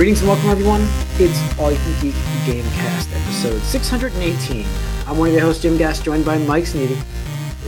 Greetings 0.00 0.20
and 0.20 0.30
welcome, 0.30 0.48
everyone. 0.48 0.80
It's 1.18 1.58
All 1.58 1.70
You 1.70 1.76
Can 1.76 2.00
Geek 2.00 2.14
Gamecast, 2.46 3.14
episode 3.22 3.60
618. 3.60 4.64
I'm 5.06 5.18
one 5.18 5.28
of 5.28 5.34
your 5.34 5.42
hosts, 5.42 5.60
Jim 5.60 5.76
Gass, 5.76 6.00
joined 6.00 6.24
by 6.24 6.38
Mike 6.38 6.64
Sneedy, 6.64 6.96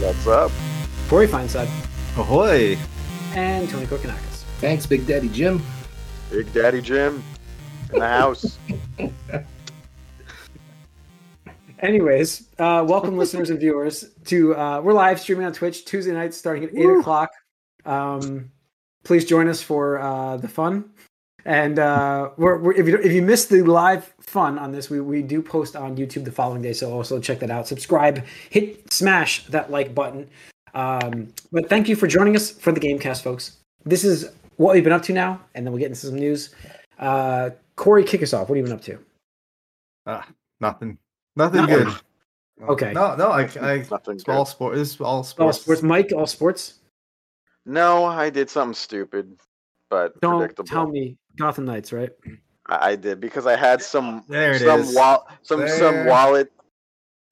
What's 0.01 0.25
up? 0.25 0.51
Corey 1.07 1.27
Feinside, 1.27 1.67
Ahoy! 2.17 2.75
and 3.35 3.69
Tony 3.69 3.85
Kokonakis. 3.85 4.45
Thanks, 4.57 4.87
Big 4.87 5.05
Daddy 5.05 5.29
Jim. 5.29 5.61
Big 6.31 6.51
Daddy 6.53 6.81
Jim 6.81 7.23
in 7.93 7.99
the 7.99 8.07
house. 8.07 8.57
Anyways, 11.81 12.49
uh, 12.57 12.83
welcome, 12.89 13.15
listeners 13.15 13.51
and 13.51 13.59
viewers, 13.59 14.05
to 14.25 14.55
uh, 14.55 14.81
we're 14.81 14.93
live 14.93 15.19
streaming 15.19 15.45
on 15.45 15.53
Twitch 15.53 15.85
Tuesday 15.85 16.13
nights 16.13 16.35
starting 16.35 16.63
at 16.63 16.75
8 16.75 16.83
o'clock. 16.97 17.29
Um, 17.85 18.49
please 19.03 19.23
join 19.23 19.47
us 19.47 19.61
for 19.61 19.99
uh, 19.99 20.37
the 20.37 20.47
fun. 20.47 20.92
And 21.45 21.77
uh, 21.79 22.29
we're, 22.37 22.57
we're, 22.57 22.73
if, 22.73 22.87
you, 22.87 22.97
if 22.99 23.11
you 23.11 23.21
missed 23.21 23.49
the 23.49 23.61
live 23.63 24.13
fun 24.21 24.57
on 24.57 24.71
this, 24.71 24.89
we, 24.89 25.01
we 25.01 25.21
do 25.21 25.41
post 25.41 25.75
on 25.75 25.97
YouTube 25.97 26.23
the 26.23 26.31
following 26.31 26.61
day. 26.61 26.73
So 26.73 26.91
also 26.93 27.19
check 27.19 27.39
that 27.39 27.51
out. 27.51 27.67
Subscribe, 27.67 28.23
hit, 28.49 28.91
smash 28.93 29.45
that 29.47 29.69
like 29.69 29.93
button. 29.93 30.29
Um, 30.73 31.33
but 31.51 31.67
thank 31.69 31.89
you 31.89 31.95
for 31.95 32.07
joining 32.07 32.35
us 32.35 32.49
for 32.51 32.71
the 32.71 32.79
Gamecast, 32.79 33.21
folks. 33.23 33.57
This 33.85 34.03
is 34.03 34.31
what 34.55 34.73
we've 34.73 34.83
been 34.83 34.93
up 34.93 35.03
to 35.03 35.13
now, 35.13 35.41
and 35.53 35.65
then 35.65 35.73
we'll 35.73 35.79
get 35.79 35.87
into 35.87 35.99
some 36.07 36.15
news. 36.15 36.55
Uh, 36.97 37.49
Corey, 37.75 38.03
kick 38.03 38.23
us 38.23 38.33
off. 38.33 38.47
What 38.49 38.57
have 38.57 38.57
you 38.57 38.63
been 38.63 38.71
up 38.79 38.83
to? 38.85 38.99
Ah, 40.05 40.27
nothing. 40.61 40.97
Nothing 41.35 41.61
Nothing. 41.61 41.77
good. 41.85 41.93
Okay. 42.69 42.93
No, 42.93 43.15
no, 43.15 43.29
I, 43.29 43.41
I 43.61 43.77
Nothing 43.89 44.15
it's 44.15 44.29
all 44.29 44.43
good. 44.45 44.47
sport. 44.51 44.77
It's 44.77 45.01
all 45.01 45.07
All 45.07 45.23
sports. 45.23 45.59
sports. 45.61 45.81
Mike, 45.83 46.11
all 46.15 46.27
sports. 46.27 46.75
No, 47.65 48.05
I 48.05 48.29
did 48.29 48.49
something 48.49 48.73
stupid, 48.75 49.35
but 49.89 50.19
Don't 50.21 50.39
predictable. 50.39 50.67
tell 50.67 50.87
me 50.87 51.17
Gotham 51.37 51.65
Knights, 51.65 51.91
right? 51.93 52.11
I 52.67 52.91
I 52.91 52.95
did 52.95 53.19
because 53.19 53.45
I 53.45 53.55
had 53.55 53.81
some 53.81 54.23
There 54.27 54.53
it 54.53 54.59
some 54.61 54.81
is. 54.81 54.95
wall 54.95 55.27
some 55.41 55.67
some 55.67 55.93
There 55.95 56.05
wallet. 56.07 56.51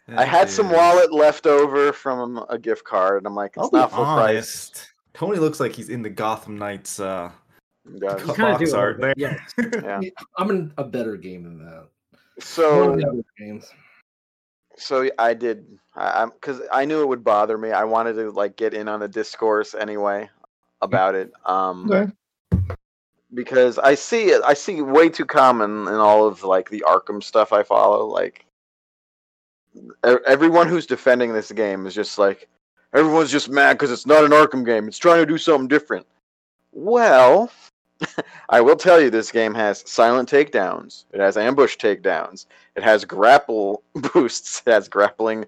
I 0.07 0.23
It 0.23 0.27
had 0.27 0.49
some 0.49 0.67
is. 0.67 0.73
wallet 0.73 1.13
left 1.13 1.45
over 1.47 1.94
from 1.94 2.44
a 2.49 2.57
gift 2.57 2.83
card, 2.83 3.17
and 3.19 3.27
I'm 3.27 3.35
like, 3.35 3.57
I'll 3.57 3.66
it's 3.66 3.73
not 3.73 3.91
full 3.91 4.03
price. 4.03 4.72
Tony 5.13 5.38
looks 5.39 5.59
like 5.59 5.73
he's 5.73 5.89
in 5.89 6.02
the 6.02 6.09
Gotham 6.09 6.57
Knights. 6.57 6.99
Uh, 6.99 7.31
Yeah. 8.02 8.16
Cut 8.17 8.38
box 8.38 8.73
art 8.73 8.99
there. 9.02 9.13
Yeah. 9.17 9.38
Yeah. 9.57 10.02
I'm 10.38 10.49
in 10.49 10.73
a 10.77 10.83
better 10.83 11.16
game 11.17 11.44
than 11.44 11.59
that. 11.66 11.88
So 12.39 12.91
of 12.91 12.97
the 12.97 13.07
other 13.07 13.23
games. 13.38 13.72
so 14.77 15.07
I 15.19 15.33
did. 15.33 15.66
I, 15.95 16.23
I'm 16.23 16.29
because 16.29 16.61
I 16.72 16.85
knew 16.85 17.02
it 17.02 17.07
would 17.07 17.23
bother 17.23 17.57
me. 17.57 17.72
I 17.72 17.83
wanted 17.83 18.13
to 18.13 18.31
like 18.31 18.55
get 18.57 18.73
in 18.73 18.88
on 18.88 18.99
the 18.99 19.07
discourse 19.07 19.73
anyway 19.75 20.29
about 20.81 21.16
it. 21.16 21.31
Um, 21.45 21.89
Okay. 21.91 22.11
Because 23.33 23.77
I 23.79 23.95
see 23.95 24.25
it. 24.25 24.41
I 24.45 24.53
see 24.53 24.81
way 24.81 25.09
too 25.09 25.25
common 25.25 25.87
in 25.87 25.93
all 25.95 26.27
of 26.27 26.43
like 26.43 26.69
the 26.69 26.83
Arkham 26.87 27.23
stuff 27.23 27.53
I 27.53 27.63
follow. 27.63 28.05
Like 28.05 28.45
everyone 30.03 30.67
who's 30.67 30.85
defending 30.85 31.33
this 31.33 31.51
game 31.51 31.85
is 31.85 31.95
just 31.95 32.17
like 32.17 32.47
everyone's 32.93 33.31
just 33.31 33.49
mad 33.49 33.73
because 33.73 33.91
it's 33.91 34.05
not 34.05 34.25
an 34.25 34.31
Arkham 34.31 34.65
game. 34.65 34.88
It's 34.88 34.97
trying 34.97 35.21
to 35.21 35.25
do 35.25 35.38
something 35.38 35.67
different. 35.67 36.05
Well, 36.71 37.51
I 38.49 38.61
will 38.61 38.75
tell 38.75 38.99
you, 38.99 39.09
this 39.09 39.31
game 39.31 39.53
has 39.53 39.83
silent 39.89 40.29
takedowns. 40.29 41.05
It 41.11 41.19
has 41.19 41.38
ambush 41.38 41.77
takedowns. 41.77 42.45
It 42.75 42.83
has 42.83 43.05
grapple 43.05 43.83
boosts. 44.13 44.61
It 44.66 44.71
has 44.71 44.88
grappling 44.88 45.45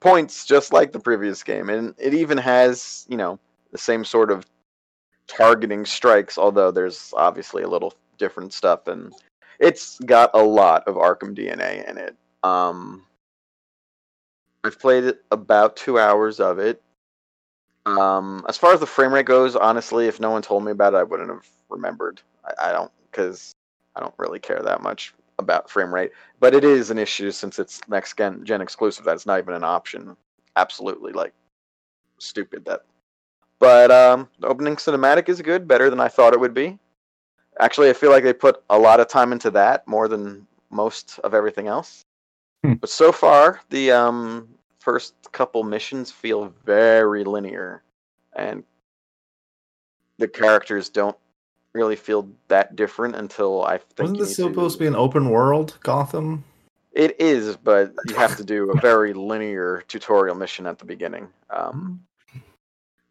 points, 0.00 0.44
just 0.44 0.72
like 0.72 0.92
the 0.92 1.00
previous 1.00 1.42
game, 1.42 1.68
and 1.68 1.94
it 1.98 2.14
even 2.14 2.38
has 2.38 3.06
you 3.08 3.16
know 3.16 3.38
the 3.72 3.78
same 3.78 4.04
sort 4.04 4.30
of 4.30 4.46
targeting 5.26 5.84
strikes, 5.84 6.38
although 6.38 6.70
there's 6.70 7.12
obviously 7.16 7.62
a 7.62 7.68
little 7.68 7.94
different 8.18 8.52
stuff, 8.52 8.86
and 8.86 9.14
it's 9.58 9.98
got 10.00 10.30
a 10.34 10.42
lot 10.42 10.86
of 10.86 10.96
Arkham 10.96 11.36
DNA 11.36 11.88
in 11.88 11.98
it. 11.98 12.16
Um, 12.42 13.04
I've 14.64 14.78
played 14.78 15.14
about 15.30 15.76
two 15.76 15.98
hours 15.98 16.40
of 16.40 16.58
it. 16.58 16.82
Um, 17.86 18.44
as 18.48 18.56
far 18.56 18.74
as 18.74 18.80
the 18.80 18.86
frame 18.86 19.14
rate 19.14 19.26
goes, 19.26 19.54
honestly, 19.54 20.08
if 20.08 20.18
no 20.18 20.30
one 20.30 20.42
told 20.42 20.64
me 20.64 20.72
about 20.72 20.94
it, 20.94 20.96
I 20.96 21.02
wouldn't 21.04 21.30
have 21.30 21.46
remembered. 21.68 22.20
I, 22.44 22.70
I 22.70 22.72
don't 22.72 22.90
because 23.10 23.52
I 23.94 24.00
don't 24.00 24.14
really 24.18 24.40
care 24.40 24.60
that 24.60 24.82
much 24.82 25.14
about 25.38 25.70
frame 25.70 25.94
rate, 25.94 26.10
but 26.40 26.54
it 26.54 26.64
is 26.64 26.90
an 26.90 26.98
issue 26.98 27.30
since 27.30 27.58
it's 27.58 27.80
next 27.88 28.16
gen, 28.16 28.44
gen 28.44 28.60
exclusive. 28.60 29.04
That's 29.04 29.24
not 29.26 29.38
even 29.38 29.54
an 29.54 29.64
option. 29.64 30.16
Absolutely, 30.56 31.12
like 31.12 31.32
stupid 32.18 32.64
that 32.64 32.82
but 33.58 33.90
um, 33.90 34.28
the 34.38 34.46
opening 34.46 34.76
cinematic 34.76 35.28
is 35.28 35.40
good, 35.42 35.66
better 35.66 35.90
than 35.90 36.00
I 36.00 36.08
thought 36.08 36.34
it 36.34 36.40
would 36.40 36.54
be. 36.54 36.78
Actually, 37.58 37.88
I 37.88 37.94
feel 37.94 38.10
like 38.10 38.24
they 38.24 38.32
put 38.32 38.62
a 38.68 38.78
lot 38.78 39.00
of 39.00 39.08
time 39.08 39.32
into 39.32 39.50
that 39.52 39.86
more 39.88 40.08
than 40.08 40.46
most 40.70 41.18
of 41.24 41.32
everything 41.32 41.68
else. 41.68 42.04
Hmm. 42.62 42.74
But 42.74 42.90
so 42.90 43.12
far, 43.12 43.60
the 43.70 43.92
um, 43.92 44.48
first 44.78 45.14
couple 45.32 45.62
missions 45.62 46.10
feel 46.10 46.52
very 46.64 47.24
linear, 47.24 47.82
and 48.34 48.62
the 50.18 50.28
characters 50.28 50.88
don't 50.88 51.16
really 51.72 51.96
feel 51.96 52.28
that 52.48 52.76
different 52.76 53.16
until 53.16 53.64
I 53.64 53.78
think. 53.78 54.00
wasn't 54.00 54.18
this 54.18 54.36
supposed 54.36 54.76
to 54.76 54.84
be 54.84 54.86
an 54.86 54.96
open 54.96 55.30
world 55.30 55.78
Gotham? 55.80 56.44
It 56.92 57.20
is, 57.20 57.56
but 57.56 57.92
you 58.06 58.14
have 58.14 58.36
to 58.38 58.44
do 58.44 58.70
a 58.70 58.80
very 58.80 59.12
linear 59.12 59.84
tutorial 59.86 60.34
mission 60.34 60.66
at 60.66 60.78
the 60.78 60.86
beginning. 60.86 61.28
Um, 61.50 62.00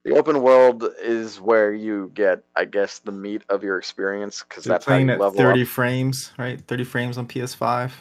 the 0.06 0.16
open 0.16 0.44
world 0.44 0.88
is 1.02 1.42
where 1.42 1.74
you 1.74 2.12
get, 2.14 2.44
I 2.56 2.66
guess, 2.66 3.00
the 3.00 3.12
meat 3.12 3.42
of 3.50 3.64
your 3.64 3.80
experience 3.80 4.46
because 4.48 4.64
They're 4.64 4.76
that's 4.76 4.86
how 4.86 4.92
playing 4.92 5.08
you 5.08 5.14
at 5.14 5.20
level 5.20 5.40
30 5.40 5.64
up. 5.64 5.68
frames, 5.68 6.32
right? 6.38 6.62
30 6.62 6.84
frames 6.84 7.18
on 7.18 7.28
PS5. 7.28 7.92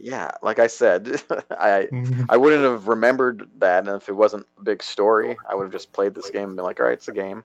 Yeah, 0.00 0.32
like 0.42 0.58
I 0.58 0.66
said, 0.66 1.22
I 1.52 1.88
I 2.28 2.36
wouldn't 2.36 2.64
have 2.64 2.88
remembered 2.88 3.48
that, 3.58 3.86
and 3.86 3.96
if 3.96 4.08
it 4.08 4.14
wasn't 4.14 4.46
a 4.58 4.62
big 4.62 4.82
story, 4.82 5.36
I 5.48 5.54
would 5.54 5.62
have 5.64 5.72
just 5.72 5.92
played 5.92 6.14
this 6.14 6.30
game 6.30 6.48
and 6.48 6.56
been 6.56 6.64
like, 6.64 6.80
all 6.80 6.86
right, 6.86 6.94
it's 6.94 7.06
a 7.06 7.12
game. 7.12 7.44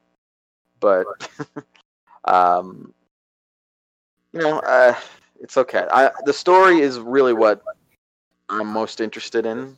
But, 0.79 1.05
um, 2.23 2.91
you 4.31 4.39
know, 4.39 4.59
uh, 4.59 4.95
it's 5.41 5.57
okay. 5.57 5.85
I 5.91 6.09
the 6.25 6.33
story 6.33 6.79
is 6.79 6.99
really 6.99 7.33
what 7.33 7.61
I'm 8.49 8.67
most 8.67 8.99
interested 8.99 9.45
in. 9.45 9.77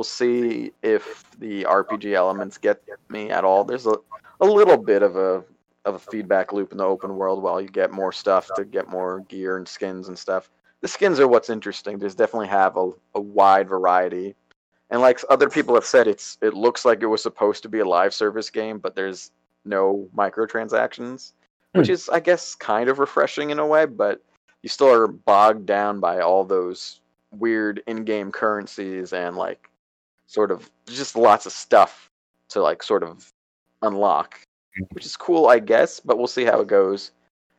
We'll 0.00 0.04
see 0.04 0.72
if 0.82 1.24
the 1.38 1.64
RPG 1.64 2.14
elements 2.14 2.56
get 2.56 2.82
me 3.10 3.28
at 3.30 3.44
all. 3.44 3.64
There's 3.64 3.86
a 3.86 3.96
a 4.40 4.46
little 4.46 4.78
bit 4.78 5.02
of 5.02 5.16
a 5.16 5.44
of 5.84 5.96
a 5.96 5.98
feedback 5.98 6.54
loop 6.54 6.72
in 6.72 6.78
the 6.78 6.84
open 6.84 7.16
world 7.16 7.42
while 7.42 7.60
you 7.60 7.68
get 7.68 7.92
more 7.92 8.10
stuff 8.10 8.48
to 8.56 8.64
get 8.64 8.88
more 8.88 9.20
gear 9.28 9.58
and 9.58 9.68
skins 9.68 10.08
and 10.08 10.18
stuff 10.18 10.48
the 10.80 10.88
skins 10.88 11.20
are 11.20 11.28
what's 11.28 11.50
interesting. 11.50 11.98
There's 11.98 12.14
definitely 12.14 12.48
have 12.48 12.76
a, 12.76 12.92
a 13.14 13.20
wide 13.20 13.68
variety, 13.68 14.34
and 14.90 15.00
like 15.00 15.20
other 15.28 15.50
people 15.50 15.74
have 15.74 15.84
said, 15.84 16.06
it's 16.06 16.38
it 16.40 16.54
looks 16.54 16.84
like 16.84 17.02
it 17.02 17.06
was 17.06 17.22
supposed 17.22 17.62
to 17.64 17.68
be 17.68 17.80
a 17.80 17.84
live 17.84 18.14
service 18.14 18.50
game, 18.50 18.78
but 18.78 18.94
there's 18.94 19.30
no 19.64 20.08
microtransactions, 20.16 21.32
hmm. 21.74 21.80
which 21.80 21.90
is 21.90 22.08
I 22.08 22.20
guess 22.20 22.54
kind 22.54 22.88
of 22.88 22.98
refreshing 22.98 23.50
in 23.50 23.58
a 23.58 23.66
way. 23.66 23.84
But 23.84 24.22
you 24.62 24.68
still 24.68 24.92
are 24.92 25.06
bogged 25.06 25.66
down 25.66 26.00
by 26.00 26.20
all 26.20 26.44
those 26.44 27.00
weird 27.32 27.82
in-game 27.86 28.32
currencies 28.32 29.12
and 29.12 29.36
like 29.36 29.69
sort 30.30 30.52
of 30.52 30.70
just 30.86 31.16
lots 31.16 31.44
of 31.44 31.50
stuff 31.50 32.08
to 32.48 32.62
like 32.62 32.84
sort 32.84 33.02
of 33.02 33.32
unlock, 33.82 34.40
which 34.90 35.04
is 35.04 35.16
cool, 35.16 35.48
I 35.48 35.58
guess. 35.58 35.98
But 35.98 36.18
we'll 36.18 36.28
see 36.28 36.44
how 36.44 36.60
it 36.60 36.68
goes 36.68 37.10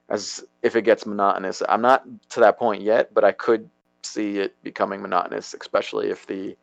as 0.08 0.46
if 0.62 0.78
it 0.78 0.84
gets 0.84 1.06
monotonous. 1.06 1.62
I'm 1.68 1.82
not 1.82 2.06
to 2.30 2.40
that 2.40 2.58
point 2.58 2.82
yet, 2.82 3.14
but 3.14 3.26
I 3.26 3.34
could 3.34 3.70
see 4.04 4.40
it 4.40 4.56
becoming 4.64 5.02
monotonous, 5.02 5.54
especially 5.60 6.12
if 6.12 6.26
the 6.26 6.56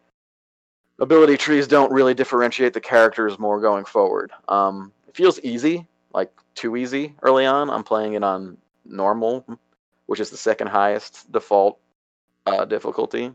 ability 0.98 1.36
trees 1.36 1.68
don't 1.68 1.92
really 1.92 2.14
differentiate 2.14 2.72
the 2.72 2.80
characters 2.80 3.38
more 3.38 3.60
going 3.60 3.84
forward. 3.84 4.32
Um, 4.48 4.92
it 5.06 5.14
feels 5.14 5.38
easy, 5.40 5.86
like 6.14 6.32
too 6.54 6.76
easy 6.76 7.16
early 7.20 7.44
on. 7.44 7.68
I'm 7.68 7.84
playing 7.84 8.14
it 8.14 8.24
on 8.24 8.56
normal, 8.86 9.44
which 10.06 10.20
is 10.20 10.30
the 10.30 10.38
second 10.38 10.68
highest 10.68 11.30
default 11.30 11.78
uh, 12.46 12.64
difficulty, 12.64 13.30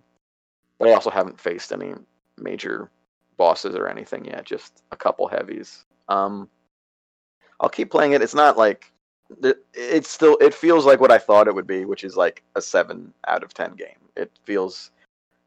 but 0.80 0.90
I 0.90 0.94
also 0.94 1.12
haven't 1.12 1.40
faced 1.40 1.72
any 1.72 1.94
major 2.38 2.90
bosses 3.38 3.76
or 3.76 3.88
anything 3.88 4.26
yet. 4.26 4.46
Just 4.46 4.84
a 4.92 4.96
couple 4.96 5.28
heavies. 5.28 5.86
Um, 6.10 6.50
I'll 7.60 7.70
keep 7.70 7.92
playing 7.92 8.14
it. 8.14 8.22
It's 8.22 8.36
not 8.36 8.58
like 8.58 8.92
it's 9.74 10.10
still 10.10 10.38
it 10.42 10.54
feels 10.54 10.86
like 10.86 11.00
what 11.00 11.12
I 11.12 11.18
thought 11.18 11.48
it 11.48 11.56
would 11.56 11.68
be, 11.68 11.86
which 11.86 12.04
is 12.04 12.16
like 12.18 12.44
a 12.56 12.62
seven 12.62 13.14
out 13.28 13.44
of 13.44 13.54
ten 13.54 13.74
game. 13.76 13.98
It 14.16 14.32
feels 14.44 14.92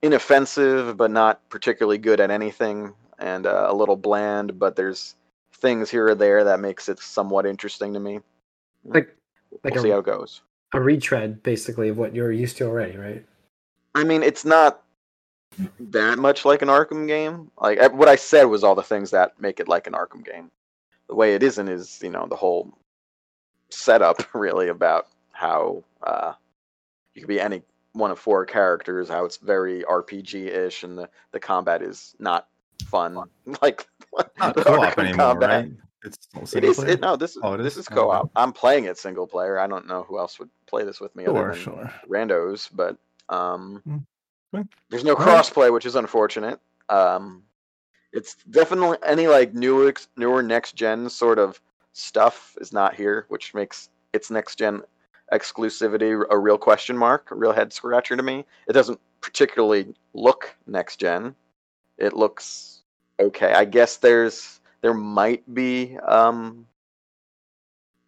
inoffensive, 0.03 0.97
but 0.97 1.11
not 1.11 1.47
particularly 1.51 1.99
good 1.99 2.21
at 2.21 2.31
anything, 2.31 2.93
and 3.19 3.47
uh, 3.47 3.67
a 3.69 3.75
little 3.75 3.97
bland. 3.97 4.59
But 4.59 4.77
there's 4.77 5.15
things 5.55 5.91
here 5.91 6.09
or 6.09 6.15
there 6.15 6.45
that 6.45 6.61
makes 6.61 6.89
it 6.89 6.99
somewhat 7.01 7.47
interesting 7.47 7.93
to 7.95 8.01
me. 8.01 8.21
Like 8.85 9.15
like 9.65 9.75
we'll 9.75 9.81
a- 9.81 9.83
see 9.83 9.91
how 9.91 9.99
it 9.99 10.07
goes. 10.07 10.43
a 10.75 10.81
retread, 10.81 11.43
basically, 11.43 11.89
of 11.89 11.99
what 11.99 12.15
you're 12.15 12.33
used 12.33 12.57
to 12.59 12.67
already, 12.67 12.97
right? 12.97 13.25
I 13.95 14.05
mean, 14.05 14.23
it's 14.23 14.45
not 14.45 14.83
that 15.79 16.19
much 16.19 16.45
like 16.45 16.63
an 16.63 16.69
Arkham 16.69 17.07
game. 17.07 17.51
Like 17.61 17.93
what 17.93 18.09
I 18.09 18.17
said 18.17 18.45
was 18.45 18.65
all 18.65 18.75
the 18.75 18.83
things 18.83 19.11
that 19.11 19.41
make 19.41 19.61
it 19.61 19.69
like 19.69 19.87
an 19.87 19.93
Arkham 19.95 20.25
game. 20.25 20.51
The 21.09 21.15
way 21.15 21.35
it 21.35 21.43
isn't 21.43 21.69
is, 21.69 22.01
you 22.03 22.11
know, 22.11 22.27
the 22.27 22.37
whole 22.37 22.73
setup 23.71 24.23
really 24.35 24.69
about 24.69 25.09
how 25.33 25.83
uh, 26.03 26.33
you 27.15 27.23
could 27.23 27.29
be 27.29 27.41
any 27.41 27.63
one 27.93 28.11
of 28.11 28.19
four 28.19 28.45
characters, 28.45 29.09
how 29.09 29.25
it's 29.25 29.39
very 29.39 29.83
RPG 29.85 30.49
ish, 30.49 30.83
and 30.83 30.99
the, 30.99 31.09
the 31.33 31.41
combat 31.41 31.83
is 31.83 32.15
not 32.19 32.49
fun. 32.85 33.17
Like 33.63 33.87
Not 34.39 34.55
co-op 34.57 34.95
Arkham 34.95 34.99
anymore, 35.05 35.17
combat. 35.17 35.51
right? 35.51 35.73
It's 36.05 36.17
all 36.35 36.43
It 36.43 36.49
single 36.49 36.71
is. 36.71 36.77
player? 36.77 36.91
It, 36.91 37.01
no, 37.01 37.17
this 37.17 37.37
is 37.37 37.43
Oh, 37.43 37.53
it 37.55 37.59
this 37.59 37.75
is? 37.75 37.81
is 37.81 37.89
co-op. 37.89 38.31
I'm 38.37 38.53
playing 38.53 38.85
it 38.85 38.99
single 38.99 39.27
player. 39.27 39.59
I 39.59 39.67
don't 39.67 39.87
know 39.87 40.03
who 40.05 40.19
else 40.19 40.39
would 40.39 40.51
play 40.67 40.85
this 40.85 41.01
with 41.01 41.15
me 41.17 41.25
Sure, 41.25 41.35
other 41.35 41.55
than 41.55 41.63
sure. 41.63 41.93
randos, 42.09 42.69
but 42.73 42.97
um, 43.29 43.83
Hmm. 43.87 43.95
Okay. 43.95 44.03
There's 44.91 45.05
no 45.05 45.17
crossplay, 45.17 45.73
which 45.73 45.87
is 45.87 45.95
unfortunate. 45.95 46.61
Um, 46.89 47.43
it's 48.13 48.37
definitely 48.51 48.99
any 49.05 49.27
like 49.27 49.55
new 49.55 49.89
ex- 49.89 50.09
newer 50.17 50.43
next 50.43 50.75
gen 50.75 51.09
sort 51.11 51.39
of 51.39 51.61
stuff 51.93 52.57
is 52.61 52.73
not 52.73 52.95
here, 52.95 53.27
which 53.29 53.55
makes 53.55 53.91
its 54.13 54.31
next 54.31 54.57
gen 54.57 54.83
exclusivity 55.33 56.25
a 56.31 56.39
real 56.39 56.59
question 56.59 56.97
mark, 56.97 57.31
a 57.31 57.35
real 57.35 57.53
head 57.53 57.73
scratcher 57.73 58.17
to 58.17 58.23
me. 58.23 58.45
It 58.69 58.73
doesn't 58.73 59.01
particularly 59.21 59.95
look 60.15 60.55
next 60.67 60.97
gen. 60.97 61.35
It 61.99 62.15
looks 62.15 62.83
okay. 63.19 63.53
I 63.53 63.65
guess 63.65 63.97
there's 63.97 64.61
there 64.83 64.95
might 64.95 65.43
be 65.55 65.97
um 66.07 66.67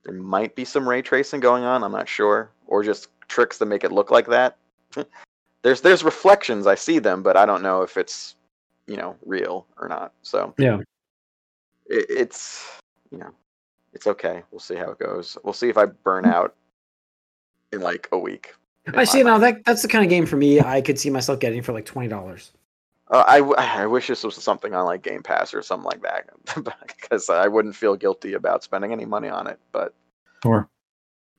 there 0.04 0.14
might 0.14 0.54
be 0.54 0.64
some 0.64 0.88
ray 0.88 1.02
tracing 1.02 1.40
going 1.40 1.64
on. 1.64 1.82
I'm 1.82 1.92
not 1.92 2.08
sure, 2.08 2.50
or 2.66 2.82
just 2.82 3.08
tricks 3.26 3.58
that 3.58 3.66
make 3.66 3.84
it 3.84 3.92
look 3.92 4.10
like 4.10 4.26
that. 4.28 4.56
there's 5.62 5.80
there's 5.80 6.04
reflections. 6.04 6.66
I 6.66 6.74
see 6.74 6.98
them, 6.98 7.22
but 7.22 7.36
I 7.36 7.46
don't 7.46 7.62
know 7.62 7.82
if 7.82 7.96
it's 7.96 8.36
you 8.86 8.96
know 8.96 9.16
real 9.24 9.66
or 9.78 9.88
not. 9.88 10.12
So 10.22 10.54
Yeah. 10.58 10.80
it, 11.86 12.06
it's 12.08 12.78
you 13.10 13.18
know 13.18 13.30
it's 13.92 14.06
okay. 14.06 14.42
We'll 14.50 14.60
see 14.60 14.76
how 14.76 14.90
it 14.90 14.98
goes. 14.98 15.36
We'll 15.44 15.52
see 15.54 15.68
if 15.68 15.78
I 15.78 15.86
burn 15.86 16.24
out 16.24 16.54
in 17.72 17.80
like 17.80 18.08
a 18.12 18.18
week. 18.18 18.54
I 18.94 19.04
see. 19.04 19.22
Now 19.22 19.38
that 19.38 19.64
that's 19.64 19.82
the 19.82 19.88
kind 19.88 20.04
of 20.04 20.10
game 20.10 20.24
for 20.26 20.36
me. 20.36 20.60
I 20.60 20.80
could 20.80 20.98
see 20.98 21.10
myself 21.10 21.40
getting 21.40 21.62
for 21.62 21.72
like 21.72 21.84
twenty 21.84 22.08
dollars. 22.08 22.52
Uh, 23.10 23.24
I, 23.26 23.38
w- 23.38 23.54
I 23.56 23.86
wish 23.86 24.06
this 24.06 24.22
was 24.22 24.34
something 24.34 24.74
on 24.74 24.84
like 24.84 25.00
Game 25.02 25.22
Pass 25.22 25.54
or 25.54 25.62
something 25.62 25.86
like 25.86 26.02
that, 26.02 26.28
because 27.00 27.30
I 27.30 27.48
wouldn't 27.48 27.74
feel 27.74 27.96
guilty 27.96 28.34
about 28.34 28.62
spending 28.62 28.92
any 28.92 29.06
money 29.06 29.28
on 29.28 29.46
it. 29.46 29.58
But 29.72 29.94
Sure. 30.42 30.68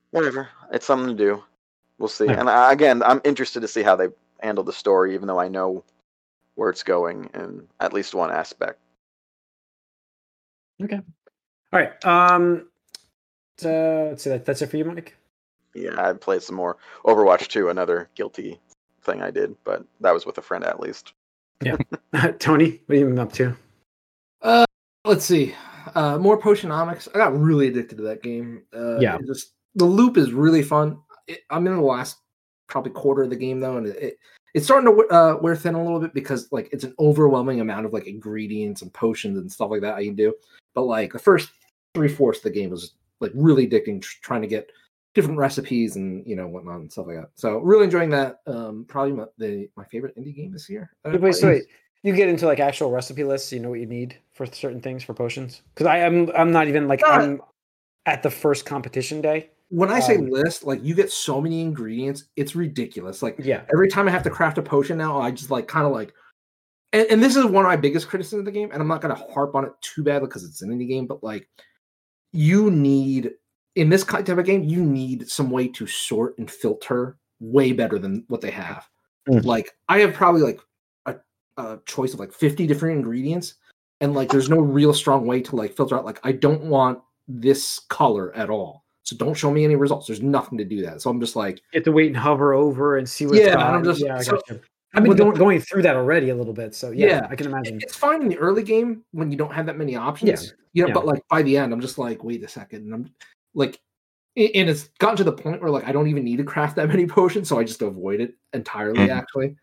whatever, 0.10 0.50
it's 0.74 0.88
something 0.88 1.16
to 1.16 1.24
do. 1.24 1.44
We'll 2.00 2.08
see. 2.08 2.26
Yeah. 2.26 2.40
And 2.40 2.50
I, 2.50 2.72
again, 2.72 3.04
I'm 3.04 3.22
interested 3.24 3.60
to 3.60 3.68
see 3.68 3.84
how 3.84 3.96
they 3.96 4.08
handle 4.42 4.64
the 4.64 4.74
story, 4.74 5.14
even 5.14 5.28
though 5.28 5.40
I 5.40 5.50
know 5.50 5.84
where 6.56 6.70
it's 6.70 6.84
going 6.84 7.30
in 7.34 7.68
at 7.80 7.94
least 7.94 8.16
one 8.16 8.32
aspect. 8.32 8.80
Okay. 10.82 10.96
All 10.96 11.80
right. 11.80 12.06
Um. 12.06 12.68
So, 13.58 14.08
let's 14.10 14.24
see. 14.24 14.30
That, 14.30 14.46
that's 14.46 14.62
it 14.62 14.68
for 14.72 14.78
you, 14.78 14.86
Mike. 14.86 15.16
Yeah, 15.76 16.02
I 16.02 16.14
played 16.14 16.42
some 16.42 16.56
more 16.56 16.78
Overwatch 17.06 17.50
2, 17.50 17.70
another 17.70 18.10
guilty 18.16 18.60
thing 19.04 19.22
I 19.22 19.32
did, 19.32 19.56
but 19.64 19.84
that 20.02 20.14
was 20.14 20.26
with 20.26 20.38
a 20.38 20.42
friend 20.42 20.64
at 20.64 20.80
least. 20.80 21.14
Yeah. 21.64 21.76
Tony, 22.40 22.82
what 22.86 22.96
are 22.96 23.00
you 23.00 23.06
been 23.06 23.20
up 23.20 23.34
to? 23.34 23.56
Uh, 24.42 24.66
let's 25.06 25.26
see. 25.26 25.54
Uh, 25.94 26.18
more 26.18 26.40
Potionomics. 26.40 27.08
I 27.14 27.18
got 27.18 27.38
really 27.38 27.68
addicted 27.68 27.98
to 27.98 28.04
that 28.04 28.24
game. 28.24 28.64
Uh, 28.74 28.98
Yeah. 29.00 29.18
Just 29.26 29.52
the 29.76 29.86
loop 29.86 30.18
is 30.18 30.32
really 30.32 30.64
fun. 30.64 31.00
It, 31.30 31.42
I'm 31.50 31.66
in 31.68 31.76
the 31.76 31.82
last 31.82 32.18
probably 32.68 32.92
quarter 32.92 33.24
of 33.24 33.30
the 33.30 33.36
game 33.36 33.60
though, 33.60 33.78
and 33.78 33.88
it, 33.88 33.98
it 33.98 34.20
it's 34.54 34.66
starting 34.66 34.90
to 34.90 35.08
uh, 35.14 35.38
wear 35.42 35.56
thin 35.56 35.76
a 35.76 35.84
little 35.84 36.00
bit 36.00 36.14
because 36.14 36.52
like 36.52 36.70
it's 36.72 36.84
an 36.84 36.96
overwhelming 37.00 37.62
amount 37.62 37.86
of 37.86 37.94
like 37.94 38.08
ingredients 38.08 38.82
and 38.82 38.92
potions 38.94 39.38
and 39.38 39.52
stuff 39.52 39.70
like 39.70 39.82
that 39.82 39.96
I 39.96 40.06
can 40.06 40.16
do. 40.16 40.34
But 40.74 40.84
like 40.84 41.14
the 41.14 41.20
first 41.20 41.52
three 41.94 42.08
fourths 42.08 42.40
of 42.40 42.44
the 42.44 42.50
game 42.52 42.72
was 42.72 42.94
like 43.20 43.32
really 43.36 43.68
addicting, 43.68 44.02
tr- 44.02 44.18
trying 44.22 44.42
to 44.42 44.48
get 44.48 44.72
different 45.16 45.38
recipes 45.38 45.96
and 45.96 46.26
you 46.26 46.36
know 46.36 46.48
whatnot 46.48 46.80
and 46.80 46.92
stuff 46.92 47.08
like 47.08 47.18
that. 47.18 47.30
So 47.36 47.60
really 47.60 47.86
enjoying 47.86 48.10
that. 48.12 48.42
Um, 48.48 48.86
probably 48.88 49.14
my, 49.14 49.26
the 49.38 49.70
my 49.76 49.86
favorite 49.86 50.18
indie 50.18 50.36
game 50.36 50.52
this 50.52 50.70
year. 50.70 50.92
Wait, 51.06 51.36
so 51.36 51.48
wait, 51.48 51.64
you 52.04 52.14
get 52.14 52.30
into 52.30 52.46
like 52.46 52.60
actual 52.60 52.92
recipe 52.92 53.24
lists. 53.24 53.52
You 53.52 53.60
know 53.60 53.70
what 53.70 53.80
you 53.80 53.86
need 53.86 54.18
for 54.32 54.46
certain 54.46 54.82
things 54.82 55.04
for 55.04 55.14
potions. 55.14 55.62
Because 55.74 55.88
I 55.88 55.98
am, 55.98 56.32
I'm 56.36 56.52
not 56.52 56.68
even 56.68 56.88
like 56.88 57.04
I- 57.06 57.18
I'm 57.18 57.42
at 58.06 58.24
the 58.24 58.32
first 58.32 58.66
competition 58.66 59.22
day. 59.22 59.50
When 59.70 59.90
I 59.90 60.00
say 60.00 60.18
Um, 60.18 60.30
list, 60.30 60.64
like 60.64 60.84
you 60.84 60.96
get 60.96 61.12
so 61.12 61.40
many 61.40 61.62
ingredients, 61.62 62.26
it's 62.36 62.56
ridiculous. 62.56 63.22
Like 63.22 63.36
Yeah. 63.40 63.64
every 63.72 63.88
time 63.88 64.08
I 64.08 64.12
have 64.12 64.24
to 64.24 64.30
craft 64.30 64.58
a 64.58 64.62
potion 64.62 64.98
now, 64.98 65.20
I 65.20 65.32
just 65.32 65.52
like 65.52 65.68
kind 65.68 65.86
of 65.86 65.92
like, 65.94 66.14
and, 66.92 67.08
and 67.10 67.24
this 67.24 67.36
is 67.36 67.46
one 67.46 67.66
of 67.66 67.70
my 67.70 67.76
biggest 67.76 68.08
criticisms 68.08 68.40
of 68.40 68.46
the 68.46 68.52
game, 68.52 68.70
and 68.72 68.82
I'm 68.82 68.88
not 68.88 69.02
gonna 69.02 69.16
harp 69.16 69.56
on 69.56 69.66
it 69.66 69.72
too 69.82 70.04
badly 70.04 70.28
because 70.28 70.44
it's 70.44 70.62
an 70.62 70.70
indie 70.70 70.88
game, 70.88 71.06
but 71.06 71.24
like 71.24 71.48
you 72.32 72.72
need 72.72 73.32
in 73.76 73.90
this 73.90 74.04
kind 74.04 74.28
of 74.28 74.46
game, 74.46 74.64
you 74.64 74.84
need 74.84 75.30
some 75.30 75.52
way 75.52 75.68
to 75.68 75.86
sort 75.88 76.38
and 76.38 76.50
filter 76.50 77.18
way 77.40 77.72
better 77.72 78.00
than 78.00 78.26
what 78.28 78.42
they 78.42 78.52
have. 78.52 78.90
Mm. 79.30 79.46
Like 79.46 79.76
I 79.88 80.00
have 80.00 80.14
probably 80.14 80.42
like 80.42 80.60
a, 81.06 81.16
a 81.58 81.80
choice 81.86 82.14
of 82.14 82.20
like 82.20 82.34
50 82.34 82.66
different 82.66 82.98
ingredients, 82.98 83.54
and 84.02 84.16
like 84.16 84.30
there's 84.30 84.50
no 84.50 84.60
real 84.60 84.94
strong 84.94 85.28
way 85.28 85.42
to 85.42 85.56
like 85.56 85.76
filter 85.76 85.96
out 85.96 86.06
like 86.06 86.20
I 86.24 86.32
don't 86.32 86.64
want 86.64 87.02
this 87.28 87.80
color 87.90 88.36
at 88.36 88.50
all. 88.50 88.84
So 89.10 89.16
don't 89.18 89.34
show 89.34 89.50
me 89.52 89.64
any 89.66 89.76
results. 89.76 90.06
There's 90.08 90.22
nothing 90.22 90.58
to 90.60 90.64
do 90.66 90.82
that. 90.84 91.02
So 91.02 91.10
I'm 91.10 91.20
just 91.20 91.36
like, 91.36 91.58
You 91.74 91.78
have 91.80 91.84
to 91.86 91.92
wait 91.92 92.08
and 92.08 92.18
hover 92.18 92.54
over 92.54 92.98
and 92.98 93.10
see 93.10 93.26
what's 93.26 93.40
Yeah, 93.40 93.54
got. 93.56 93.68
and 93.68 93.76
I'm 93.78 93.84
just- 93.84 94.02
yeah, 94.02 94.18
I 94.18 94.22
so- 94.22 94.34
gotcha. 94.34 94.62
I've 94.94 95.04
been 95.04 95.10
when 95.10 95.18
the- 95.18 95.24
going, 95.24 95.36
going 95.38 95.60
through 95.62 95.82
that 95.84 95.96
already 95.96 96.30
a 96.30 96.36
little 96.36 96.54
bit. 96.54 96.74
So 96.76 96.92
yeah, 96.92 97.08
Yeah. 97.08 97.28
I 97.30 97.36
can 97.36 97.48
imagine. 97.48 97.80
it's 97.82 97.96
fine 97.96 98.22
in 98.22 98.28
the 98.28 98.38
early 98.38 98.64
game 98.64 99.04
when 99.12 99.32
you 99.32 99.38
don't 99.38 99.52
have 99.54 99.66
that 99.68 99.78
many 99.78 99.96
options. 99.96 100.54
you 100.74 100.84
know, 100.84 100.88
yeah. 100.90 100.94
but 100.94 101.06
like 101.08 101.22
by 101.30 101.42
the 101.42 101.58
end, 101.58 101.74
I'm 101.74 101.82
just 101.82 101.98
like, 101.98 102.24
wait 102.24 102.44
a 102.44 102.48
second. 102.48 102.84
And 102.86 102.94
I'm 102.94 103.10
like, 103.56 103.80
and 104.38 104.70
it's 104.70 104.90
gotten 105.00 105.18
to 105.18 105.24
the 105.24 105.32
point 105.32 105.62
where 105.62 105.72
like 105.72 105.86
I 105.88 105.92
don't 105.92 106.08
even 106.08 106.24
need 106.24 106.38
to 106.38 106.44
craft 106.44 106.76
that 106.76 106.88
many 106.88 107.06
potions, 107.20 107.50
so 107.50 107.58
I 107.60 107.64
just 107.64 107.82
avoid 107.82 108.22
it 108.22 108.36
entirely, 108.54 109.00
Mhm. 109.00 109.10
actually. 109.10 109.56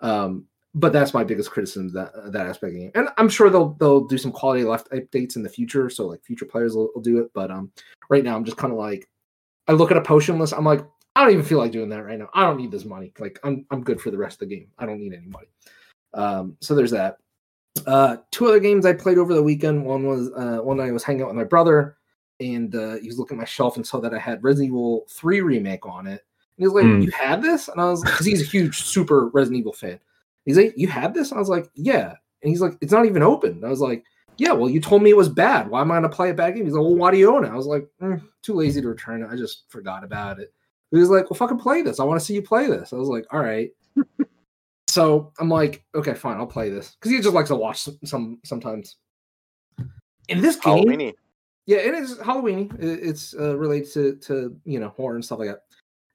Um, 0.00 0.44
but 0.74 0.92
that's 0.92 1.14
my 1.14 1.24
biggest 1.24 1.50
criticism 1.50 1.86
of 1.86 1.92
that 1.94 2.14
uh, 2.14 2.30
that 2.30 2.46
aspect 2.46 2.70
of 2.70 2.74
the 2.74 2.80
game. 2.80 2.92
And 2.94 3.08
I'm 3.16 3.28
sure 3.28 3.50
they'll 3.50 3.74
they'll 3.74 4.06
do 4.06 4.18
some 4.18 4.32
quality 4.32 4.64
left 4.64 4.90
updates 4.90 5.36
in 5.36 5.42
the 5.42 5.48
future, 5.48 5.90
so 5.90 6.06
like 6.06 6.24
future 6.24 6.44
players 6.44 6.74
will, 6.74 6.90
will 6.94 7.02
do 7.02 7.18
it. 7.18 7.30
But 7.34 7.50
um, 7.50 7.72
right 8.08 8.24
now 8.24 8.36
I'm 8.36 8.44
just 8.44 8.56
kind 8.56 8.72
of 8.72 8.78
like, 8.78 9.08
I 9.68 9.72
look 9.72 9.90
at 9.90 9.96
a 9.96 10.02
potion 10.02 10.38
list, 10.38 10.54
I'm 10.56 10.64
like, 10.64 10.84
I 11.16 11.24
don't 11.24 11.32
even 11.32 11.44
feel 11.44 11.58
like 11.58 11.72
doing 11.72 11.88
that 11.88 12.04
right 12.04 12.18
now. 12.18 12.30
I 12.34 12.44
don't 12.44 12.56
need 12.56 12.70
this 12.70 12.84
money. 12.84 13.12
Like 13.18 13.38
I'm 13.42 13.66
I'm 13.70 13.82
good 13.82 14.00
for 14.00 14.10
the 14.10 14.18
rest 14.18 14.40
of 14.42 14.48
the 14.48 14.56
game. 14.56 14.68
I 14.78 14.86
don't 14.86 15.00
need 15.00 15.12
any 15.12 15.26
money. 15.26 15.48
Um, 16.14 16.56
so 16.60 16.74
there's 16.74 16.92
that. 16.92 17.16
Uh, 17.86 18.16
two 18.30 18.46
other 18.46 18.60
games 18.60 18.84
I 18.84 18.92
played 18.92 19.18
over 19.18 19.34
the 19.34 19.42
weekend. 19.42 19.84
One 19.84 20.06
was 20.06 20.30
uh, 20.32 20.62
one 20.62 20.76
night 20.76 20.88
I 20.88 20.92
was 20.92 21.04
hanging 21.04 21.22
out 21.22 21.28
with 21.28 21.36
my 21.36 21.44
brother, 21.44 21.96
and 22.38 22.74
uh, 22.74 22.96
he 22.96 23.06
was 23.06 23.18
looking 23.18 23.36
at 23.36 23.40
my 23.40 23.44
shelf 23.44 23.76
and 23.76 23.86
saw 23.86 24.00
that 24.00 24.14
I 24.14 24.18
had 24.18 24.42
Resident 24.42 24.68
Evil 24.68 25.06
Three 25.08 25.40
remake 25.40 25.86
on 25.86 26.06
it. 26.06 26.24
And 26.56 26.58
he 26.58 26.64
was 26.64 26.74
like, 26.74 26.84
Hmm. 26.84 27.00
"You 27.00 27.10
had 27.10 27.42
this?" 27.42 27.68
And 27.68 27.80
I 27.80 27.84
was 27.84 28.04
like, 28.04 28.12
because 28.12 28.26
he's 28.26 28.42
a 28.42 28.44
huge 28.44 28.82
super 28.82 29.28
Resident 29.28 29.60
Evil 29.60 29.72
fan. 29.72 29.98
He's 30.50 30.64
like, 30.64 30.74
"You 30.76 30.88
had 30.88 31.14
this?" 31.14 31.32
I 31.32 31.38
was 31.38 31.48
like, 31.48 31.70
"Yeah." 31.74 32.14
And 32.42 32.50
he's 32.50 32.60
like, 32.60 32.76
"It's 32.80 32.92
not 32.92 33.06
even 33.06 33.22
open." 33.22 33.52
And 33.52 33.64
I 33.64 33.68
was 33.68 33.80
like, 33.80 34.04
"Yeah, 34.36 34.52
well, 34.52 34.68
you 34.70 34.80
told 34.80 35.02
me 35.02 35.10
it 35.10 35.16
was 35.16 35.28
bad. 35.28 35.68
Why 35.70 35.80
am 35.80 35.90
I 35.90 35.94
going 36.00 36.10
to 36.10 36.16
play 36.16 36.30
a 36.30 36.34
bad 36.34 36.54
game?" 36.54 36.64
He's 36.64 36.74
like, 36.74 36.82
"Well, 36.82 36.94
why 36.96 37.10
do 37.10 37.18
you 37.18 37.34
own 37.34 37.44
it?" 37.44 37.50
I 37.50 37.56
was 37.56 37.66
like, 37.66 37.88
"Mm, 38.02 38.22
"Too 38.42 38.54
lazy 38.54 38.80
to 38.80 38.88
return 38.88 39.22
it. 39.22 39.28
I 39.30 39.36
just 39.36 39.64
forgot 39.68 40.04
about 40.04 40.38
it." 40.40 40.52
He 40.90 40.98
was 40.98 41.10
like, 41.10 41.30
"Well, 41.30 41.36
fucking 41.38 41.58
play 41.58 41.82
this. 41.82 42.00
I 42.00 42.04
want 42.04 42.18
to 42.20 42.24
see 42.26 42.34
you 42.34 42.42
play 42.42 42.66
this." 42.66 42.92
I 42.92 42.96
was 42.96 43.08
like, 43.08 43.26
"All 43.32 43.40
right." 43.40 43.70
so 44.88 45.32
I'm 45.38 45.48
like, 45.48 45.84
"Okay, 45.94 46.14
fine, 46.14 46.36
I'll 46.38 46.46
play 46.46 46.70
this," 46.70 46.96
because 46.96 47.12
he 47.12 47.18
just 47.20 47.34
likes 47.34 47.48
to 47.48 47.56
watch 47.56 47.80
some, 47.80 47.98
some 48.04 48.38
sometimes. 48.44 48.96
In 50.28 50.40
this 50.40 50.56
game, 50.56 50.84
Halloweeny. 50.84 51.14
yeah, 51.66 51.78
it 51.78 51.94
is 51.94 52.16
Halloweeny. 52.18 52.72
It- 52.82 53.00
It's 53.02 53.34
uh, 53.34 53.56
related 53.56 53.92
to 53.92 54.16
to 54.26 54.56
you 54.64 54.80
know 54.80 54.88
horror 54.90 55.14
and 55.16 55.24
stuff 55.24 55.38
like 55.38 55.48
that. 55.48 55.62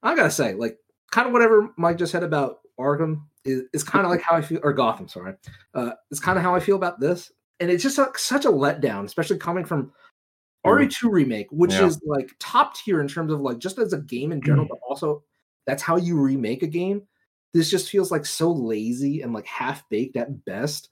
I 0.02 0.14
gotta 0.14 0.30
say, 0.30 0.54
like, 0.54 0.78
kind 1.10 1.26
of 1.26 1.32
whatever 1.32 1.70
Mike 1.76 1.98
just 1.98 2.12
said 2.12 2.22
about 2.22 2.60
Arkham 2.78 3.22
is, 3.46 3.62
is 3.72 3.84
kind 3.84 4.04
of 4.04 4.10
like 4.10 4.22
how 4.22 4.36
I 4.36 4.42
feel, 4.42 4.60
or 4.62 4.72
Gotham. 4.72 5.08
Sorry, 5.08 5.34
uh, 5.74 5.92
it's 6.10 6.20
kind 6.20 6.38
of 6.38 6.44
how 6.44 6.54
I 6.54 6.60
feel 6.60 6.76
about 6.76 7.00
this, 7.00 7.32
and 7.60 7.70
it's 7.70 7.82
just 7.82 7.98
like 7.98 8.18
such 8.18 8.44
a 8.44 8.50
letdown, 8.50 9.04
especially 9.04 9.38
coming 9.38 9.64
from 9.64 9.92
RE2 10.66 11.10
remake, 11.10 11.46
which 11.50 11.72
Yeah. 11.72 11.86
is 11.86 12.00
like 12.04 12.30
top 12.40 12.74
tier 12.76 13.00
in 13.00 13.08
terms 13.08 13.32
of 13.32 13.40
like 13.40 13.58
just 13.58 13.78
as 13.78 13.92
a 13.92 13.98
game 13.98 14.32
in 14.32 14.42
general, 14.42 14.66
but 14.68 14.78
also 14.88 15.22
that's 15.66 15.82
how 15.82 15.96
you 15.96 16.18
remake 16.20 16.62
a 16.62 16.66
game. 16.66 17.02
This 17.54 17.70
just 17.70 17.88
feels 17.90 18.10
like 18.10 18.26
so 18.26 18.52
lazy 18.52 19.22
and 19.22 19.32
like 19.32 19.46
half 19.46 19.88
baked 19.88 20.16
at 20.16 20.44
best. 20.44 20.90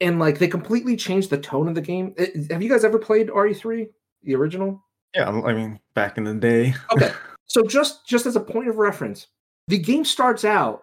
And 0.00 0.18
like 0.18 0.38
they 0.38 0.48
completely 0.48 0.96
changed 0.96 1.30
the 1.30 1.38
tone 1.38 1.68
of 1.68 1.74
the 1.74 1.80
game. 1.80 2.14
Eh, 2.18 2.26
Have 2.50 2.62
you 2.62 2.68
guys 2.68 2.84
ever 2.84 2.98
played 2.98 3.28
RE3, 3.28 3.88
the 4.22 4.34
original? 4.34 4.82
Yeah, 5.14 5.30
I 5.30 5.54
mean, 5.54 5.80
back 5.94 6.18
in 6.18 6.24
the 6.24 6.34
day. 6.34 6.74
Okay. 6.92 7.12
so 7.46 7.62
just 7.62 8.06
just 8.06 8.26
as 8.26 8.36
a 8.36 8.40
point 8.40 8.68
of 8.68 8.76
reference, 8.76 9.28
the 9.68 9.78
game 9.78 10.04
starts 10.04 10.44
out 10.44 10.82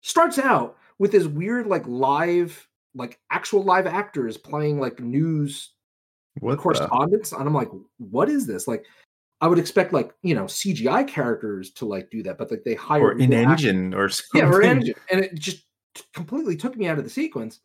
starts 0.00 0.38
out 0.38 0.76
with 0.98 1.12
this 1.12 1.26
weird 1.26 1.66
like 1.66 1.84
live 1.86 2.66
like 2.94 3.18
actual 3.30 3.62
live 3.62 3.86
actors 3.86 4.36
playing 4.36 4.80
like 4.80 4.98
news 5.00 5.72
What 6.40 6.52
the? 6.52 6.56
correspondence 6.56 7.32
and 7.32 7.42
i'm 7.46 7.54
like 7.54 7.68
what 7.98 8.28
is 8.28 8.46
this 8.46 8.66
like 8.68 8.84
i 9.40 9.46
would 9.46 9.58
expect 9.58 9.92
like 9.92 10.12
you 10.22 10.34
know 10.34 10.44
cgi 10.44 11.06
characters 11.06 11.70
to 11.72 11.84
like 11.86 12.10
do 12.10 12.22
that 12.22 12.38
but 12.38 12.50
like 12.50 12.64
they 12.64 12.74
hire 12.74 13.08
Or 13.08 13.18
in 13.18 13.32
engine 13.32 13.94
or 13.94 14.08
something. 14.08 14.40
yeah 14.42 14.48
or 14.48 14.62
engine 14.62 14.94
and 15.10 15.20
it 15.24 15.34
just 15.34 15.64
completely 16.14 16.56
took 16.56 16.76
me 16.76 16.86
out 16.88 16.98
of 16.98 17.04
the 17.04 17.10
sequence 17.10 17.60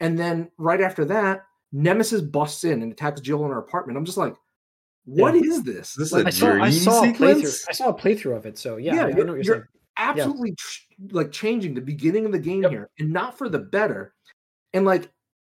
and 0.00 0.18
then 0.18 0.50
right 0.58 0.80
after 0.80 1.04
that 1.06 1.44
nemesis 1.72 2.20
busts 2.20 2.64
in 2.64 2.82
and 2.82 2.92
attacks 2.92 3.20
jill 3.20 3.44
in 3.44 3.50
her 3.50 3.58
apartment 3.58 3.96
i'm 3.98 4.04
just 4.04 4.18
like 4.18 4.34
What 5.06 5.34
Yeah. 5.34 5.42
is 5.50 5.62
this? 5.64 5.90
Is 5.98 6.10
this 6.10 6.12
Like, 6.12 6.24
a 6.24 6.28
I 6.28 6.30
saw 6.30 6.52
I 6.62 6.70
saw 6.70 7.02
a 7.02 7.06
sequence? 7.06 7.42
playthrough. 7.42 7.68
I 7.68 7.72
saw 7.72 7.88
a 7.90 7.94
playthrough 7.94 8.36
of 8.38 8.46
it. 8.46 8.56
So 8.56 8.78
yeah, 8.78 8.94
Yeah, 8.94 9.02
I, 9.02 9.04
I 9.04 9.10
know 9.10 9.16
you're- 9.18 9.36
what 9.36 9.44
you're, 9.46 9.68
absolutely 9.96 10.54
tr- 10.56 10.80
like 11.10 11.30
changing 11.32 11.74
the 11.74 11.80
beginning 11.80 12.24
of 12.26 12.32
the 12.32 12.38
game 12.38 12.62
Yep. 12.62 12.70
here 12.70 12.90
and 12.98 13.12
not 13.12 13.36
for 13.38 13.48
the 13.48 13.58
better 13.58 14.14
and 14.72 14.84
like 14.84 15.10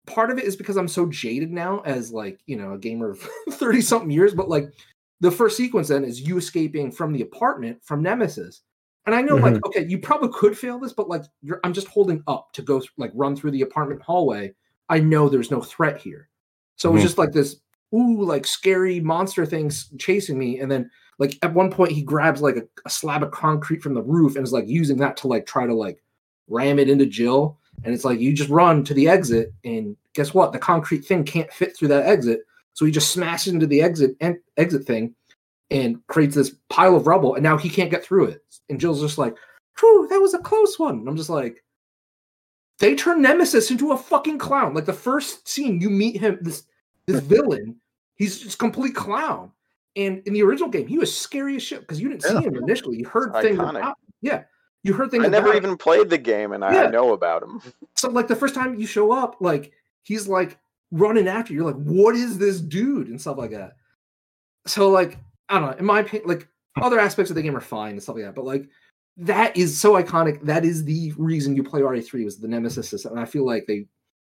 part 0.07 0.31
of 0.31 0.39
it 0.39 0.45
is 0.45 0.57
because 0.57 0.77
i'm 0.77 0.89
so 0.89 1.07
jaded 1.07 1.51
now 1.51 1.81
as 1.81 2.13
like 2.13 2.41
you 2.47 2.57
know 2.57 2.73
a 2.73 2.79
gamer 2.79 3.11
of 3.11 3.21
30 3.51 3.81
something 3.81 4.11
years 4.11 4.35
but 4.35 4.49
like 4.49 4.73
the 5.21 5.31
first 5.31 5.57
sequence 5.57 5.89
then 5.89 6.05
is 6.05 6.21
you 6.21 6.37
escaping 6.37 6.91
from 6.91 7.13
the 7.13 7.23
apartment 7.23 7.79
from 7.83 8.03
nemesis 8.03 8.63
and 9.07 9.15
i 9.15 9.23
know 9.23 9.37
like 9.37 9.55
Mm-hmm. 9.55 9.67
okay 9.67 9.87
you 9.89 9.99
probably 9.99 10.29
could 10.31 10.59
fail 10.59 10.79
this 10.79 10.93
but 10.93 11.09
like 11.09 11.23
you're, 11.43 11.61
i'm 11.65 11.73
just 11.73 11.89
holding 11.89 12.23
up 12.27 12.53
to 12.53 12.63
go 12.63 12.81
th- 12.81 12.91
like 12.99 13.13
run 13.15 13.35
through 13.37 13.53
the 13.53 13.63
apartment 13.63 14.03
hallway 14.03 14.53
i 14.89 14.99
know 14.99 15.29
there's 15.29 15.51
no 15.51 15.61
threat 15.63 15.97
here 15.99 16.29
so 16.77 16.91
it 16.91 16.95
was 16.95 17.03
just 17.03 17.19
like 17.19 17.33
this 17.33 17.57
ooh 17.95 18.23
like 18.25 18.47
scary 18.47 18.99
monster 19.01 19.47
things 19.47 19.89
chasing 19.99 20.37
me 20.39 20.59
and 20.59 20.71
then 20.71 20.91
like 21.19 21.39
at 21.43 21.55
one 21.55 21.71
point 21.71 21.93
he 21.93 22.03
grabs 22.03 22.41
like 22.41 22.57
a, 22.57 22.63
a 22.85 22.91
slab 22.91 23.23
of 23.23 23.31
concrete 23.31 23.83
from 23.83 23.95
the 23.95 24.03
roof 24.03 24.37
and 24.37 24.45
is 24.45 24.53
like 24.53 24.69
using 24.69 24.99
that 24.99 25.17
to 25.19 25.29
like 25.29 25.47
try 25.47 25.67
to 25.67 25.75
like 25.75 26.03
ram 26.49 26.79
it 26.79 26.89
into 26.89 27.07
Jill. 27.07 27.59
And 27.85 27.93
it's 27.93 28.05
like 28.05 28.21
you 28.21 28.33
just 28.33 28.51
run 28.51 28.85
to 28.85 28.95
the 28.95 29.09
exit, 29.09 29.53
and 29.65 29.97
guess 30.15 30.33
what? 30.33 30.53
The 30.53 30.59
concrete 30.59 31.05
thing 31.05 31.25
can't 31.25 31.53
fit 31.53 31.77
through 31.77 31.89
that 31.89 32.07
exit, 32.07 32.41
so 32.73 32.85
he 32.85 32.93
just 32.93 33.11
smashes 33.11 33.53
into 33.53 33.67
the 33.67 33.83
exit 33.83 34.17
and 34.21 34.37
exit 34.57 34.85
thing, 34.85 35.15
and 35.71 35.99
creates 36.07 36.37
this 36.37 36.55
pile 36.69 36.95
of 36.95 37.09
rubble. 37.09 37.35
And 37.35 37.43
now 37.43 37.59
he 37.59 37.69
can't 37.69 37.91
get 37.91 38.05
through 38.05 38.27
it. 38.27 38.45
And 38.69 38.81
Jill's 38.81 39.01
just 39.01 39.19
like, 39.19 39.37
"Whew, 39.81 40.07
that 40.09 40.21
was 40.21 40.35
a 40.35 40.39
close 40.39 40.79
one." 40.79 40.99
And 40.99 41.09
I'm 41.09 41.17
just 41.17 41.31
like, 41.31 41.65
they 42.79 42.95
turn 42.95 43.23
Nemesis 43.23 43.71
into 43.71 43.93
a 43.93 43.97
fucking 43.97 44.39
clown. 44.39 44.75
Like 44.75 44.85
the 44.85 44.93
first 44.93 45.49
scene 45.49 45.81
you 45.81 45.91
meet 45.91 46.21
him, 46.21 46.39
this 46.43 46.65
this 47.07 47.21
villain, 47.25 47.77
he's 48.17 48.41
just 48.41 48.59
complete 48.59 48.95
clown. 48.95 49.51
And 49.97 50.23
in 50.27 50.33
the 50.33 50.43
original 50.43 50.69
game, 50.69 50.87
he 50.87 50.99
was 50.99 51.17
scary 51.17 51.57
as 51.57 51.63
shit 51.63 51.81
because 51.81 52.01
you 52.01 52.09
didn't 52.09 52.25
Yeah. 52.25 52.41
see 52.41 52.47
him 52.47 52.57
initially. 52.57 52.97
You 52.99 53.07
heard 53.07 53.31
It's 53.35 53.41
things 53.43 53.59
iconic. 53.59 53.79
about, 53.79 53.97
yeah, 54.23 54.43
you 54.83 54.93
heard 54.93 55.11
things. 55.11 55.25
I 55.25 55.29
never 55.29 55.49
about- 55.49 55.57
even 55.57 55.77
played 55.77 56.11
the 56.11 56.19
game, 56.19 56.53
and 56.53 56.65
I, 56.65 56.75
Yeah. 56.75 56.83
I 56.85 56.91
know 56.91 57.13
about 57.13 57.43
him. 57.43 57.61
so 57.95 58.09
like 58.11 58.27
the 58.29 58.37
first 58.37 58.55
time 58.55 58.75
you 58.75 58.87
show 58.87 59.13
up, 59.13 59.37
like 59.41 59.73
he's 60.03 60.27
like 60.29 60.59
running 60.91 61.29
after 61.29 61.53
you. 61.53 61.61
You're 61.63 61.73
like, 61.73 61.83
what 61.85 62.15
is 62.17 62.39
this 62.39 62.61
dude 62.61 63.09
and 63.09 63.21
stuff 63.21 63.39
like 63.39 63.51
that. 63.53 63.77
So 64.67 64.91
like 64.91 65.19
I 65.49 65.59
don't 65.61 65.71
know. 65.73 65.77
In 65.79 65.85
my 65.85 66.01
opinion, 66.01 66.29
like 66.29 66.49
other 66.81 66.99
aspects 66.99 67.31
of 67.31 67.37
the 67.37 67.43
game 67.43 67.57
are 67.57 67.61
fine 67.61 67.93
and 67.93 68.03
stuff 68.03 68.17
like 68.17 68.25
that, 68.25 68.35
but 68.35 68.45
like 68.45 68.69
that 69.19 69.57
is 69.57 69.79
so 69.81 69.93
iconic. 69.93 70.43
That 70.43 70.65
is 70.65 70.85
the 70.85 71.13
reason 71.17 71.55
you 71.55 71.63
play 71.63 71.83
RE3 71.83 72.25
was 72.25 72.39
the 72.41 72.49
Nemesis 72.49 72.89
system, 72.89 73.13
and 73.13 73.21
I 73.21 73.27
feel 73.27 73.45
like 73.47 73.67
they 73.67 73.87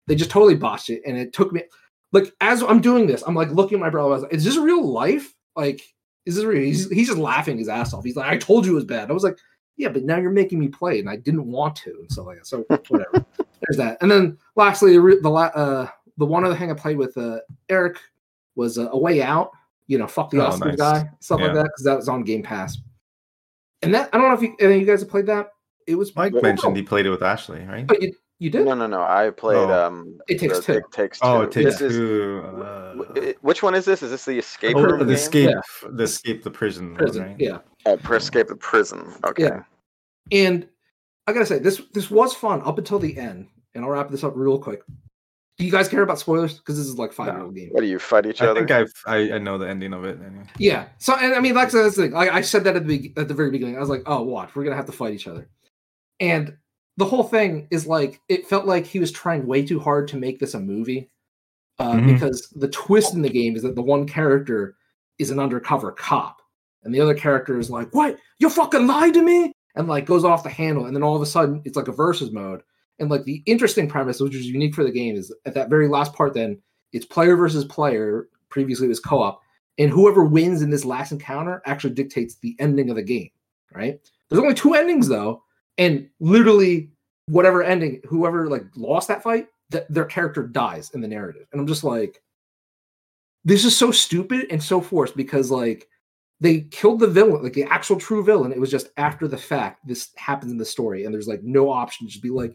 they 0.06 0.14
just 0.14 0.30
totally 0.30 0.54
botched 0.54 0.90
it. 0.90 1.02
And 1.04 1.16
it 1.18 1.32
took 1.32 1.52
me 1.52 1.62
like 2.12 2.32
as 2.40 2.62
I'm 2.62 2.80
doing 2.80 3.06
this, 3.06 3.22
I'm 3.26 3.34
like 3.34 3.50
looking 3.50 3.78
at 3.78 3.80
my 3.80 3.90
brother. 3.90 4.08
I 4.10 4.12
was 4.14 4.22
like, 4.22 4.32
is 4.34 4.44
this 4.44 4.56
real 4.56 4.86
life? 4.86 5.34
Like, 5.58 5.82
is 6.24 6.36
this 6.36 6.44
real? 6.44 6.62
He's, 6.62 6.88
he's 6.88 7.08
just 7.08 7.18
laughing 7.18 7.58
his 7.58 7.68
ass 7.68 7.92
off. 7.92 8.04
He's 8.04 8.16
like, 8.16 8.30
I 8.30 8.36
told 8.38 8.64
you 8.64 8.72
it 8.72 8.76
was 8.76 8.84
bad. 8.84 9.10
I 9.10 9.12
was 9.12 9.24
like, 9.24 9.36
yeah, 9.76 9.88
but 9.88 10.04
now 10.04 10.16
you're 10.16 10.30
making 10.30 10.58
me 10.58 10.68
play, 10.68 11.00
and 11.00 11.10
I 11.10 11.16
didn't 11.16 11.44
want 11.46 11.76
to, 11.76 11.90
and 11.90 12.10
stuff 12.10 12.26
like 12.26 12.38
that. 12.38 12.46
So 12.46 12.64
whatever. 12.88 13.24
There's 13.36 13.76
that. 13.76 13.98
And 14.00 14.10
then 14.10 14.38
lastly, 14.56 14.96
the 14.96 15.18
the 15.22 15.30
uh, 15.30 15.88
the 16.16 16.24
one 16.26 16.44
other 16.44 16.56
thing 16.56 16.70
I 16.70 16.74
played 16.74 16.96
with 16.96 17.16
uh, 17.18 17.40
Eric 17.68 17.98
was 18.56 18.78
uh, 18.78 18.88
a 18.90 18.98
way 18.98 19.20
out. 19.22 19.50
You 19.88 19.98
know, 19.98 20.06
fuck 20.06 20.30
the 20.30 20.38
Oh, 20.44 20.50
Oscars 20.50 20.60
nice. 20.66 20.76
guy, 20.76 21.10
stuff 21.20 21.40
like 21.40 21.54
that, 21.54 21.64
because 21.64 21.84
that 21.84 21.96
was 21.96 22.08
on 22.08 22.22
Game 22.22 22.42
Pass. 22.42 22.78
And 23.82 23.94
that 23.94 24.10
I 24.12 24.18
don't 24.18 24.28
know 24.28 24.34
if 24.34 24.42
you, 24.42 24.54
any 24.60 24.74
of 24.74 24.80
you 24.80 24.86
guys 24.86 25.00
have 25.00 25.08
played 25.08 25.26
that. 25.26 25.50
It 25.86 25.94
was 25.94 26.14
Mike 26.14 26.32
Well, 26.34 26.42
mentioned 26.42 26.76
he 26.76 26.82
played 26.82 27.06
it 27.06 27.10
with 27.10 27.22
Ashley, 27.22 27.64
right? 27.64 27.86
but 27.86 28.02
you 28.02 28.12
you 28.38 28.50
did. 28.50 28.64
No, 28.64 28.74
no, 28.74 28.86
no. 28.86 29.02
I 29.02 29.30
played. 29.30 29.56
Oh. 29.56 29.86
Um, 29.86 30.18
It 30.28 30.38
Takes 30.38 30.58
the 30.58 30.62
Two. 30.64 30.78
It 30.78 30.84
takes 30.92 31.18
two. 31.20 31.26
Oh, 31.26 31.40
it 31.42 31.50
takes 31.52 31.78
This 31.78 31.80
is- 31.80 31.96
two. 31.96 32.42
w- 32.42 32.64
Uh, 32.64 33.32
which 33.40 33.62
one 33.62 33.74
is 33.74 33.84
this? 33.84 34.02
Is 34.02 34.10
this 34.10 34.24
the 34.24 34.38
escape 34.38 34.76
oh, 34.76 34.82
room 34.82 34.98
the 35.00 35.04
game? 35.06 35.14
escape, 35.14 35.50
Yeah. 35.50 35.88
the 35.90 36.04
escape 36.04 36.42
the 36.44 36.50
prison, 36.50 36.90
one, 36.90 36.96
Prison, 36.98 37.22
right? 37.24 37.36
yeah. 37.38 37.58
Oh, 37.86 37.96
for 37.98 38.16
escape 38.16 38.48
the 38.48 38.56
prison. 38.56 39.12
Okay. 39.24 39.44
Yeah. 39.44 39.62
And 40.30 40.68
I 41.26 41.32
gotta 41.32 41.46
say, 41.46 41.58
this 41.58 41.80
this 41.92 42.10
was 42.10 42.34
fun 42.34 42.62
up 42.64 42.78
until 42.78 42.98
the 42.98 43.16
end. 43.18 43.48
And 43.74 43.84
I'll 43.84 43.90
wrap 43.90 44.08
this 44.10 44.24
up 44.24 44.32
real 44.36 44.58
quick. 44.58 44.82
Do 45.58 45.64
you 45.64 45.72
guys 45.72 45.88
care 45.88 46.02
about 46.02 46.18
spoilers? 46.20 46.54
Because 46.58 46.76
this 46.78 46.86
is 46.86 46.98
like 46.98 47.12
five 47.12 47.34
year 47.34 47.42
old 47.42 47.54
game. 47.54 47.68
What 47.72 47.80
do 47.80 47.86
you 47.86 47.98
fight 47.98 48.26
each 48.26 48.40
other? 48.40 48.52
I 48.52 48.54
think 48.54 48.70
I've, 48.70 48.92
I 49.06 49.32
I 49.32 49.38
know 49.38 49.58
the 49.58 49.68
ending 49.68 49.92
of 49.92 50.04
it. 50.04 50.18
Anyway. 50.24 50.44
Yeah. 50.58 50.86
So 50.98 51.14
and 51.16 51.34
I 51.34 51.40
mean, 51.40 51.54
like 51.54 51.70
that's 51.70 51.96
the 51.96 52.02
thing. 52.02 52.12
Like 52.12 52.30
I 52.30 52.40
said 52.42 52.62
that 52.64 52.76
at 52.76 52.86
the 52.86 52.98
be- 52.98 53.12
at 53.16 53.26
the 53.28 53.34
very 53.34 53.50
beginning. 53.50 53.76
I 53.76 53.80
was 53.80 53.88
like, 53.88 54.02
oh, 54.06 54.22
watch, 54.22 54.54
we're 54.54 54.62
gonna 54.64 54.76
have 54.76 54.86
to 54.86 54.92
fight 54.92 55.14
each 55.14 55.26
other. 55.26 55.48
And 56.20 56.56
the 56.98 57.04
whole 57.06 57.22
thing 57.22 57.66
is 57.70 57.86
like 57.86 58.20
it 58.28 58.46
felt 58.46 58.66
like 58.66 58.84
he 58.84 58.98
was 59.00 59.10
trying 59.10 59.46
way 59.46 59.64
too 59.64 59.80
hard 59.80 60.08
to 60.08 60.16
make 60.18 60.38
this 60.38 60.52
a 60.54 60.60
movie. 60.60 61.08
Uh, 61.78 61.92
Mhm. 61.94 62.12
because 62.12 62.48
the 62.56 62.68
twist 62.68 63.14
in 63.14 63.22
the 63.22 63.28
game 63.30 63.54
is 63.54 63.62
that 63.62 63.76
the 63.76 63.82
one 63.82 64.04
character 64.06 64.74
is 65.20 65.30
an 65.30 65.38
undercover 65.38 65.92
cop, 65.92 66.42
and 66.82 66.92
the 66.92 67.00
other 67.00 67.14
character 67.14 67.56
is 67.58 67.70
like, 67.70 67.94
"What? 67.94 68.18
You 68.40 68.50
fucking 68.50 68.86
lied 68.88 69.14
to 69.14 69.22
me!" 69.22 69.52
and 69.76 69.86
like 69.86 70.04
goes 70.04 70.24
off 70.24 70.42
the 70.42 70.48
handle, 70.50 70.86
and 70.86 70.94
then 70.96 71.04
all 71.04 71.14
of 71.14 71.22
a 71.22 71.26
sudden 71.26 71.62
it's 71.64 71.76
like 71.76 71.86
a 71.88 71.92
versus 71.92 72.32
mode. 72.32 72.62
And 72.98 73.08
like 73.08 73.22
the 73.22 73.44
interesting 73.46 73.88
premise, 73.88 74.18
which 74.18 74.34
is 74.34 74.46
unique 74.46 74.74
for 74.74 74.82
the 74.82 74.90
game, 74.90 75.14
is 75.14 75.32
at 75.46 75.54
that 75.54 75.70
very 75.70 75.86
last 75.86 76.14
part. 76.14 76.34
Then 76.34 76.60
it's 76.92 77.06
player 77.06 77.36
versus 77.36 77.64
player. 77.64 78.28
Previously, 78.48 78.86
it 78.86 78.88
was 78.88 78.98
co-op, 78.98 79.40
and 79.78 79.88
whoever 79.88 80.24
wins 80.24 80.62
in 80.62 80.70
this 80.70 80.84
last 80.84 81.12
encounter 81.12 81.62
actually 81.64 81.94
dictates 81.94 82.34
the 82.36 82.56
ending 82.58 82.90
of 82.90 82.96
the 82.96 83.02
game. 83.04 83.30
Right? 83.72 84.00
There's 84.28 84.42
only 84.42 84.54
two 84.54 84.74
endings 84.74 85.06
though, 85.06 85.44
and 85.78 86.08
literally 86.20 86.90
whatever 87.26 87.62
ending, 87.62 88.00
whoever 88.06 88.48
like 88.48 88.64
lost 88.76 89.08
that 89.08 89.22
fight, 89.22 89.48
th- 89.70 89.84
their 89.88 90.04
character 90.04 90.46
dies 90.46 90.90
in 90.90 91.00
the 91.00 91.08
narrative. 91.08 91.46
And 91.52 91.60
I'm 91.60 91.66
just 91.66 91.84
like, 91.84 92.22
this 93.44 93.64
is 93.64 93.76
so 93.76 93.90
stupid 93.90 94.46
and 94.50 94.62
so 94.62 94.80
forced 94.80 95.16
because 95.16 95.50
like 95.50 95.88
they 96.40 96.62
killed 96.62 97.00
the 97.00 97.06
villain, 97.06 97.42
like 97.42 97.52
the 97.52 97.64
actual 97.64 97.98
true 97.98 98.22
villain. 98.24 98.52
It 98.52 98.60
was 98.60 98.70
just 98.70 98.88
after 98.96 99.26
the 99.26 99.38
fact 99.38 99.86
this 99.86 100.10
happens 100.16 100.52
in 100.52 100.58
the 100.58 100.64
story, 100.64 101.04
and 101.04 101.14
there's 101.14 101.28
like 101.28 101.42
no 101.42 101.70
option 101.70 102.06
to 102.06 102.12
just 102.12 102.22
be 102.22 102.30
like, 102.30 102.54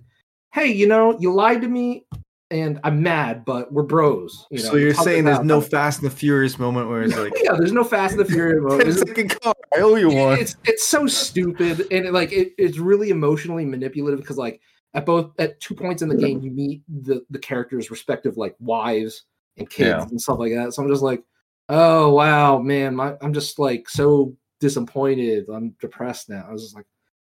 hey, 0.54 0.68
you 0.68 0.88
know, 0.88 1.18
you 1.20 1.34
lied 1.34 1.62
to 1.62 1.68
me, 1.68 2.06
and 2.52 2.80
I'm 2.84 3.02
mad, 3.02 3.46
but 3.46 3.72
we're 3.72 3.84
bros. 3.84 4.46
You 4.52 4.60
know, 4.60 4.64
so 4.70 4.76
you're 4.76 4.94
saying 4.94 5.24
there's 5.24 5.40
out. 5.40 5.46
no 5.46 5.60
Fast 5.62 6.02
and 6.02 6.12
the 6.12 6.16
Furious 6.16 6.60
moment 6.60 6.90
where 6.90 7.02
it's 7.04 7.18
like, 7.18 7.34
yeah, 7.44 7.54
there's 7.58 7.72
no 7.72 7.84
Fast 7.84 8.16
and 8.16 8.22
the 8.26 8.32
Furious 8.32 8.62
moment. 8.62 8.82
10 8.82 8.90
There's- 8.92 9.08
second 9.08 9.42
car, 9.42 9.54
I 9.76 9.80
owe 9.82 9.96
you 9.96 10.10
one. 10.10 10.38
it's 10.40 10.56
it's 10.66 10.86
so 10.88 11.08
stupid 11.08 11.80
and 11.92 12.06
it, 12.06 12.14
like 12.14 12.32
it, 12.32 12.54
it's 12.58 12.78
really 12.78 13.10
emotionally 13.10 13.66
manipulative 13.66 14.20
because 14.20 14.38
like 14.38 14.62
at 14.94 15.06
both 15.06 15.32
at 15.40 15.60
two 15.60 15.74
points 15.74 16.04
in 16.04 16.10
the 16.10 16.16
game 16.16 16.42
you 16.42 16.52
meet 16.52 16.84
the 16.88 17.26
the 17.32 17.40
characters 17.40 17.90
respective 17.90 18.38
like 18.38 18.56
wives 18.60 19.24
and 19.58 19.68
kids 19.70 19.88
Yeah. 19.90 20.02
and 20.04 20.22
stuff 20.22 20.38
like 20.38 20.54
that 20.54 20.72
so 20.74 20.84
i'm 20.84 20.90
just 20.90 21.02
like 21.02 21.24
oh 21.70 22.14
wow 22.14 22.60
man 22.60 22.96
my, 22.96 23.16
i'm 23.22 23.34
just 23.34 23.58
like 23.58 23.90
so 23.90 24.36
disappointed 24.60 25.46
i'm 25.52 25.76
depressed 25.82 26.30
now 26.30 26.46
i 26.48 26.52
was 26.52 26.62
just 26.62 26.76
like 26.76 26.86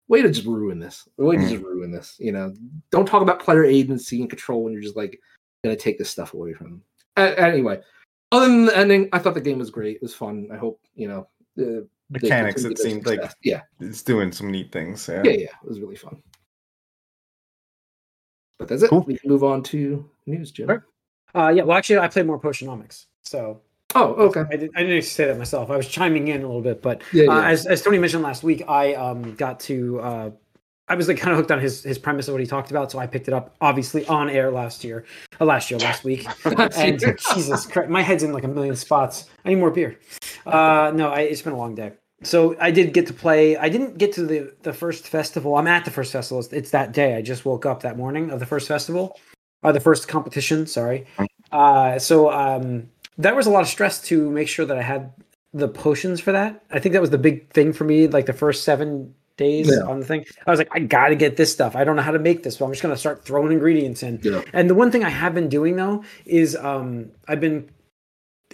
way 0.08 0.22
to 0.22 0.30
just 0.30 0.46
ruin 0.46 0.78
this 0.78 1.08
way 1.16 1.36
to 1.36 1.42
Mm. 1.42 1.48
just 1.48 1.62
ruin 1.62 1.90
this 1.90 2.16
you 2.18 2.32
know 2.32 2.54
don't 2.90 3.06
talk 3.06 3.22
about 3.22 3.40
player 3.40 3.64
agency 3.64 4.20
and 4.20 4.30
control 4.30 4.64
when 4.64 4.72
you're 4.72 4.82
just 4.82 4.96
like 4.96 5.20
gonna 5.62 5.76
take 5.76 5.98
this 5.98 6.10
stuff 6.10 6.34
away 6.34 6.52
from 6.54 6.66
them 6.70 6.82
A- 7.16 7.38
anyway 7.40 7.80
other 8.32 8.46
than 8.46 8.66
the 8.66 8.76
ending 8.76 9.08
i 9.12 9.18
thought 9.18 9.34
the 9.34 9.40
game 9.40 9.58
was 9.58 9.70
great 9.70 9.96
it 9.96 10.02
was 10.02 10.14
fun 10.14 10.48
i 10.52 10.56
hope 10.56 10.80
you 10.94 11.08
know 11.08 11.26
uh, 11.60 11.84
Mechanics, 12.10 12.64
it 12.64 12.76
their 12.76 12.86
seemed 12.86 13.04
like 13.06 13.20
yeah 13.42 13.62
it's 13.80 14.02
doing 14.02 14.32
some 14.32 14.50
neat 14.50 14.72
things. 14.72 15.06
Yeah. 15.08 15.20
yeah, 15.24 15.30
yeah, 15.32 15.54
it 15.62 15.68
was 15.68 15.78
really 15.78 15.94
fun. 15.96 16.22
But 18.58 18.68
that's 18.68 18.82
it. 18.82 18.88
Cool. 18.88 19.02
We 19.02 19.18
can 19.18 19.28
move 19.28 19.44
on 19.44 19.62
to 19.64 20.08
news, 20.26 20.50
Jim. 20.50 20.70
Alright. 20.70 20.84
Uh, 21.34 21.52
yeah, 21.54 21.62
well, 21.64 21.76
actually, 21.76 21.98
I 21.98 22.08
played 22.08 22.26
more 22.26 22.40
Potionomics. 22.40 23.06
So 23.22 23.60
Oh, 23.94 24.12
okay. 24.14 24.42
I, 24.50 24.56
did, 24.56 24.70
I 24.76 24.82
didn't 24.82 25.02
say 25.02 25.26
that 25.26 25.38
myself. 25.38 25.70
I 25.70 25.76
was 25.76 25.88
chiming 25.88 26.28
in 26.28 26.42
a 26.42 26.46
little 26.46 26.60
bit, 26.60 26.82
but 26.82 27.02
Yeah, 27.12 27.26
uh, 27.30 27.42
as, 27.42 27.66
as 27.66 27.82
Tony 27.82 27.98
mentioned 27.98 28.22
last 28.22 28.42
week, 28.42 28.62
I 28.68 28.94
um, 28.94 29.34
got 29.34 29.60
to. 29.60 30.00
Uh, 30.00 30.30
I 30.90 30.94
was 30.94 31.06
like 31.06 31.18
kind 31.18 31.32
of 31.32 31.38
hooked 31.38 31.50
on 31.50 31.60
his 31.60 31.82
his 31.82 31.98
premise 31.98 32.28
of 32.28 32.34
what 32.34 32.40
he 32.40 32.46
talked 32.46 32.70
about, 32.70 32.90
so 32.90 32.98
I 32.98 33.06
picked 33.06 33.28
it 33.28 33.34
up 33.34 33.54
obviously 33.60 34.06
on 34.06 34.30
air 34.30 34.50
last 34.50 34.84
year, 34.84 35.04
uh, 35.40 35.44
last 35.44 35.70
year, 35.70 35.78
last 35.80 36.02
week. 36.02 36.26
and 36.76 36.98
Jesus 37.34 37.66
Christ, 37.66 37.90
my 37.90 38.02
head's 38.02 38.22
in 38.22 38.32
like 38.32 38.44
a 38.44 38.48
million 38.48 38.74
spots. 38.74 39.26
I 39.44 39.50
need 39.50 39.56
more 39.56 39.70
beer. 39.70 39.98
Uh, 40.46 40.92
no, 40.94 41.10
I, 41.10 41.20
it's 41.20 41.42
been 41.42 41.52
a 41.52 41.58
long 41.58 41.74
day. 41.74 41.92
So 42.22 42.56
I 42.58 42.70
did 42.70 42.94
get 42.94 43.06
to 43.08 43.12
play. 43.12 43.56
I 43.56 43.68
didn't 43.68 43.98
get 43.98 44.12
to 44.14 44.24
the 44.24 44.54
the 44.62 44.72
first 44.72 45.08
festival. 45.08 45.56
I'm 45.56 45.66
at 45.66 45.84
the 45.84 45.90
first 45.90 46.12
festival. 46.12 46.40
It's, 46.40 46.52
it's 46.52 46.70
that 46.70 46.92
day. 46.92 47.16
I 47.16 47.22
just 47.22 47.44
woke 47.44 47.66
up 47.66 47.82
that 47.82 47.96
morning 47.96 48.30
of 48.30 48.40
the 48.40 48.46
first 48.46 48.66
festival, 48.66 49.18
or 49.62 49.72
the 49.72 49.80
first 49.80 50.08
competition. 50.08 50.66
Sorry. 50.66 51.06
Uh, 51.52 51.98
so 51.98 52.30
um, 52.30 52.88
that 53.18 53.36
was 53.36 53.46
a 53.46 53.50
lot 53.50 53.62
of 53.62 53.68
stress 53.68 54.00
to 54.02 54.30
make 54.30 54.48
sure 54.48 54.64
that 54.66 54.78
I 54.78 54.82
had 54.82 55.12
the 55.52 55.68
potions 55.68 56.20
for 56.20 56.32
that. 56.32 56.62
I 56.70 56.78
think 56.78 56.92
that 56.92 57.00
was 57.00 57.10
the 57.10 57.18
big 57.18 57.50
thing 57.50 57.72
for 57.72 57.84
me. 57.84 58.06
Like 58.06 58.26
the 58.26 58.32
first 58.32 58.64
seven 58.64 59.14
days 59.36 59.68
Yeah. 59.70 59.86
on 59.86 60.00
the 60.00 60.04
thing, 60.06 60.24
I 60.46 60.50
was 60.50 60.58
like, 60.58 60.68
I 60.72 60.80
got 60.80 61.08
to 61.08 61.16
get 61.16 61.36
this 61.36 61.52
stuff. 61.52 61.76
I 61.76 61.84
don't 61.84 61.96
know 61.96 62.02
how 62.02 62.10
to 62.10 62.18
make 62.18 62.42
this, 62.42 62.56
so 62.56 62.64
I'm 62.64 62.72
just 62.72 62.82
gonna 62.82 62.96
start 62.96 63.24
throwing 63.24 63.52
ingredients 63.52 64.02
in. 64.02 64.20
Yeah. 64.22 64.42
And 64.52 64.68
the 64.68 64.74
one 64.74 64.90
thing 64.90 65.04
I 65.04 65.10
have 65.10 65.34
been 65.34 65.48
doing 65.48 65.76
though 65.76 66.04
is 66.26 66.56
um, 66.56 67.10
I've 67.28 67.40
been 67.40 67.68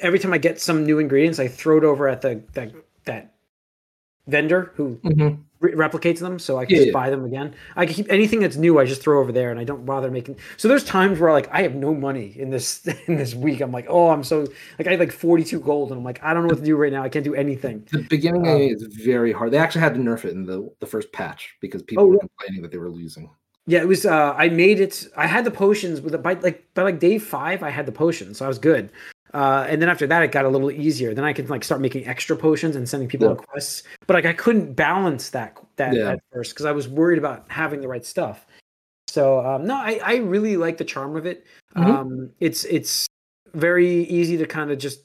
every 0.02 0.18
time 0.18 0.32
I 0.32 0.38
get 0.38 0.60
some 0.60 0.84
new 0.84 0.98
ingredients, 0.98 1.38
I 1.38 1.48
throw 1.48 1.78
it 1.78 1.84
over 1.84 2.08
at 2.08 2.20
the 2.22 2.42
that 2.54 2.72
that 3.04 3.34
vendor 4.26 4.72
who 4.76 4.96
Mhm. 5.04 5.38
Re- 5.64 5.72
replicates 5.88 6.20
them, 6.20 6.38
so 6.38 6.58
I 6.58 6.64
can 6.66 6.74
Yeah, 6.74 6.76
just 6.76 6.88
yeah. 6.88 6.92
buy 6.92 7.10
them 7.10 7.24
again. 7.24 7.54
I 7.76 7.86
can 7.86 7.94
keep 7.94 8.06
anything 8.10 8.40
that's 8.40 8.56
new. 8.56 8.78
I 8.78 8.84
just 8.86 9.02
throw 9.02 9.20
over 9.20 9.32
there, 9.32 9.50
and 9.50 9.58
I 9.60 9.64
don't 9.64 9.84
bother 9.86 10.10
making. 10.10 10.38
So 10.56 10.68
there's 10.68 10.84
times 10.84 11.18
where 11.20 11.32
like 11.32 11.48
I 11.52 11.62
have 11.62 11.74
no 11.74 11.94
money 11.94 12.34
in 12.38 12.50
this 12.50 12.86
in 13.08 13.16
this 13.16 13.34
week. 13.34 13.60
I'm 13.60 13.72
like, 13.72 13.86
oh, 13.88 14.10
I'm 14.10 14.22
so 14.24 14.40
like 14.78 14.86
I 14.86 14.90
had 14.92 15.00
like 15.00 15.12
42 15.12 15.60
gold, 15.60 15.90
and 15.90 15.98
I'm 15.98 16.04
like, 16.04 16.22
I 16.22 16.34
don't 16.34 16.42
know 16.44 16.48
what 16.50 16.58
to 16.58 16.64
do 16.64 16.76
right 16.76 16.92
now. 16.92 17.02
I 17.02 17.08
can't 17.08 17.24
do 17.24 17.34
anything. 17.34 17.86
The 17.92 18.02
beginning 18.02 18.46
Um, 18.46 18.60
is 18.60 18.82
very 18.82 19.32
hard. 19.32 19.50
They 19.52 19.58
actually 19.58 19.80
had 19.82 19.94
to 19.94 20.00
nerf 20.00 20.24
it 20.24 20.32
in 20.32 20.44
the, 20.46 20.70
the 20.80 20.86
first 20.86 21.12
patch 21.12 21.54
because 21.60 21.82
people 21.82 22.04
Oh, 22.04 22.10
were 22.10 22.18
complaining 22.18 22.62
that 22.62 22.70
they 22.72 22.78
were 22.78 22.90
losing. 22.90 23.30
Yeah, 23.66 23.80
it 23.80 23.88
was. 23.88 24.04
uh 24.04 24.34
I 24.36 24.48
made 24.50 24.80
it. 24.80 25.06
I 25.16 25.26
had 25.26 25.44
the 25.44 25.50
potions 25.50 26.00
with 26.00 26.12
the 26.12 26.18
by 26.18 26.34
like 26.34 26.72
by 26.74 26.82
like 26.82 26.98
day 27.00 27.18
five. 27.18 27.62
I 27.62 27.70
had 27.70 27.86
the 27.86 27.92
potions, 27.92 28.38
so 28.38 28.44
I 28.44 28.48
was 28.48 28.58
good. 28.58 28.92
Uh, 29.34 29.66
and 29.68 29.82
then 29.82 29.88
after 29.88 30.06
that, 30.06 30.22
it 30.22 30.30
got 30.30 30.44
a 30.44 30.48
little 30.48 30.70
easier. 30.70 31.12
Then 31.12 31.24
I 31.24 31.32
could 31.32 31.50
like 31.50 31.64
start 31.64 31.80
making 31.80 32.06
extra 32.06 32.36
potions 32.36 32.76
and 32.76 32.88
sending 32.88 33.08
people 33.08 33.26
Yeah. 33.26 33.32
on 33.32 33.36
quests. 33.38 33.82
But 34.06 34.14
like 34.14 34.26
I 34.26 34.32
couldn't 34.32 34.74
balance 34.74 35.30
that 35.30 35.58
that 35.76 35.94
Yeah. 35.94 36.12
at 36.12 36.20
first 36.32 36.52
because 36.54 36.66
I 36.66 36.72
was 36.72 36.88
worried 36.88 37.18
about 37.18 37.44
having 37.48 37.80
the 37.80 37.88
right 37.88 38.06
stuff. 38.06 38.46
So 39.08 39.44
um, 39.44 39.66
no, 39.66 39.74
I, 39.74 40.00
I 40.04 40.16
really 40.16 40.56
like 40.56 40.78
the 40.78 40.84
charm 40.84 41.16
of 41.16 41.26
it. 41.26 41.44
Mhm. 41.76 41.84
Um, 41.84 42.30
it's 42.38 42.64
it's 42.64 43.06
very 43.54 43.88
easy 44.04 44.36
to 44.36 44.46
kind 44.46 44.70
of 44.70 44.78
just 44.78 45.00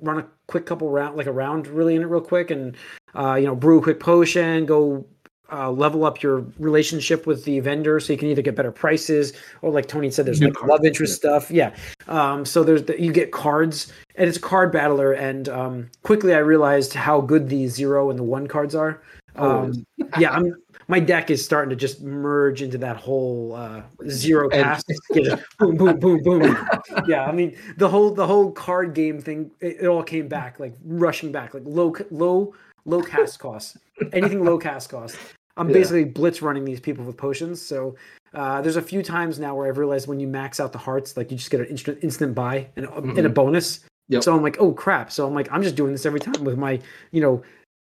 run 0.00 0.18
a 0.18 0.26
quick 0.46 0.66
couple 0.66 0.90
round 0.90 1.16
like 1.16 1.26
a 1.26 1.32
round 1.32 1.66
really 1.66 1.94
in 1.94 2.02
it 2.02 2.06
real 2.06 2.20
quick 2.20 2.50
and 2.50 2.76
uh, 3.14 3.34
you 3.34 3.46
know 3.46 3.54
brew 3.54 3.78
a 3.78 3.82
quick 3.82 4.00
potion, 4.00 4.64
go 4.66 5.06
uh, 5.52 5.70
level 5.70 6.04
up 6.04 6.22
your 6.22 6.44
relationship 6.58 7.26
with 7.26 7.44
the 7.44 7.60
vendor 7.60 8.00
so 8.00 8.12
you 8.12 8.18
can 8.18 8.28
either 8.28 8.42
get 8.42 8.56
better 8.56 8.72
prices 8.72 9.32
or 9.62 9.70
like 9.70 9.86
Tony 9.86 10.10
said, 10.10 10.26
there's 10.26 10.40
New 10.40 10.48
like 10.48 10.56
cards, 10.56 10.70
love 10.70 10.84
interest 10.84 11.14
stuff. 11.14 11.50
Yeah. 11.50 11.74
Um, 12.08 12.44
so 12.44 12.64
there's 12.64 12.84
the, 12.84 13.00
you 13.00 13.12
get 13.12 13.30
cards 13.32 13.92
and 14.16 14.28
it's 14.28 14.38
a 14.38 14.40
card 14.40 14.72
battler 14.72 15.12
and 15.12 15.48
um, 15.48 15.90
quickly 16.02 16.34
I 16.34 16.38
realized 16.38 16.94
how 16.94 17.20
good 17.20 17.48
the 17.48 17.68
zero 17.68 18.10
and 18.10 18.18
the 18.18 18.24
one 18.24 18.46
cards 18.46 18.74
are. 18.74 19.02
Oh, 19.36 19.64
Um, 19.64 19.86
yeah, 20.18 20.32
I'm 20.32 20.54
my 20.88 21.00
deck 21.00 21.30
is 21.30 21.44
starting 21.44 21.70
to 21.70 21.76
just 21.76 22.00
merge 22.00 22.62
into 22.62 22.78
that 22.78 22.96
whole 22.96 23.54
uh, 23.54 23.82
zero 24.08 24.48
cast. 24.48 24.84
Yeah, 25.14 25.40
boom, 25.58 25.76
boom, 25.76 25.98
boom, 25.98 26.22
boom. 26.22 26.68
Yeah, 27.06 27.24
I 27.24 27.32
mean 27.32 27.56
the 27.76 27.88
whole 27.88 28.10
the 28.10 28.26
whole 28.26 28.52
card 28.52 28.94
game 28.94 29.20
thing. 29.20 29.50
It, 29.60 29.78
it 29.80 29.86
all 29.86 30.02
came 30.02 30.28
back 30.28 30.60
like 30.60 30.74
rushing 30.84 31.32
back, 31.32 31.54
like 31.54 31.64
low 31.66 31.94
low 32.10 32.54
low 32.84 33.02
cast 33.02 33.38
costs. 33.38 33.76
Anything 34.12 34.44
low 34.44 34.58
cast 34.58 34.90
cost. 34.90 35.16
I'm 35.56 35.68
Yeah. 35.68 35.74
basically 35.74 36.04
blitz 36.04 36.42
running 36.42 36.64
these 36.64 36.80
people 36.80 37.04
with 37.04 37.16
potions. 37.16 37.60
So 37.62 37.96
uh, 38.34 38.60
there's 38.60 38.76
a 38.76 38.82
few 38.82 39.02
times 39.02 39.38
now 39.38 39.54
where 39.56 39.66
I've 39.68 39.78
realized 39.78 40.06
when 40.08 40.20
you 40.20 40.26
max 40.28 40.60
out 40.60 40.72
the 40.72 40.78
hearts, 40.78 41.16
like 41.16 41.30
you 41.30 41.36
just 41.38 41.50
get 41.50 41.60
an 41.60 41.66
instant 41.66 41.98
instant 42.02 42.34
buy 42.34 42.66
and, 42.76 42.86
a- 42.86 42.92
and 42.96 43.18
a 43.18 43.30
Mhm. 43.30 43.34
bonus. 43.34 43.80
Yep. 44.08 44.22
So 44.22 44.34
I'm 44.36 44.42
like, 44.42 44.58
oh 44.60 44.72
crap. 44.72 45.10
So 45.10 45.26
I'm 45.26 45.34
like, 45.34 45.48
I'm 45.50 45.62
just 45.62 45.74
doing 45.74 45.92
this 45.92 46.04
every 46.06 46.20
time 46.20 46.44
with 46.44 46.58
my, 46.58 46.78
you 47.12 47.20
know, 47.20 47.42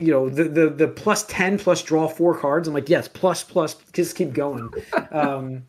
you 0.00 0.10
know, 0.12 0.28
the 0.28 0.44
the 0.44 0.68
the 0.70 0.88
plus 0.88 1.24
ten 1.26 1.56
plus 1.58 1.82
draw 1.82 2.06
four 2.08 2.36
cards. 2.38 2.68
I'm 2.68 2.74
like, 2.74 2.88
yes, 2.88 3.08
plus 3.08 3.42
plus, 3.42 3.74
just 3.92 4.16
keep 4.16 4.32
going. 4.34 4.68
um, 5.12 5.64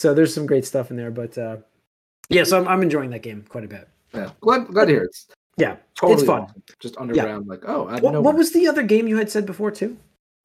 so 0.00 0.12
there's 0.14 0.34
some 0.34 0.46
great 0.46 0.64
stuff 0.66 0.90
in 0.90 0.96
there, 0.96 1.10
but 1.10 1.36
uh, 1.38 1.56
yeah, 2.28 2.44
so 2.44 2.58
I'm 2.60 2.68
I'm 2.68 2.82
enjoying 2.82 3.10
that 3.10 3.22
game 3.22 3.44
quite 3.48 3.64
a 3.64 3.68
bit. 3.68 3.88
Yeah, 4.14 4.30
glad, 4.40 4.66
glad 4.68 4.86
to 4.86 4.92
hear 4.92 5.02
it's 5.04 5.26
Yeah, 5.56 5.76
totally 5.94 6.26
fun. 6.26 6.42
awesome. 6.42 6.62
Just 6.80 6.96
underground, 6.98 7.46
like 7.46 7.60
oh, 7.66 7.86
I 7.86 7.98
What, 8.00 8.12
know. 8.12 8.20
what 8.20 8.36
was 8.36 8.52
the 8.52 8.66
other 8.68 8.82
game 8.82 9.06
you 9.08 9.16
had 9.16 9.30
said 9.30 9.46
before 9.46 9.70
too? 9.70 9.96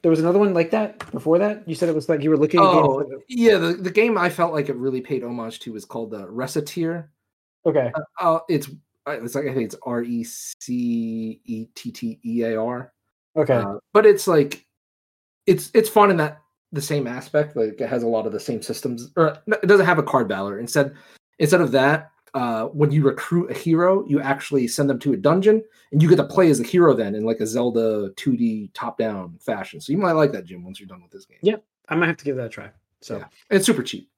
There 0.03 0.09
was 0.09 0.19
another 0.19 0.37
one 0.37 0.53
like 0.53 0.69
that 0.71 1.09
before 1.11 1.39
that. 1.39 1.67
You 1.67 1.73
said 1.75 1.89
it 1.89 1.95
was 1.95 2.09
like 2.09 2.21
you 2.21 2.29
were 2.29 2.37
looking. 2.37 2.59
at 2.59 2.65
Oh, 2.65 3.03
games- 3.03 3.23
yeah, 3.29 3.57
the, 3.57 3.73
the 3.73 3.89
game 3.89 4.17
I 4.17 4.29
felt 4.29 4.53
like 4.53 4.69
it 4.69 4.75
really 4.75 5.01
paid 5.01 5.23
homage 5.23 5.59
to 5.61 5.73
was 5.73 5.85
called 5.85 6.11
the 6.11 6.27
Recettear. 6.27 7.07
okay. 7.65 7.91
Uh, 8.19 8.35
uh, 8.35 8.39
it's 8.49 8.67
uh, 9.07 9.11
it's 9.11 9.33
like 9.35 9.45
I 9.47 9.53
think 9.53 9.65
it's 9.65 9.75
R 9.83 10.03
E 10.03 10.23
C 10.25 11.39
E 11.45 11.65
T 11.73 11.91
T 11.91 12.19
E 12.25 12.43
A 12.43 12.59
R. 12.61 12.91
Okay. 13.37 13.55
Uh, 13.55 13.75
but 13.93 14.05
it's 14.05 14.27
like 14.27 14.65
it's 15.47 15.71
it's 15.73 15.89
fun 15.89 16.11
in 16.11 16.17
that 16.17 16.39
the 16.73 16.81
same 16.81 17.07
aspect. 17.07 17.55
Like 17.55 17.79
it 17.79 17.87
has 17.87 18.03
a 18.03 18.07
lot 18.07 18.25
of 18.25 18.33
the 18.33 18.39
same 18.39 18.61
systems, 18.61 19.09
or 19.15 19.37
it 19.47 19.67
doesn't 19.67 19.85
have 19.85 19.99
a 19.99 20.03
card 20.03 20.27
battler. 20.27 20.59
Instead, 20.59 20.93
instead 21.39 21.61
of 21.61 21.71
that, 21.71 22.11
uh, 22.33 22.65
when 22.67 22.91
you 22.91 23.03
recruit 23.03 23.51
a 23.51 23.53
hero, 23.53 24.05
you 24.07 24.19
actually 24.21 24.67
send 24.67 24.89
them 24.89 24.99
to 24.99 25.13
a 25.13 25.17
dungeon, 25.17 25.63
and 25.91 26.01
you 26.01 26.09
get 26.09 26.15
to 26.17 26.23
play 26.23 26.49
as 26.49 26.59
a 26.59 26.63
hero 26.63 26.93
then 26.93 27.13
in 27.15 27.23
like 27.23 27.39
a 27.39 27.47
Zelda 27.47 28.09
2D 28.15 28.71
top-down 28.73 29.37
fashion. 29.39 29.79
So 29.79 29.91
you 29.91 29.97
might 29.99 30.13
like 30.13 30.31
that, 30.31 30.45
Jim, 30.45 30.63
once 30.63 30.79
you're 30.79 30.87
done 30.87 31.01
with 31.03 31.11
this 31.11 31.25
game. 31.25 31.37
Yeah. 31.41 31.57
I 31.89 31.95
might 31.95 32.07
have 32.07 32.17
to 32.17 32.25
give 32.25 32.35
that 32.37 32.45
a 32.45 32.49
try. 32.49 32.69
So 33.01 33.17
Yeah. 33.17 33.23
And 33.49 33.57
it's 33.57 33.65
super 33.65 33.83
cheap. 33.83 34.09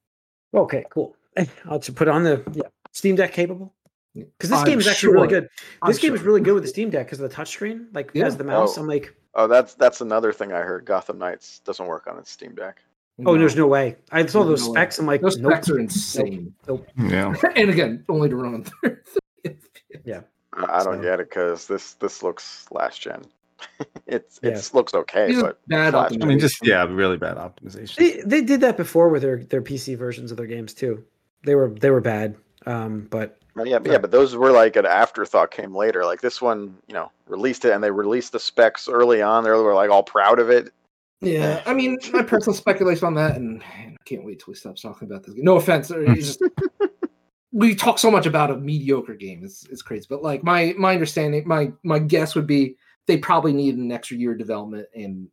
okay, 0.53 0.85
cool. 0.89 1.15
I'll 1.65 1.79
just 1.79 1.95
put 1.95 2.07
on 2.07 2.23
the 2.23 2.41
yeah 2.53 2.63
Steam 2.93 3.15
Deck 3.15 3.33
capable 3.33 3.73
because 4.13 4.49
this 4.51 4.59
I'm 4.59 4.65
game 4.65 4.79
is 4.79 4.87
actually 4.87 5.13
really 5.13 5.29
sure. 5.29 5.41
good. 5.41 5.49
I'm 5.81 5.89
This 5.91 5.99
game 5.99 6.15
is 6.15 6.21
really 6.21 6.39
good 6.39 6.53
with 6.53 6.63
the 6.63 6.69
Steam 6.69 6.89
Deck 6.89 7.07
because 7.07 7.19
of 7.19 7.29
the 7.29 7.35
touchscreen, 7.35 7.87
like 7.93 8.11
Yeah. 8.13 8.25
as 8.27 8.37
the 8.37 8.45
mouse. 8.45 8.77
Oh. 8.77 8.81
I'm 8.81 8.87
like, 8.87 9.13
Oh, 9.33 9.47
that's 9.47 9.73
that's 9.73 9.99
another 9.99 10.31
thing 10.31 10.53
I 10.53 10.59
heard. 10.61 10.85
Gotham 10.85 11.17
Knights 11.17 11.59
doesn't 11.59 11.85
work 11.85 12.07
on 12.07 12.17
its 12.17 12.31
Steam 12.31 12.55
Deck. 12.55 12.81
Oh, 13.25 13.37
there's 13.37 13.55
no 13.55 13.67
way. 13.67 13.95
I 14.11 14.25
saw 14.25 14.43
There's 14.43 14.59
those 14.61 14.67
no 14.67 14.71
way. 14.71 14.75
specs. 14.81 14.99
I'm 14.99 15.05
like, 15.05 15.21
Those 15.21 15.37
nope. 15.37 15.51
specs 15.53 15.69
are 15.69 15.79
insane. 15.79 16.53
Yeah. 16.97 17.33
and 17.55 17.69
again, 17.69 18.03
only 18.09 18.29
to 18.29 18.35
run 18.35 18.53
on 18.55 18.63
30 18.83 18.97
Yeah. 20.05 20.21
I, 20.53 20.79
I 20.79 20.83
don't 20.83 20.95
So- 20.97 21.01
get 21.01 21.19
it 21.19 21.29
because 21.29 21.67
this 21.67 21.93
this 21.93 22.23
looks 22.23 22.65
last 22.71 23.01
gen. 23.01 23.23
it's 24.05 24.39
Yeah. 24.43 24.51
it's 24.51 24.73
looks 24.73 24.93
okay, 24.93 25.27
These 25.27 25.41
but 25.41 25.59
bad 25.67 25.91
flash- 25.93 26.11
I 26.21 26.25
mean, 26.25 26.39
just 26.39 26.65
yeah, 26.65 26.83
really 26.85 27.17
bad 27.17 27.37
optimization. 27.37 27.95
They 27.95 28.21
they 28.25 28.41
did 28.41 28.61
that 28.61 28.75
before 28.77 29.09
with 29.09 29.21
their 29.21 29.37
their 29.43 29.61
PC 29.61 29.97
versions 29.97 30.31
of 30.31 30.37
their 30.37 30.45
games 30.47 30.73
too. 30.73 31.03
They 31.43 31.55
were 31.55 31.69
they 31.69 31.89
were 31.89 32.01
bad. 32.01 32.35
Um, 32.65 33.07
but 33.11 33.37
Well, 33.55 33.65
yeah, 33.67 33.79
yeah, 33.85 33.97
but 33.99 34.11
those 34.11 34.35
were 34.35 34.51
like 34.51 34.75
an 34.75 34.85
afterthought 34.85 35.51
came 35.51 35.73
later. 35.75 36.03
Like 36.03 36.19
this 36.21 36.41
one, 36.41 36.75
you 36.87 36.93
know, 36.93 37.11
released 37.27 37.63
it 37.63 37.71
and 37.73 37.83
they 37.83 37.91
released 37.91 38.31
the 38.33 38.39
specs 38.39 38.89
early 38.89 39.21
on. 39.21 39.43
They 39.43 39.51
were 39.51 39.73
like 39.73 39.89
all 39.89 40.03
proud 40.03 40.39
of 40.39 40.49
it. 40.49 40.73
Yeah, 41.25 41.61
I 41.65 41.73
mean, 41.73 41.97
my 42.13 42.21
personal 42.21 42.55
speculation 42.55 43.05
on 43.05 43.15
that, 43.15 43.35
and 43.35 43.61
I 43.63 43.95
can't 44.05 44.23
wait 44.23 44.39
till 44.39 44.51
we 44.51 44.55
stop 44.55 44.75
talking 44.75 45.07
about 45.07 45.23
this. 45.23 45.33
Game. 45.33 45.43
No 45.43 45.55
offense, 45.55 45.89
just 45.89 46.41
we 47.51 47.73
talk 47.73 47.97
so 47.97 48.11
much 48.11 48.25
about 48.25 48.51
a 48.51 48.57
mediocre 48.57 49.15
game. 49.15 49.41
It's 49.43 49.65
it's 49.67 49.81
crazy, 49.81 50.05
but 50.09 50.21
like 50.21 50.43
my 50.43 50.73
my 50.77 50.93
understanding, 50.93 51.47
my 51.47 51.71
my 51.83 51.99
guess 51.99 52.35
would 52.35 52.47
be 52.47 52.75
they 53.07 53.17
probably 53.17 53.53
need 53.53 53.77
an 53.77 53.91
extra 53.91 54.17
year 54.17 54.33
of 54.33 54.37
development, 54.37 54.87
and 54.93 55.27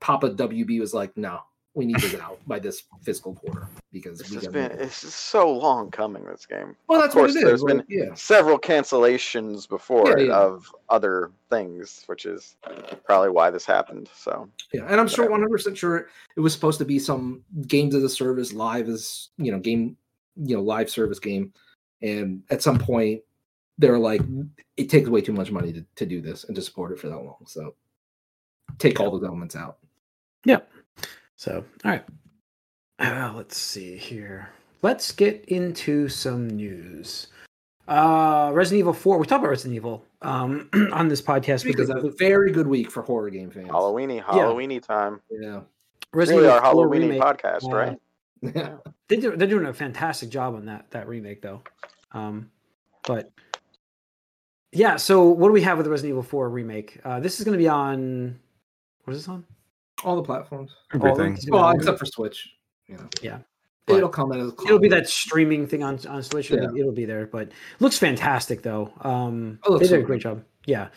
Papa 0.00 0.30
WB 0.30 0.78
was 0.80 0.94
like, 0.94 1.16
no, 1.16 1.40
we 1.74 1.84
need 1.86 1.98
this 2.00 2.14
out 2.20 2.38
by 2.46 2.58
this 2.58 2.84
fiscal 3.02 3.34
quarter 3.34 3.66
because 3.92 4.20
It's 4.20 4.30
we 4.30 4.36
just 4.36 4.52
gotta 4.52 4.68
been 4.70 4.78
it's 4.80 5.00
just 5.02 5.18
so 5.18 5.50
long 5.50 5.90
coming. 5.90 6.24
This 6.24 6.46
game. 6.46 6.76
well, 6.88 7.00
of 7.00 7.04
that's 7.04 7.14
what 7.14 7.30
it 7.30 7.36
is. 7.36 7.42
there's 7.44 7.62
like, 7.62 7.76
been- 7.78 7.86
yeah, 7.88 8.14
Several 8.14 8.58
cancellations 8.58 9.68
before 9.68 10.08
Yeah, 10.10 10.24
it 10.24 10.28
yeah. 10.28 10.36
of 10.38 10.72
other 10.88 11.30
things, 11.50 12.04
which 12.06 12.26
is 12.26 12.56
probably 13.04 13.30
why 13.30 13.50
this 13.50 13.64
happened. 13.64 14.08
So 14.14 14.48
Yeah, 14.72 14.86
and 14.88 15.00
I'm 15.00 15.08
sure 15.08 15.24
100 15.28 15.50
percent 15.50 15.76
sure 15.76 16.08
it 16.36 16.40
was 16.40 16.52
supposed 16.52 16.78
to 16.78 16.84
be 16.84 16.98
some 16.98 17.42
games 17.66 17.94
as 17.94 18.02
a 18.04 18.08
service, 18.08 18.52
live 18.52 18.88
as 18.88 19.28
you 19.38 19.50
know, 19.52 19.58
game, 19.58 19.96
you 20.36 20.56
know, 20.56 20.62
live 20.62 20.88
service 20.90 21.18
game, 21.18 21.52
and 22.02 22.42
at 22.50 22.62
some 22.62 22.78
point 22.78 23.20
they're 23.78 23.98
like, 23.98 24.20
it 24.76 24.88
takes 24.88 25.08
way 25.08 25.20
too 25.20 25.32
much 25.32 25.50
money 25.50 25.72
to, 25.72 25.84
to 25.96 26.06
do 26.06 26.20
this 26.20 26.44
and 26.44 26.54
to 26.54 26.62
support 26.62 26.92
it 26.92 26.98
for 27.00 27.08
that 27.08 27.16
long. 27.18 27.38
So 27.44 27.74
take 28.78 29.00
all 29.00 29.10
those 29.10 29.24
elements 29.24 29.56
out. 29.56 29.78
So 31.36 31.64
all 31.84 31.90
right. 31.90 32.04
Uh, 32.98 33.32
let's 33.34 33.56
see 33.56 33.96
here. 33.96 34.50
Let's 34.82 35.12
get 35.12 35.44
into 35.46 36.08
some 36.08 36.48
news. 36.48 37.28
Uh, 37.86 38.50
Resident 38.54 38.80
Evil 38.80 38.92
4. 38.92 39.18
We 39.18 39.26
talked 39.26 39.40
about 39.40 39.50
Resident 39.50 39.76
Evil 39.76 40.04
um, 40.22 40.70
on 40.92 41.08
this 41.08 41.20
podcast 41.20 41.64
Because 41.64 41.88
because 41.88 42.04
a 42.04 42.10
very 42.18 42.50
good 42.50 42.66
week 42.66 42.90
for 42.90 43.02
horror 43.02 43.30
game 43.30 43.50
fans. 43.50 43.68
Halloweeny, 43.68 44.22
Halloweeny 44.22 44.82
time. 44.82 45.20
Yeah, 45.30 45.60
Resident 46.12 46.42
Really, 46.42 46.52
our 46.52 46.58
Evil 46.58 46.84
Halloweeny 46.84 47.18
podcast, 47.20 47.64
uh, 47.64 47.76
right? 47.76 47.98
yeah. 48.42 48.76
They 49.06 49.16
do, 49.16 49.36
they're 49.36 49.46
doing 49.46 49.66
a 49.66 49.74
fantastic 49.74 50.30
job 50.30 50.54
on 50.54 50.64
that 50.64 50.90
that 50.92 51.06
remake 51.08 51.42
though. 51.42 51.62
Um, 52.12 52.50
but 53.06 53.30
yeah, 54.72 54.96
so 54.96 55.28
what 55.28 55.48
do 55.48 55.52
we 55.52 55.60
have 55.60 55.76
with 55.76 55.84
the 55.84 55.90
Resident 55.90 56.12
Evil 56.12 56.22
4 56.22 56.48
remake? 56.48 56.98
Uh, 57.04 57.20
this 57.20 57.38
is 57.38 57.44
going 57.44 57.52
to 57.52 57.62
be 57.62 57.68
on 57.68 58.40
what 59.04 59.12
is 59.12 59.20
this 59.20 59.28
on? 59.28 59.44
All 60.02 60.16
the 60.16 60.22
platforms. 60.22 60.72
Everything. 60.92 61.38
All 61.52 61.60
Well, 61.60 61.70
except 61.70 61.98
for 61.98 62.06
Switch. 62.06 62.48
You 62.86 62.96
know. 62.96 63.08
Yeah. 63.22 63.38
But- 63.86 63.96
it'll 63.98 64.08
come 64.08 64.32
in 64.32 64.40
as 64.40 64.52
It'll 64.64 64.78
be 64.78 64.88
that 64.88 65.08
streaming 65.08 65.66
thing 65.66 65.82
on 65.82 65.98
on 66.08 66.22
Switch. 66.22 66.50
It'll, 66.50 66.74
Yeah. 66.74 66.80
it'll 66.80 66.92
be 66.92 67.04
there, 67.04 67.26
but 67.26 67.50
looks 67.80 67.98
fantastic 67.98 68.62
though. 68.62 68.90
Um, 69.02 69.58
Oh, 69.64 69.72
looks 69.72 69.88
they 69.88 69.96
did 69.96 70.02
a 70.02 70.06
great 70.06 70.16
good. 70.22 70.22
job. 70.22 70.44
Yeah, 70.66 70.88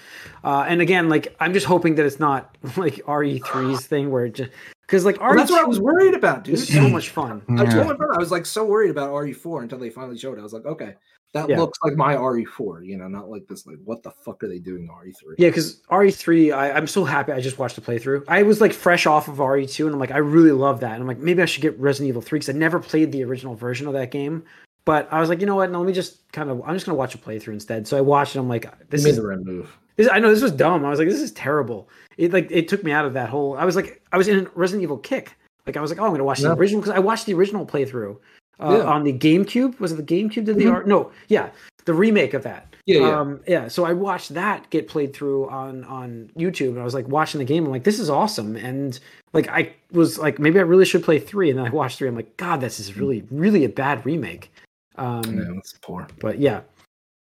uh, 0.45 0.63
and 0.65 0.79
again, 0.81 1.09
like 1.09 1.35
I'm 1.41 1.51
just 1.53 1.65
hoping 1.65 1.95
that 1.95 2.05
it's 2.05 2.21
not 2.21 2.57
like 2.77 3.01
RE3's 3.05 3.85
thing 3.85 4.09
where 4.09 4.23
it 4.27 4.35
just 4.35 4.51
because 4.83 5.03
like 5.03 5.19
Well, 5.19 5.31
RE2 5.31 5.35
that's 5.35 5.51
what 5.51 5.61
I 5.61 5.67
was 5.67 5.81
worried 5.81 6.13
about, 6.13 6.45
dude. 6.45 6.53
is 6.53 6.73
so 6.73 6.87
much 6.87 7.09
fun. 7.09 7.41
I 7.49 7.65
told 7.65 7.87
my 7.87 7.93
brother 7.93 8.13
I 8.15 8.17
was 8.19 8.31
like 8.31 8.45
so 8.45 8.63
worried 8.63 8.91
about 8.91 9.09
RE4 9.11 9.63
until 9.63 9.77
they 9.79 9.89
finally 9.89 10.17
showed 10.17 10.37
it. 10.37 10.39
I 10.39 10.43
was 10.43 10.53
like, 10.53 10.65
okay, 10.65 10.95
that 11.33 11.49
Yeah. 11.49 11.59
looks 11.59 11.77
like 11.83 11.95
my 11.95 12.15
RE4, 12.15 12.85
you 12.85 12.97
know, 12.97 13.07
not 13.07 13.29
like 13.29 13.47
this. 13.47 13.67
Like, 13.67 13.77
what 13.83 14.01
the 14.03 14.11
fuck 14.11 14.43
are 14.43 14.47
they 14.47 14.59
doing 14.59 14.83
in 14.83 14.89
RE3? 14.89 15.35
Yeah, 15.37 15.49
because 15.49 15.81
RE3, 15.89 16.53
I, 16.53 16.71
I'm 16.71 16.87
so 16.87 17.03
happy 17.03 17.31
I 17.31 17.39
just 17.41 17.59
watched 17.59 17.75
the 17.75 17.81
playthrough. 17.81 18.23
I 18.27 18.43
was 18.43 18.61
like 18.61 18.73
fresh 18.73 19.05
off 19.05 19.27
of 19.27 19.35
RE2, 19.37 19.85
and 19.85 19.93
I'm 19.93 19.99
like, 19.99 20.11
I 20.11 20.17
really 20.17 20.51
love 20.51 20.79
that. 20.79 20.93
And 20.93 21.01
I'm 21.01 21.07
like, 21.07 21.19
maybe 21.19 21.41
I 21.41 21.45
should 21.45 21.61
get 21.61 21.77
Resident 21.79 22.09
Evil 22.09 22.21
3 22.21 22.39
because 22.39 22.53
I 22.55 22.57
never 22.57 22.79
played 22.79 23.11
the 23.11 23.23
original 23.23 23.55
version 23.55 23.87
of 23.87 23.93
that 23.93 24.11
game. 24.11 24.43
But 24.85 25.07
I 25.11 25.19
was 25.19 25.27
like, 25.27 25.41
you 25.41 25.45
know 25.45 25.55
what? 25.57 25.69
No, 25.69 25.79
let 25.79 25.87
me 25.87 25.91
just 25.93 26.31
kind 26.31 26.49
of. 26.49 26.61
I'm 26.65 26.73
just 26.73 26.85
gonna 26.85 26.97
watch 26.97 27.13
a 27.13 27.17
playthrough 27.17 27.53
instead. 27.53 27.85
So 27.85 27.97
I 27.97 28.01
watched 28.01 28.35
it. 28.37 28.39
I'm 28.39 28.47
like, 28.47 28.67
this 28.89 29.03
is. 29.05 29.17
the 29.17 29.27
right 29.27 29.37
move. 29.39 29.69
This, 29.97 30.07
I 30.09 30.19
know 30.19 30.29
this 30.29 30.41
was 30.41 30.53
dumb. 30.53 30.85
I 30.85 30.89
was 30.89 30.97
like, 30.97 31.09
this 31.09 31.19
is 31.19 31.33
terrible. 31.33 31.89
It 32.17 32.31
like 32.31 32.47
it 32.51 32.69
took 32.69 32.85
me 32.85 32.93
out 32.93 33.03
of 33.05 33.11
that 33.13 33.27
whole. 33.29 33.57
I 33.57 33.65
was 33.65 33.75
like, 33.75 34.01
I 34.13 34.17
was 34.17 34.29
in 34.29 34.45
a 34.45 34.49
Resident 34.55 34.83
Evil 34.83 34.97
kick. 34.97 35.35
Like 35.65 35.75
I 35.75 35.81
was 35.81 35.91
like, 35.91 35.99
oh, 35.99 36.05
I'm 36.05 36.11
gonna 36.11 36.23
watch 36.23 36.39
Yeah. 36.39 36.49
the 36.49 36.55
original 36.55 36.79
because 36.81 36.95
I 36.95 36.99
watched 36.99 37.25
the 37.25 37.33
original 37.33 37.65
playthrough 37.65 38.17
uh, 38.59 38.77
Yeah. 38.79 38.83
on 38.85 39.03
the 39.03 39.13
GameCube. 39.13 39.79
Was 39.79 39.91
it 39.91 39.95
the 39.95 40.03
GameCube? 40.15 40.45
Did 40.45 40.57
the 40.57 40.65
Mhm. 40.65 40.73
art? 40.73 40.87
No, 40.87 41.11
yeah, 41.27 41.49
the 41.85 41.93
remake 41.93 42.33
of 42.33 42.43
that. 42.43 42.75
Yeah, 42.85 42.99
yeah. 43.01 43.19
Um, 43.19 43.39
yeah. 43.47 43.67
So 43.67 43.83
I 43.83 43.91
watched 43.93 44.33
that 44.33 44.69
get 44.69 44.87
played 44.87 45.13
through 45.13 45.47
on 45.49 45.83
on 45.85 46.31
YouTube, 46.37 46.69
and 46.69 46.79
I 46.79 46.83
was 46.83 46.93
like 46.93 47.07
watching 47.07 47.39
the 47.39 47.45
game. 47.45 47.65
I'm 47.65 47.71
like, 47.71 47.83
this 47.83 47.99
is 47.99 48.09
awesome, 48.09 48.55
and 48.55 48.97
like 49.33 49.47
I 49.49 49.73
was 49.91 50.17
like, 50.17 50.39
maybe 50.39 50.57
I 50.59 50.63
really 50.63 50.85
should 50.85 51.03
play 51.03 51.19
three, 51.19 51.49
and 51.49 51.59
then 51.59 51.65
I 51.65 51.69
watched 51.69 51.97
three. 51.97 52.07
I'm 52.07 52.15
like, 52.15 52.37
God, 52.37 52.61
this 52.61 52.79
is 52.79 52.95
really 52.97 53.23
really 53.29 53.65
a 53.65 53.69
bad 53.69 54.05
remake. 54.05 54.51
Um, 54.95 55.21
yeah, 55.37 55.43
that's 55.53 55.73
poor. 55.81 56.07
but 56.21 56.39
yeah. 56.39 56.61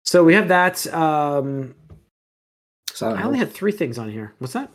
So 0.05 0.23
we 0.23 0.33
have 0.33 0.47
that. 0.47 0.91
Um, 0.93 1.75
Silent 2.93 3.19
I 3.19 3.23
only 3.23 3.37
Hill. 3.37 3.47
had 3.47 3.55
three 3.55 3.71
things 3.71 3.97
on 3.99 4.09
here. 4.09 4.33
What's 4.39 4.53
that? 4.53 4.71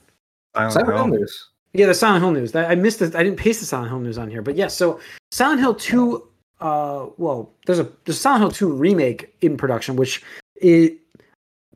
Silent 0.54 0.72
Silent 0.74 0.88
Hill 0.92 1.04
Hill. 1.06 1.14
news. 1.18 1.48
Yeah, 1.72 1.86
the 1.86 1.94
Silent 1.94 2.22
Hill 2.22 2.32
news. 2.32 2.54
I 2.54 2.74
missed 2.76 3.02
it. 3.02 3.14
I 3.16 3.22
didn't 3.24 3.38
paste 3.38 3.60
the 3.60 3.66
Silent 3.66 3.88
Hill 3.90 3.98
news 4.00 4.18
on 4.18 4.30
here, 4.30 4.42
but 4.42 4.54
yes. 4.54 4.76
so 4.76 5.00
Silent 5.32 5.60
Hill 5.60 5.74
Two. 5.74 6.28
Uh, 6.64 7.10
well, 7.18 7.52
there's 7.66 7.78
a 7.78 7.84
there's 8.04 8.16
a 8.16 8.20
Silent 8.20 8.40
Hill 8.42 8.50
Two 8.50 8.72
remake 8.72 9.34
in 9.42 9.56
production, 9.56 9.96
which 9.96 10.22
it 10.56 10.98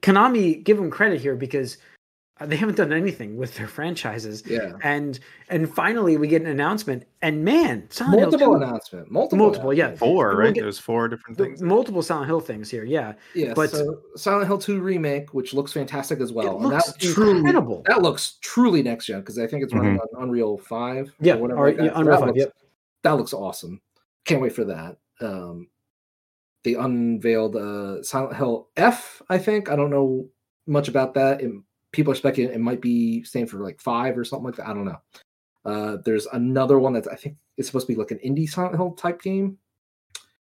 Konami 0.01 0.63
give 0.65 0.77
them 0.79 0.91
credit 0.91 1.21
here 1.21 1.35
because 1.37 1.77
uh, 2.41 2.47
they 2.47 2.57
haven't 2.57 2.77
done 2.77 2.93
anything 2.93 3.37
with 3.37 3.55
their 3.57 3.67
franchises, 3.67 4.43
Yeah. 4.47 4.73
and 4.83 5.19
and 5.51 5.69
finally 5.69 6.17
we 6.17 6.27
get 6.29 6.41
an 6.41 6.47
announcement, 6.49 7.05
and 7.21 7.45
man, 7.45 7.87
Silent 7.91 8.21
Multiple 8.23 8.39
Hill 8.39 8.59
2, 8.61 8.65
announcement. 8.65 9.11
Multiple. 9.11 9.39
multiple, 9.45 9.75
yeah, 9.75 9.95
Four, 9.97 10.29
We'll 10.29 10.37
right? 10.39 10.55
get- 10.55 10.63
There's 10.63 10.79
four 10.79 11.09
different 11.09 11.37
things. 11.37 11.61
multiple 11.61 12.01
Silent 12.01 12.29
Hill 12.29 12.41
things 12.41 12.71
here, 12.71 12.85
yeah. 12.85 13.15
Yeah, 13.35 13.55
But- 13.55 13.71
so 13.71 13.99
Silent 14.17 14.47
Hill 14.47 14.59
2 14.59 14.81
remake, 14.81 15.35
which 15.35 15.53
looks 15.53 15.73
fantastic 15.73 16.21
as 16.21 16.33
well. 16.33 16.47
it 16.47 16.55
and 16.63 16.69
looks 16.69 16.93
that 16.93 17.01
truly 17.01 17.39
incredible. 17.39 17.83
that 17.89 18.01
looks 18.03 18.39
truly 18.41 18.83
next 18.85 19.07
gen 19.07 19.19
because 19.21 19.39
I 19.39 19.47
think 19.49 19.65
it's 19.65 19.75
running 19.75 19.99
on 19.99 20.23
Unreal 20.23 20.57
5. 20.59 21.09
or 21.09 21.13
Yeah, 21.21 21.35
whatever 21.35 21.61
or- 21.61 21.67
like 21.67 21.77
that. 21.79 21.85
yeah, 21.87 21.91
Unreal 21.97 22.13
that 22.13 22.21
5, 22.21 22.27
looks, 22.29 22.39
yep. 22.39 22.53
That 23.03 23.13
looks 23.13 23.33
awesome. 23.35 23.81
Can't 24.29 24.43
wait 24.43 24.55
for 24.55 24.65
that. 24.65 24.99
Um 25.21 25.69
they 26.63 26.75
unveiled 26.75 27.57
uh 27.57 28.03
Silent 28.03 28.37
Hill 28.37 28.69
F, 28.77 29.23
I 29.31 29.39
think. 29.39 29.71
I 29.71 29.77
don't 29.77 29.91
know 29.91 30.29
much 30.67 30.89
about 30.89 31.15
that. 31.15 31.41
It, 31.41 31.51
people 31.93 32.13
are 32.13 32.17
speculating 32.17 32.55
it 32.55 32.61
might 32.61 32.83
be 32.83 33.23
staying 33.25 33.47
for 33.47 33.57
like 33.61 33.81
five 33.81 34.19
or 34.19 34.25
something 34.25 34.45
like 34.45 34.57
that. 34.57 34.69
I 34.69 34.75
don't 34.75 34.85
know. 34.85 35.01
Uh 35.65 35.97
there's 36.05 36.27
another 36.27 36.79
one 36.79 36.93
that 36.93 37.09
I 37.11 37.17
think 37.17 37.37
is 37.57 37.67
supposed 37.67 37.87
to 37.87 37.93
be 37.95 37.99
like 37.99 38.11
an 38.11 38.21
indie 38.25 38.49
Silent 38.49 38.77
Hill 38.77 38.93
type 38.93 39.23
game. 39.23 39.57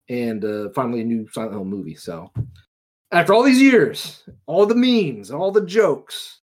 And 0.10 0.46
uh 0.46 0.70
finally 0.76 1.02
a 1.02 1.04
new 1.04 1.28
Silent 1.32 1.54
Hill 1.54 1.66
movie. 1.66 1.96
So 1.96 2.32
after 3.12 3.34
all 3.34 3.42
these 3.42 3.62
years, 3.62 4.24
all 4.46 4.68
the 4.68 4.76
memes, 4.76 5.32
all 5.32 5.52
the 5.52 5.66
jokes, 5.66 6.42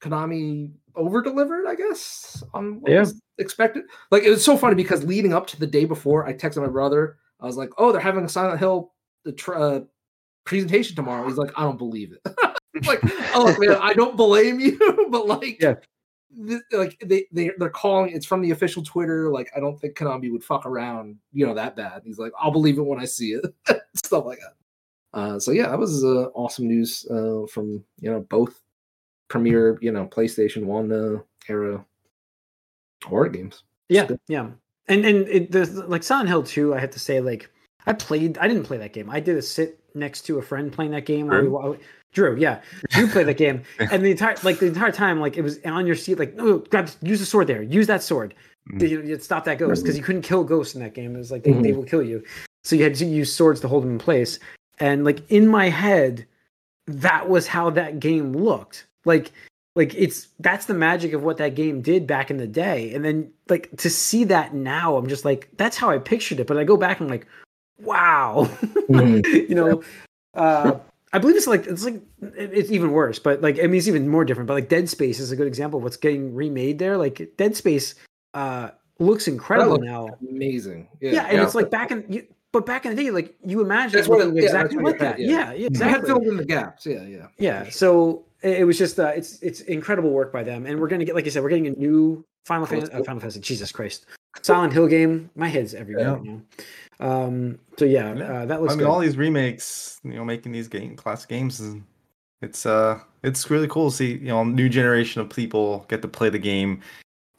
Konami 0.00 0.70
over 0.96 1.22
delivered, 1.22 1.66
I 1.66 1.74
guess, 1.74 2.42
on 2.54 2.80
what 2.80 2.92
Yeah. 2.92 3.00
was 3.00 3.20
expected. 3.38 3.84
Like 4.10 4.22
it 4.22 4.30
was 4.30 4.44
so 4.44 4.56
funny 4.56 4.74
because 4.74 5.04
leading 5.04 5.32
up 5.32 5.46
to 5.48 5.58
the 5.60 5.66
day 5.66 5.84
before, 5.84 6.26
I 6.26 6.32
texted 6.34 6.62
my 6.62 6.68
brother. 6.68 7.16
I 7.40 7.46
was 7.46 7.56
like, 7.56 7.70
"Oh, 7.78 7.92
they're 7.92 8.00
having 8.00 8.24
a 8.24 8.28
Silent 8.28 8.58
Hill 8.60 8.92
the 9.24 9.32
tr- 9.32 9.54
uh, 9.56 9.80
presentation 10.44 10.96
tomorrow." 10.96 11.26
He's 11.26 11.36
like, 11.36 11.50
"I 11.56 11.62
don't 11.62 11.78
believe 11.78 12.12
it." 12.12 12.20
like, 12.86 13.00
oh 13.34 13.54
man, 13.60 13.76
I 13.80 13.92
don't 13.94 14.16
blame 14.16 14.60
you, 14.60 14.78
but 15.10 15.26
like, 15.26 15.60
Yeah. 15.60 15.74
th- 16.46 16.62
like 16.72 16.98
they 17.04 17.26
they 17.32 17.50
they're 17.58 17.70
calling 17.70 18.14
it's 18.14 18.26
from 18.26 18.40
the 18.42 18.50
official 18.52 18.82
Twitter. 18.82 19.30
Like, 19.30 19.50
I 19.56 19.60
don't 19.60 19.78
think 19.80 19.96
Konami 19.96 20.30
would 20.32 20.44
fuck 20.44 20.64
around, 20.66 21.16
you 21.32 21.46
know, 21.46 21.54
that 21.54 21.76
bad. 21.76 22.02
He's 22.04 22.18
like, 22.18 22.32
"I'll 22.38 22.50
believe 22.52 22.78
it 22.78 22.82
when 22.86 23.00
I 23.00 23.04
see 23.04 23.32
it," 23.34 23.44
stuff 23.94 24.24
like 24.26 24.38
that. 24.38 24.54
Uh, 25.18 25.38
so 25.38 25.52
yeah, 25.52 25.68
that 25.68 25.78
was 25.78 26.02
uh, 26.04 26.26
awesome 26.34 26.66
news 26.66 27.06
uh, 27.10 27.46
from 27.48 27.84
you 28.00 28.10
know 28.10 28.20
both 28.20 28.60
premier 29.28 29.78
you 29.80 29.92
know 29.92 30.06
PlayStation 30.06 30.64
One 30.64 30.90
uh, 30.92 31.20
era 31.48 31.84
horror 33.04 33.28
games. 33.28 33.62
Yeah, 33.88 34.08
yeah, 34.28 34.48
and 34.88 35.04
and 35.04 35.28
it, 35.28 35.52
there's 35.52 35.74
like 35.74 36.02
Silent 36.02 36.28
Hill 36.28 36.42
2, 36.42 36.74
I 36.74 36.78
have 36.80 36.90
to 36.90 36.98
say, 36.98 37.20
like 37.20 37.50
I 37.86 37.92
played, 37.92 38.38
I 38.38 38.48
didn't 38.48 38.64
play 38.64 38.78
that 38.78 38.92
game. 38.92 39.10
I 39.10 39.20
did 39.20 39.36
a 39.36 39.42
sit 39.42 39.78
next 39.94 40.22
to 40.22 40.38
a 40.38 40.42
friend 40.42 40.72
playing 40.72 40.90
that 40.92 41.06
game. 41.06 41.28
while 41.28 41.72
we 41.72 41.78
Drew? 42.12 42.36
yeah, 42.36 42.60
Drew 42.90 43.06
played 43.08 43.26
that 43.26 43.36
game, 43.36 43.62
and 43.78 44.04
the 44.04 44.10
entire 44.12 44.36
like 44.42 44.58
the 44.58 44.66
entire 44.66 44.92
time, 44.92 45.20
like 45.20 45.36
it 45.36 45.42
was 45.42 45.58
on 45.64 45.86
your 45.86 45.96
seat, 45.96 46.18
like 46.18 46.34
no, 46.34 46.58
grab, 46.58 46.90
use 47.02 47.20
the 47.20 47.26
sword 47.26 47.46
there, 47.46 47.62
use 47.62 47.86
that 47.88 48.02
sword, 48.02 48.34
Mm. 48.72 48.88
you, 48.88 49.02
you'd 49.02 49.22
stop 49.22 49.44
that 49.44 49.58
ghost 49.58 49.82
because 49.82 49.94
you 49.94 50.02
couldn't 50.02 50.22
kill 50.22 50.42
ghosts 50.42 50.74
in 50.74 50.80
that 50.80 50.94
game. 50.94 51.14
It 51.14 51.18
was 51.18 51.30
like 51.30 51.42
they, 51.44 51.52
they 51.52 51.72
will 51.72 51.84
kill 51.84 52.02
you, 52.02 52.22
so 52.62 52.74
you 52.76 52.82
had 52.82 52.94
to 52.94 53.04
use 53.04 53.34
swords 53.34 53.60
to 53.60 53.68
hold 53.68 53.84
them 53.84 53.90
in 53.90 53.98
place. 53.98 54.38
And 54.78 55.04
like 55.04 55.30
in 55.30 55.46
my 55.46 55.68
head, 55.68 56.24
that 56.86 57.28
was 57.28 57.46
how 57.46 57.68
that 57.70 58.00
game 58.00 58.32
looked. 58.32 58.86
Like 59.04 59.32
like 59.76 59.94
it's 59.94 60.28
that's 60.40 60.66
the 60.66 60.74
magic 60.74 61.12
of 61.12 61.22
what 61.22 61.36
that 61.38 61.54
game 61.54 61.82
did 61.82 62.06
back 62.06 62.30
in 62.30 62.36
the 62.36 62.46
day. 62.46 62.94
And 62.94 63.04
then 63.04 63.30
like 63.48 63.76
to 63.78 63.90
see 63.90 64.24
that 64.24 64.54
now 64.54 64.96
i'm 64.96 65.08
just 65.08 65.24
like 65.24 65.48
that's 65.56 65.76
how 65.76 65.90
i 65.90 65.98
pictured 65.98 66.40
it. 66.40 66.46
But 66.46 66.58
i 66.58 66.64
go 66.64 66.76
back 66.76 67.00
and 67.00 67.08
I'm 67.08 67.10
like 67.10 67.26
wow. 67.80 68.48
You 68.88 69.54
know 69.54 69.82
uh 70.34 70.78
i 71.12 71.18
believe 71.18 71.36
it's 71.36 71.46
like 71.46 71.66
it's 71.66 71.84
like 71.84 72.00
it's 72.20 72.70
even 72.70 72.92
worse. 72.92 73.18
But 73.18 73.40
like 73.42 73.58
i 73.58 73.62
mean 73.62 73.74
it's 73.74 73.88
even 73.88 74.08
more 74.08 74.24
different. 74.24 74.46
But 74.46 74.54
like 74.54 74.68
dead 74.68 74.88
space 74.88 75.18
is 75.18 75.32
a 75.32 75.36
good 75.36 75.48
example 75.48 75.78
of 75.78 75.84
what's 75.84 75.96
getting 75.96 76.34
remade 76.34 76.78
there. 76.78 76.96
Like 76.96 77.32
dead 77.36 77.56
space 77.56 77.94
uh 78.34 78.70
looks 79.00 79.26
incredible 79.26 79.72
looks 79.72 79.84
now. 79.84 80.08
Amazing. 80.30 80.88
Yeah, 81.00 81.12
yeah, 81.12 81.26
and 81.26 81.40
it's 81.40 81.54
like 81.54 81.70
back 81.70 81.90
in 81.90 82.04
you, 82.08 82.26
but 82.52 82.64
back 82.64 82.86
in 82.86 82.94
the 82.94 83.02
day 83.02 83.10
like 83.10 83.34
you 83.44 83.60
imagine 83.60 83.98
That's 83.98 84.08
what 84.08 84.34
yeah, 84.34 84.42
exactly 84.42 84.78
like 84.78 85.00
that. 85.00 85.18
yeah, 85.18 85.52
yeah. 85.52 85.52
yeah 85.52 85.84
I 85.84 85.88
had 85.88 86.00
exactly. 86.00 86.06
filled 86.06 86.26
in 86.28 86.36
the 86.36 86.44
gaps. 86.44 86.86
Yeah, 86.86 87.02
yeah. 87.02 87.26
yeah 87.38 87.68
so 87.70 88.24
it 88.44 88.60
it 88.60 88.64
was 88.64 88.78
just 88.78 88.98
uh, 89.00 89.08
it's 89.08 89.40
it's 89.42 89.60
incredible 89.62 90.10
work 90.10 90.32
by 90.32 90.42
them 90.44 90.66
and 90.66 90.78
we're 90.78 90.88
gonna 90.88 91.04
get 91.04 91.14
like 91.16 91.26
i 91.26 91.30
said 91.30 91.42
we're 91.42 91.48
getting 91.48 91.66
a 91.66 91.70
new 91.72 92.24
final 92.46 92.66
Cool, 92.66 92.76
fantasy 92.78 92.92
uh, 92.92 92.96
cool. 92.98 93.04
final 93.06 93.20
fantasy 93.20 93.40
jesus 93.40 93.72
christ 93.72 94.06
silent 94.42 94.72
hill 94.72 94.86
game 94.86 95.30
my 95.34 95.48
head's 95.48 95.74
everywhere 95.74 96.04
Yeah. 96.04 96.12
right 96.12 96.24
now 96.24 96.40
um 97.00 97.58
so 97.78 97.84
yeah, 97.84 98.14
Yeah. 98.14 98.24
Uh, 98.32 98.46
that 98.46 98.60
looks 98.62 98.72
I 98.72 98.76
mean, 98.76 98.86
good. 98.86 98.90
all 98.92 99.00
these 99.00 99.16
remakes, 99.16 99.98
you 100.04 100.12
know, 100.14 100.24
making 100.24 100.52
these 100.52 100.68
game 100.68 100.94
classic 100.94 101.28
games, 101.28 101.58
is, 101.58 101.74
it's 102.40 102.66
uh, 102.66 103.00
it's 103.24 103.50
really 103.50 103.66
cool 103.66 103.90
to 103.90 103.96
see. 103.96 104.12
You 104.12 104.28
know, 104.28 104.42
a 104.42 104.44
new 104.44 104.68
generation 104.68 105.20
of 105.20 105.28
people 105.28 105.84
get 105.88 106.02
to 106.02 106.08
play 106.08 106.28
the 106.28 106.38
game 106.38 106.80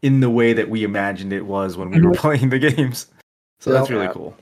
in 0.02 0.20
the 0.20 0.30
way 0.30 0.52
that 0.52 0.70
we 0.70 0.84
imagined 0.84 1.32
it 1.32 1.46
was 1.46 1.78
when 1.78 1.90
we 1.90 2.02
were 2.02 2.12
playing 2.16 2.50
the 2.50 2.60
games. 2.60 3.08
So 3.62 3.72
Yeah. 3.72 3.78
that's 3.78 3.90
really 3.90 4.06
Yeah. 4.08 4.12
cool. 4.12 4.36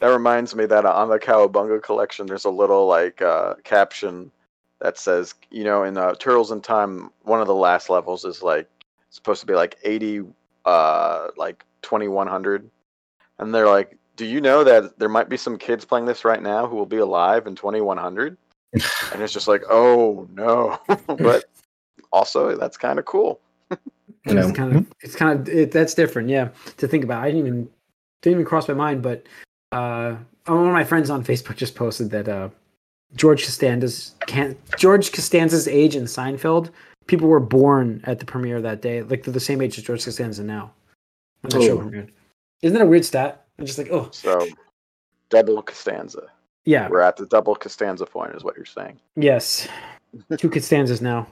That 0.00 0.08
reminds 0.08 0.56
me 0.56 0.66
that 0.66 0.84
on 0.84 1.08
the 1.08 1.20
Cowabunga 1.20 1.80
collection, 1.82 2.26
there's 2.26 2.44
a 2.44 2.50
little 2.50 2.86
like 2.88 3.22
uh, 3.22 3.54
caption 3.62 4.32
that 4.80 4.98
says, 4.98 5.34
you 5.50 5.64
know, 5.64 5.82
in 5.84 5.96
uh, 5.96 6.14
Turtles 6.14 6.50
in 6.50 6.60
Time, 6.60 7.10
one 7.22 7.40
of 7.40 7.46
the 7.46 7.54
last 7.54 7.90
levels 7.90 8.24
is 8.24 8.42
like 8.42 8.68
supposed 9.10 9.40
to 9.40 9.46
be 9.46 9.54
like 9.54 9.76
80, 9.82 10.22
uh, 10.64 11.28
like 11.36 11.64
2100, 11.82 12.70
and 13.38 13.54
they're 13.54 13.68
like, 13.68 13.96
do 14.16 14.24
you 14.24 14.40
know 14.40 14.64
that 14.64 14.98
there 14.98 15.08
might 15.08 15.28
be 15.28 15.36
some 15.36 15.56
kids 15.56 15.84
playing 15.84 16.06
this 16.06 16.24
right 16.24 16.42
now 16.42 16.66
who 16.66 16.76
will 16.76 16.86
be 16.86 16.96
alive 16.96 17.46
in 17.46 17.54
2100? 17.54 18.36
and 19.12 19.22
it's 19.22 19.32
just 19.32 19.48
like, 19.48 19.62
oh 19.70 20.28
no, 20.32 20.78
but 21.06 21.44
also 22.12 22.56
that's 22.56 22.76
kind 22.76 22.98
of 22.98 23.04
cool. 23.04 23.40
You 24.26 24.34
know, 24.34 24.48
it's 24.48 24.56
kind 24.56 24.76
of 24.76 24.86
it's 25.00 25.16
kind 25.16 25.40
of 25.40 25.48
it, 25.48 25.70
that's 25.70 25.94
different 25.94 26.28
yeah 26.28 26.48
to 26.76 26.88
think 26.88 27.04
about 27.04 27.22
i 27.22 27.30
didn't 27.30 27.46
even 27.46 27.68
didn't 28.20 28.36
even 28.40 28.44
cross 28.44 28.68
my 28.68 28.74
mind 28.74 29.00
but 29.02 29.26
uh 29.72 30.16
one 30.46 30.66
of 30.66 30.72
my 30.72 30.84
friends 30.84 31.08
on 31.08 31.24
facebook 31.24 31.56
just 31.56 31.74
posted 31.74 32.10
that 32.10 32.28
uh 32.28 32.48
george 33.16 33.44
costanza's 33.44 34.14
george 34.76 35.12
costanza's 35.12 35.66
age 35.68 35.96
in 35.96 36.04
seinfeld 36.04 36.70
people 37.06 37.26
were 37.28 37.40
born 37.40 38.00
at 38.04 38.18
the 38.18 38.24
premiere 38.24 38.60
that 38.60 38.82
day 38.82 39.02
like 39.02 39.22
they're 39.24 39.32
the 39.34 39.40
same 39.40 39.60
age 39.62 39.78
as 39.78 39.84
george 39.84 40.04
costanza 40.04 40.42
now 40.44 40.70
when 41.40 41.50
that 41.50 41.62
show 41.62 41.78
Oh. 41.78 41.82
premiered 41.84 42.10
isn't 42.62 42.76
that 42.76 42.84
a 42.84 42.88
weird 42.88 43.04
stat 43.04 43.46
i'm 43.58 43.66
just 43.66 43.78
like 43.78 43.90
oh 43.90 44.08
So 44.12 44.46
double 45.30 45.62
Costanza. 45.62 46.22
yeah 46.64 46.88
We're 46.88 47.00
at 47.00 47.16
the 47.16 47.26
double 47.26 47.54
Costanza 47.54 48.06
point, 48.06 48.34
is 48.34 48.42
what 48.44 48.56
you're 48.56 48.64
saying. 48.66 48.98
Yes, 49.16 49.68
two 50.38 50.48
Costanzas 50.50 51.00
now. 51.02 51.26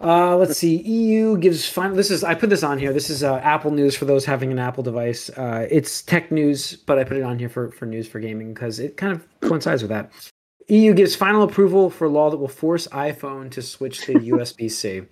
Uh, 0.00 0.36
let's 0.36 0.58
see. 0.58 0.76
EU 0.82 1.36
gives 1.38 1.66
final. 1.68 1.96
This 1.96 2.10
is 2.10 2.22
I 2.22 2.34
put 2.34 2.50
this 2.50 2.62
on 2.62 2.78
here. 2.78 2.92
This 2.92 3.08
is 3.08 3.24
uh, 3.24 3.36
Apple 3.36 3.70
news 3.70 3.96
for 3.96 4.04
those 4.04 4.24
having 4.26 4.52
an 4.52 4.58
Apple 4.58 4.82
device. 4.84 5.30
Uh, 5.30 5.66
it's 5.70 6.02
tech 6.02 6.30
news, 6.30 6.76
but 6.76 6.98
I 6.98 7.04
put 7.04 7.16
it 7.16 7.22
on 7.22 7.38
here 7.38 7.48
for 7.48 7.70
for 7.72 7.86
news 7.86 8.06
for 8.06 8.20
gaming 8.20 8.52
because 8.54 8.78
it 8.78 8.96
kind 8.98 9.12
of 9.12 9.26
coincides 9.40 9.82
with 9.82 9.88
that. 9.88 10.12
EU 10.68 10.94
gives 10.94 11.14
final 11.14 11.42
approval 11.42 11.90
for 11.90 12.08
law 12.08 12.30
that 12.30 12.36
will 12.38 12.48
force 12.48 12.86
iPhone 12.88 13.50
to 13.52 13.62
switch 13.62 14.00
to 14.02 14.12
USB 14.14 14.70
C. 14.70 15.02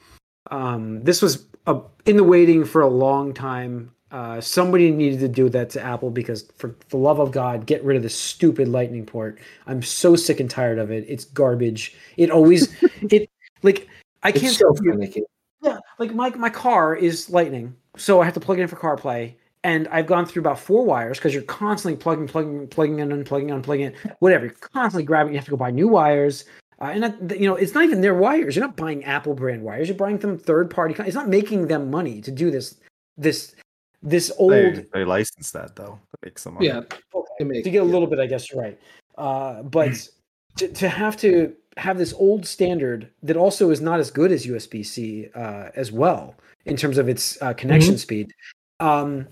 Um, 0.51 1.03
this 1.03 1.23
was 1.23 1.47
a, 1.67 1.81
in 2.07 2.17
the 2.17 2.25
waiting 2.25 2.65
for 2.65 2.81
a 2.83 2.89
long 2.89 3.33
time. 3.33 3.91
Uh, 4.11 4.41
somebody 4.41 4.91
needed 4.93 5.19
to 5.21 5.29
do 5.29 5.49
that 5.49 5.71
to 5.71 5.81
Apple 5.83 6.11
because, 6.11 6.43
for 6.57 6.77
the 6.91 6.97
love 6.97 7.19
of 7.19 7.33
God, 7.33 7.67
get 7.67 7.83
rid 7.83 7.97
of 7.97 8.03
this 8.05 8.15
stupid 8.17 8.69
Lightning 8.69 9.05
port. 9.05 9.39
I'm 9.67 9.83
so 9.83 10.15
sick 10.15 10.39
and 10.39 10.49
tired 10.49 10.79
of 10.79 10.91
it. 10.93 11.05
It's 11.09 11.25
garbage. 11.25 11.97
It 12.17 12.31
always, 12.31 12.73
it 13.11 13.29
like 13.63 13.89
I 14.23 14.31
can't. 14.31 14.45
it's 14.45 14.59
so 14.59 14.73
tell 14.73 14.85
you- 14.85 14.93
finicky. 14.93 15.23
yeah, 15.63 15.79
like 15.99 16.15
my 16.15 16.31
my 16.31 16.51
car 16.51 16.95
is 16.95 17.29
Lightning, 17.31 17.75
so 17.97 18.21
I 18.21 18.25
have 18.25 18.35
to 18.35 18.41
plug 18.41 18.59
it 18.61 18.63
in 18.63 18.69
for 18.69 18.77
CarPlay, 18.77 19.35
and 19.65 19.89
I've 19.89 20.07
gone 20.07 20.27
through 20.27 20.41
about 20.41 20.59
four 20.59 20.85
wires 20.85 21.19
because 21.19 21.33
you're 21.33 21.43
constantly 21.43 21.97
plugging, 21.97 22.29
plugging, 22.29 22.69
plugging 22.69 22.99
in, 22.99 23.09
unplugging, 23.09 23.49
unplugging 23.49 23.89
it, 23.89 24.17
whatever. 24.21 24.45
You're 24.45 24.55
constantly 24.55 25.05
grabbing. 25.05 25.33
You 25.33 25.39
have 25.39 25.47
to 25.47 25.51
go 25.51 25.57
buy 25.57 25.71
new 25.71 25.89
wires. 25.89 26.45
Uh, 26.81 26.87
and 26.87 27.03
that, 27.03 27.41
you 27.41 27.49
know, 27.49 27.57
it's 27.57 27.73
not 27.73 27.83
even 27.83 28.03
their 28.03 28.15
wires. 28.15 28.55
You're 28.55 28.67
not 28.67 28.77
buying 28.77 29.05
Apple 29.05 29.35
brand 29.35 29.63
wires. 29.63 29.89
You're 29.89 29.97
buying 29.97 30.19
them 30.19 30.39
third 30.39 30.71
party. 30.71 30.95
It's 30.99 31.15
not 31.15 31.29
making 31.29 31.69
them 31.69 31.91
money 31.91 32.21
to 32.21 32.31
do 32.31 32.51
this. 32.51 32.77
This 33.17 33.55
this 34.03 34.31
old. 34.39 34.53
They, 34.53 34.85
they 34.93 35.05
license 35.05 35.51
that 35.53 35.77
though. 35.77 35.99
That 36.11 36.27
makes 36.27 36.43
some 36.43 36.55
money. 36.55 36.67
Yeah, 36.67 36.83
okay. 37.15 37.45
make, 37.45 37.65
to 37.65 37.71
get 37.71 37.83
a 37.83 37.85
little 37.85 38.07
bit, 38.07 38.19
I 38.19 38.27
guess 38.27 38.51
you're 38.51 38.61
right. 38.61 38.79
Uh, 39.17 39.63
but 39.63 40.09
to, 40.57 40.69
to 40.69 40.89
have 40.89 41.17
to 41.19 41.55
have 41.77 41.97
this 41.97 42.13
old 42.13 42.45
standard 42.45 43.09
that 43.23 43.37
also 43.37 43.71
is 43.71 43.81
not 43.81 43.99
as 43.99 44.11
good 44.11 44.31
as 44.31 44.47
USB 44.47 44.85
C 44.85 45.29
uh, 45.35 45.71
as 45.75 45.91
well 45.91 46.35
in 46.67 46.77
terms 46.77 46.99
of 46.99 47.09
its 47.09 47.41
uh, 47.41 47.55
connection 47.55 47.95
mm-hmm. 47.95 47.99
speed. 47.99 48.33
Um, 48.81 49.29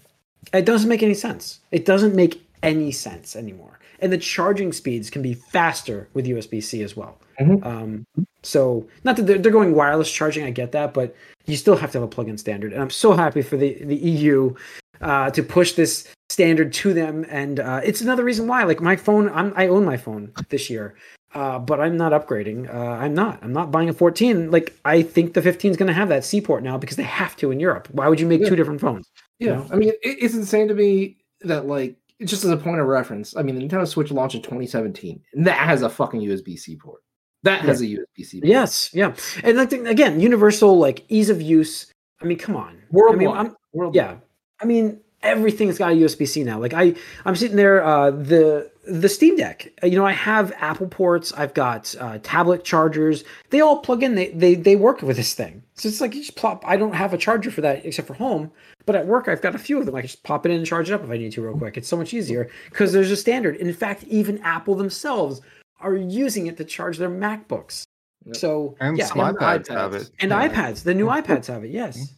it 0.52 0.64
doesn't 0.64 0.88
make 0.88 1.02
any 1.02 1.14
sense. 1.14 1.61
It 1.70 1.85
doesn't 1.85 2.14
make 2.14 2.46
any 2.62 2.92
sense 2.92 3.37
anymore. 3.37 3.78
And 4.00 4.12
the 4.12 4.18
charging 4.18 4.72
speeds 4.72 5.11
can 5.11 5.22
be 5.22 5.35
faster 5.35 6.09
with 6.14 6.26
USB 6.26 6.62
C 6.62 6.83
as 6.83 6.96
well. 6.96 7.18
Mm-hmm. 7.40 7.66
Um, 7.66 8.07
so, 8.42 8.87
not 9.05 9.16
that 9.16 9.22
they're, 9.22 9.38
they're, 9.38 9.52
going 9.52 9.74
wireless 9.74 10.11
charging, 10.11 10.44
I 10.44 10.50
get 10.50 10.72
that, 10.72 10.92
but 10.92 11.14
you 11.46 11.57
still 11.57 11.76
have 11.76 11.92
to 11.92 11.98
have 11.98 12.02
a 12.02 12.09
plug 12.09 12.28
in 12.28 12.37
standard. 12.37 12.72
And 12.72 12.83
I'm 12.83 12.90
so 12.90 13.12
happy 13.12 13.42
for 13.42 13.57
the, 13.57 13.83
the 13.85 13.96
EU 13.96 14.55
uh, 15.00 15.31
to 15.31 15.42
push 15.42 15.72
this 15.72 16.09
standard 16.31 16.72
to 16.74 16.92
them. 16.92 17.24
And 17.28 17.61
uh, 17.61 17.81
it's 17.85 18.00
another 18.00 18.24
reason 18.24 18.48
why, 18.48 18.64
like 18.64 18.81
my 18.81 18.96
phone, 18.96 19.28
I'm, 19.31 19.52
I 19.57 19.68
own 19.68 19.85
my 19.85 19.96
phone 19.96 20.33
this 20.48 20.68
year. 20.68 20.96
Uh, 21.35 21.59
but 21.59 21.81
I'm 21.81 21.96
not 21.96 22.12
upgrading. 22.12 22.72
Uh, 22.72 22.76
I'm 22.76 23.14
not. 23.14 23.38
I'm 23.42 23.55
not 23.55 23.70
buying 23.70 23.88
a 23.88 23.94
14. 23.94 24.50
Like 24.50 24.76
I 24.85 25.00
think 25.00 25.33
the 25.33 25.40
15 25.40 25.70
is 25.70 25.76
going 25.78 25.87
to 25.87 25.94
have 25.94 26.11
that 26.11 26.26
C 26.26 26.42
port 26.42 26.62
now 26.62 26.76
because 26.76 26.96
they 26.96 27.05
have 27.05 27.37
to 27.37 27.50
in 27.50 27.59
Europe. 27.59 27.88
Why 27.90 28.07
would 28.09 28.20
you 28.20 28.26
make 28.26 28.42
yeah. 28.42 28.50
two 28.50 28.57
different 28.57 28.83
phones? 28.83 29.09
Yeah, 29.42 29.57
know? 29.57 29.66
I 29.70 29.76
mean, 29.76 29.90
it, 29.90 29.98
it's 30.02 30.35
insane 30.35 30.68
to 30.68 30.74
me 30.74 31.18
that 31.42 31.66
like 31.66 31.96
just 32.24 32.44
as 32.44 32.50
a 32.50 32.57
point 32.57 32.81
of 32.81 32.87
reference. 32.87 33.37
I 33.37 33.42
mean, 33.42 33.59
the 33.59 33.66
Nintendo 33.66 33.87
Switch 33.87 34.11
launched 34.11 34.37
in 34.37 34.42
2017, 34.42 35.20
and 35.35 35.46
that 35.46 35.59
has 35.59 35.83
a 35.83 35.88
fucking 35.88 36.20
USB 36.20 36.59
C 36.59 36.76
port. 36.76 37.02
That 37.42 37.62
has 37.62 37.83
yeah. 37.83 37.98
a 37.98 38.20
USB 38.22 38.26
C. 38.26 38.40
Yes, 38.44 38.90
yeah, 38.94 39.14
and 39.42 39.57
like 39.57 39.72
again, 39.72 40.20
universal 40.20 40.78
like 40.78 41.05
ease 41.09 41.31
of 41.31 41.42
use. 41.42 41.92
I 42.20 42.24
mean, 42.24 42.38
come 42.38 42.57
on, 42.57 42.81
worldwide. 42.90 43.37
I 43.37 43.42
mean, 43.42 43.57
Worldwide. 43.72 43.96
Yeah, 43.96 44.16
I 44.61 44.64
mean, 44.66 45.00
everything's 45.22 45.78
got 45.78 45.92
a 45.92 45.94
USB 45.94 46.28
C 46.28 46.44
now. 46.44 46.61
Like 46.61 46.74
I, 46.74 46.94
I'm 47.24 47.37
sitting 47.37 47.57
there. 47.57 47.83
Uh, 47.83 48.11
the 48.11 48.70
the 48.85 49.09
Steam 49.09 49.37
Deck. 49.37 49.72
Uh, 49.83 49.87
you 49.87 49.96
know, 49.96 50.07
I 50.07 50.12
have 50.12 50.52
Apple 50.59 50.88
ports. 50.88 51.33
I've 51.33 51.55
got 51.55 51.94
uh, 51.98 52.18
tablet 52.22 52.64
chargers. 52.64 53.24
They 53.50 53.61
all 53.61 53.78
plug 53.78 54.02
in. 54.02 54.14
They 54.14 54.28
they 54.31 54.55
they 54.55 54.76
work 54.76 55.02
with 55.02 55.16
this 55.16 55.35
thing. 55.35 55.62
So 55.74 55.88
it's 55.88 56.00
like 56.00 56.14
you 56.14 56.20
just 56.20 56.37
plop. 56.37 56.64
I 56.66 56.76
don't 56.76 56.94
have 56.94 57.14
a 57.14 57.18
charger 57.18 57.50
for 57.50 57.62
that 57.62 57.85
except 57.87 58.06
for 58.06 58.14
home. 58.14 58.50
But 58.85 58.96
at 58.96 59.06
work, 59.06 59.28
I've 59.28 59.40
got 59.40 59.54
a 59.54 59.58
few 59.58 59.78
of 59.78 59.87
them. 59.87 59.94
I 59.94 60.00
can 60.00 60.08
just 60.08 60.22
pop 60.22 60.44
it 60.44 60.50
in 60.50 60.58
and 60.58 60.66
charge 60.66 60.90
it 60.90 60.94
up 60.94 61.02
if 61.02 61.11
I 61.11 61.16
need 61.16 61.32
to 61.32 61.42
real 61.42 61.56
quick. 61.56 61.76
It's 61.76 61.88
so 61.88 61.96
much 61.96 62.12
easier 62.12 62.50
because 62.70 62.92
there's 62.92 63.11
a 63.11 63.16
standard. 63.16 63.56
In 63.56 63.72
fact, 63.72 64.04
even 64.04 64.38
Apple 64.42 64.74
themselves 64.74 65.40
are 65.80 65.96
using 65.96 66.46
it 66.46 66.56
to 66.58 66.64
charge 66.64 66.98
their 66.98 67.08
MacBooks. 67.08 67.85
Yep. 68.26 68.37
So 68.37 68.76
and 68.80 68.96
yeah, 68.96 69.06
some 69.06 69.20
and 69.20 69.37
iPads, 69.37 69.66
iPads, 69.66 69.68
have 69.68 69.94
it. 69.94 70.11
And 70.20 70.30
yeah. 70.30 70.48
iPads. 70.48 70.82
The 70.82 70.94
new 70.94 71.06
iPads 71.20 71.46
have 71.46 71.64
it. 71.64 71.70
Yes. 71.70 72.14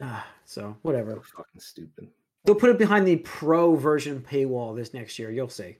Uh, 0.00 0.20
so 0.44 0.76
whatever. 0.82 1.20
fucking 1.20 1.60
stupid. 1.60 2.08
They'll 2.44 2.54
put 2.54 2.70
it 2.70 2.78
behind 2.78 3.06
the 3.06 3.16
pro 3.16 3.74
version 3.74 4.24
paywall 4.28 4.76
this 4.76 4.94
next 4.94 5.18
year. 5.18 5.32
You'll 5.32 5.48
see. 5.48 5.76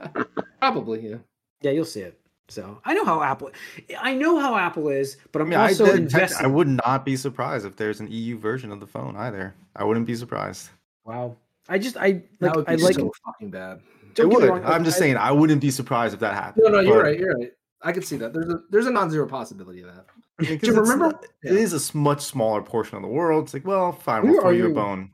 Probably, 0.60 1.08
yeah. 1.08 1.16
Yeah, 1.62 1.72
you'll 1.72 1.84
see 1.84 2.02
it. 2.02 2.20
So 2.48 2.80
I 2.84 2.94
know 2.94 3.04
how 3.04 3.22
Apple, 3.22 3.50
I 3.98 4.14
know 4.14 4.38
how 4.38 4.56
Apple 4.56 4.88
is, 4.88 5.16
but 5.32 5.42
I'm 5.42 5.52
I 5.52 5.68
also 5.68 5.86
I, 5.86 5.96
invested. 5.96 6.44
I 6.44 6.46
would 6.46 6.68
not 6.68 7.04
be 7.04 7.16
surprised 7.16 7.66
if 7.66 7.76
there's 7.76 8.00
an 8.00 8.08
EU 8.10 8.38
version 8.38 8.70
of 8.70 8.78
the 8.78 8.86
phone 8.86 9.16
either. 9.16 9.54
I 9.74 9.84
wouldn't 9.84 10.06
be 10.06 10.14
surprised. 10.14 10.70
Wow. 11.04 11.36
I 11.68 11.78
just 11.78 11.96
I 11.96 12.22
like 12.40 12.56
I 12.68 12.76
like 12.76 12.94
so 12.94 13.12
fucking 13.24 13.50
bad. 13.50 13.80
It 14.16 14.28
would. 14.28 14.44
Wrong, 14.44 14.64
I'm 14.64 14.84
just 14.84 14.96
I, 14.98 15.00
saying 15.00 15.16
I 15.16 15.32
wouldn't 15.32 15.60
be 15.60 15.70
surprised 15.70 16.14
if 16.14 16.20
that 16.20 16.34
happened. 16.34 16.64
No, 16.64 16.70
no, 16.70 16.80
you're 16.80 17.02
right. 17.02 17.18
You're 17.18 17.36
right. 17.36 17.52
I 17.82 17.92
can 17.92 18.02
see 18.02 18.16
that. 18.18 18.32
There's 18.32 18.48
a 18.48 18.60
there's 18.70 18.86
a 18.86 18.90
non-zero 18.90 19.26
possibility 19.26 19.82
of 19.82 19.94
that. 19.94 20.06
Do 20.38 20.66
you 20.66 20.74
remember? 20.74 21.06
Not, 21.06 21.26
yeah. 21.42 21.52
It 21.52 21.56
is 21.58 21.72
a 21.72 21.96
much 21.96 22.22
smaller 22.22 22.62
portion 22.62 22.96
of 22.96 23.02
the 23.02 23.08
world. 23.08 23.44
It's 23.44 23.54
like, 23.54 23.66
well, 23.66 23.92
fine, 23.92 24.26
we'll 24.26 24.40
throw 24.40 24.50
you 24.50 24.70
a 24.70 24.74
bone. 24.74 25.10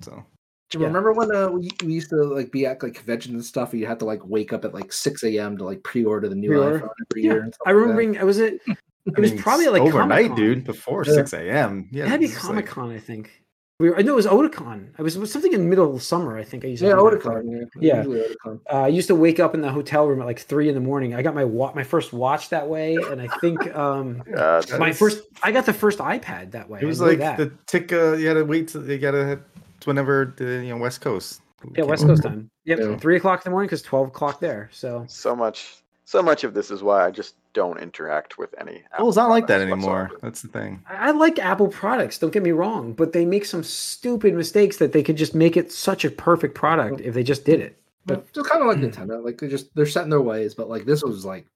So 0.00 0.24
do 0.70 0.78
you 0.78 0.82
yeah. 0.82 0.88
remember 0.88 1.12
when 1.12 1.34
uh, 1.34 1.48
we, 1.48 1.70
we 1.84 1.92
used 1.94 2.10
to 2.10 2.16
like 2.16 2.50
be 2.50 2.66
at 2.66 2.82
like 2.82 2.94
conventions 2.94 3.34
and 3.34 3.44
stuff? 3.44 3.72
And 3.72 3.80
you 3.80 3.86
had 3.86 4.00
to 4.00 4.04
like 4.04 4.26
wake 4.26 4.52
up 4.52 4.64
at 4.64 4.74
like 4.74 4.92
six 4.92 5.22
a.m. 5.22 5.56
to 5.58 5.64
like 5.64 5.82
pre-order 5.84 6.28
the 6.28 6.34
new 6.34 6.48
pre-order. 6.48 6.80
iPhone 6.80 6.88
every 7.10 7.22
yeah. 7.22 7.32
year. 7.32 7.50
I 7.66 7.70
remember. 7.70 8.12
Like 8.12 8.22
was 8.22 8.38
it? 8.38 8.60
It 9.06 9.16
was 9.20 9.30
mean, 9.30 9.40
probably 9.40 9.68
like 9.68 9.82
overnight, 9.82 10.30
Comic-Con. 10.30 10.36
dude. 10.36 10.64
Before 10.64 11.04
yeah. 11.06 11.12
six 11.12 11.32
a.m. 11.32 11.88
Yeah, 11.92 12.06
it 12.06 12.08
had 12.08 12.20
to 12.20 12.26
be 12.26 12.34
Comic 12.34 12.66
Con, 12.66 12.88
like... 12.88 12.96
I 12.96 12.98
think. 12.98 13.40
We 13.78 13.90
were, 13.90 13.98
I 13.98 14.02
know 14.02 14.14
it 14.14 14.16
was 14.16 14.26
Otakon. 14.26 14.88
I 14.98 15.02
was, 15.02 15.16
it 15.16 15.20
was 15.20 15.30
something 15.30 15.52
in 15.52 15.60
the 15.60 15.66
middle 15.66 15.94
of 15.94 16.02
summer. 16.02 16.38
I 16.38 16.42
think 16.42 16.64
I 16.64 16.68
used 16.68 16.82
to. 16.82 16.88
Yeah, 16.88 16.94
Otakon. 16.94 17.68
Yeah, 17.78 18.04
yeah. 18.04 18.22
Uh, 18.44 18.56
I 18.72 18.88
used 18.88 19.06
to 19.08 19.14
wake 19.14 19.38
up 19.38 19.54
in 19.54 19.60
the 19.60 19.70
hotel 19.70 20.06
room 20.06 20.20
at 20.20 20.26
like 20.26 20.40
three 20.40 20.68
in 20.68 20.74
the 20.74 20.80
morning. 20.80 21.14
I 21.14 21.20
got 21.20 21.34
my 21.34 21.44
wa- 21.44 21.72
my 21.74 21.84
first 21.84 22.12
watch 22.12 22.48
that 22.48 22.66
way, 22.68 22.96
and 22.96 23.20
I 23.20 23.28
think 23.38 23.76
um 23.76 24.24
yeah, 24.30 24.62
my 24.78 24.92
first. 24.92 25.22
I 25.42 25.52
got 25.52 25.66
the 25.66 25.74
first 25.74 25.98
iPad 25.98 26.52
that 26.52 26.68
way. 26.68 26.80
It 26.82 26.86
was 26.86 27.00
like 27.00 27.18
that. 27.18 27.36
the 27.36 27.52
tick. 27.66 27.92
Uh, 27.92 28.14
you 28.14 28.26
had 28.28 28.34
to 28.34 28.44
wait. 28.44 28.68
To, 28.68 28.84
you 28.84 28.98
got 28.98 29.12
to 29.12 29.40
whenever 29.86 30.34
the 30.36 30.64
you 30.64 30.70
know 30.70 30.76
West 30.76 31.00
Coast. 31.00 31.42
Yeah, 31.74 31.84
West 31.84 32.06
Coast 32.06 32.22
time. 32.22 32.50
Yep, 32.64 32.78
yeah. 32.78 32.96
three 32.96 33.16
o'clock 33.16 33.40
in 33.40 33.44
the 33.44 33.50
morning 33.50 33.66
because 33.66 33.82
twelve 33.82 34.08
o'clock 34.08 34.40
there. 34.40 34.68
So 34.72 35.04
so 35.08 35.34
much, 35.34 35.76
so 36.04 36.22
much 36.22 36.44
of 36.44 36.54
this 36.54 36.70
is 36.70 36.82
why 36.82 37.04
I 37.06 37.10
just 37.10 37.34
don't 37.52 37.78
interact 37.78 38.36
with 38.38 38.54
any. 38.60 38.82
Apple 38.92 39.06
well, 39.06 39.08
it's 39.08 39.16
not 39.16 39.30
like 39.30 39.46
that 39.46 39.60
anymore. 39.60 40.02
Whatsoever. 40.02 40.20
That's 40.22 40.42
the 40.42 40.48
thing. 40.48 40.82
I, 40.88 41.08
I 41.08 41.10
like 41.12 41.38
Apple 41.38 41.68
products. 41.68 42.18
Don't 42.18 42.32
get 42.32 42.42
me 42.42 42.52
wrong, 42.52 42.92
but 42.92 43.12
they 43.12 43.24
make 43.24 43.46
some 43.46 43.64
stupid 43.64 44.34
mistakes 44.34 44.76
that 44.76 44.92
they 44.92 45.02
could 45.02 45.16
just 45.16 45.34
make 45.34 45.56
it 45.56 45.72
such 45.72 46.04
a 46.04 46.10
perfect 46.10 46.54
product 46.54 47.00
if 47.00 47.14
they 47.14 47.22
just 47.22 47.44
did 47.44 47.60
it. 47.60 47.80
But 48.04 48.30
just 48.32 48.48
kind 48.48 48.62
of 48.62 48.68
like 48.68 48.78
Nintendo, 48.92 49.24
like 49.24 49.38
they 49.38 49.48
just 49.48 49.74
they're 49.74 49.86
set 49.86 50.04
in 50.04 50.10
their 50.10 50.20
ways. 50.20 50.54
But 50.54 50.68
like 50.68 50.84
this 50.84 51.02
was 51.02 51.24
like, 51.24 51.46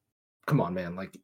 come 0.46 0.60
on, 0.60 0.74
man, 0.74 0.96
like 0.96 1.16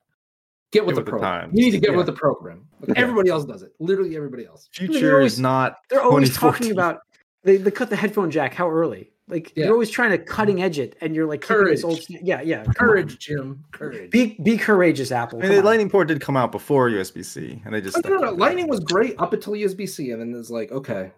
get 0.73 0.85
with, 0.85 0.97
get 0.97 1.05
the, 1.05 1.13
with 1.13 1.21
program. 1.21 1.51
The 1.51 1.59
you 1.59 1.65
need 1.67 1.71
to 1.73 1.79
get 1.79 1.91
yeah. 1.91 1.97
with 1.97 2.07
the 2.07 2.13
program. 2.13 2.67
Like, 2.81 2.99
everybody 2.99 3.31
else 3.31 3.45
does 3.45 3.63
it. 3.63 3.73
Literally 3.79 4.17
everybody 4.17 4.47
else. 4.47 4.69
Future 4.73 5.17
always, 5.17 5.35
is 5.35 5.41
not. 5.41 5.77
They're 5.91 6.03
always 6.03 6.37
talking 6.37 6.71
about 6.71 7.01
they, 7.47 7.57
they 7.57 7.71
cut 7.71 7.91
the 7.91 7.97
headphone 7.97 8.31
jack 8.31 8.55
how 8.55 8.71
early? 8.71 9.13
Like 9.29 9.53
yeah. 9.57 9.65
you're 9.65 9.73
always 9.73 9.91
trying 9.91 10.11
to 10.11 10.19
cutting 10.19 10.63
edge 10.63 10.79
it 10.79 10.97
and 11.01 11.15
you're 11.15 11.27
like 11.27 11.41
courage. 11.41 11.83
old 11.83 11.99
yeah 12.09 12.43
yeah 12.43 12.65
courage 12.77 13.19
jim. 13.19 13.65
Courage. 13.73 14.11
Be 14.11 14.37
be 14.41 14.57
courageous 14.57 15.11
apple 15.11 15.41
I 15.41 15.43
mean, 15.43 15.53
the 15.53 15.63
lightning 15.63 15.91
port 15.91 16.07
did 16.07 16.21
come 16.21 16.37
out 16.37 16.53
before 16.53 16.89
usb-c 16.91 17.63
and 17.65 17.75
they 17.75 17.81
just 17.81 17.97
oh, 17.97 18.09
no, 18.09 18.19
no, 18.19 18.31
lightning 18.31 18.69
was 18.69 18.79
great 18.81 19.17
up 19.19 19.33
until 19.33 19.55
usb-c 19.55 20.13
and 20.13 20.21
then 20.21 20.39
it's 20.39 20.51
like 20.51 20.71
okay 20.71 21.11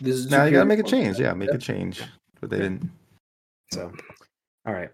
this 0.00 0.16
is 0.16 0.28
now 0.28 0.44
you 0.44 0.50
gotta 0.50 0.64
make 0.64 0.80
a 0.80 0.82
change. 0.82 1.20
Yeah 1.20 1.34
make 1.34 1.52
a 1.52 1.58
change 1.58 2.02
but 2.40 2.50
they 2.50 2.58
didn't. 2.58 2.90
So 3.70 3.92
all 4.66 4.72
right 4.72 4.90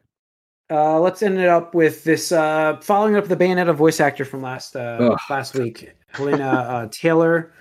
uh, 0.73 0.99
let's 0.99 1.23
end 1.23 1.39
it 1.39 1.49
up 1.49 1.75
with 1.75 2.03
this 2.05 2.33
uh, 2.33 2.79
following 2.81 3.17
up 3.17 3.29
the 3.29 3.37
Bayonetta 3.37 3.75
voice 3.75 4.01
actor 4.01 4.25
from 4.25 4.43
last 4.43 4.75
uh, 4.75 5.17
last 5.31 5.55
week, 5.55 5.93
Helena 6.09 6.49
uh, 6.49 6.89
Taylor 6.91 7.53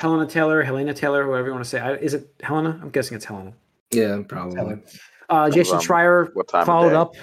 Helena 0.00 0.26
Taylor, 0.26 0.62
Helena 0.62 0.94
Taylor, 0.94 1.24
whoever 1.24 1.48
you 1.48 1.52
want 1.52 1.62
to 1.64 1.68
say. 1.68 1.78
I, 1.78 1.94
is 1.96 2.14
it 2.14 2.34
Helena? 2.40 2.78
I'm 2.82 2.88
guessing 2.88 3.16
it's 3.16 3.24
Helena. 3.26 3.52
Yeah, 3.90 4.22
probably. 4.26 4.80
Uh, 5.28 5.50
Jason 5.50 5.76
um, 5.76 5.80
Schreier 5.82 6.64
followed 6.64 6.94
up. 6.94 7.14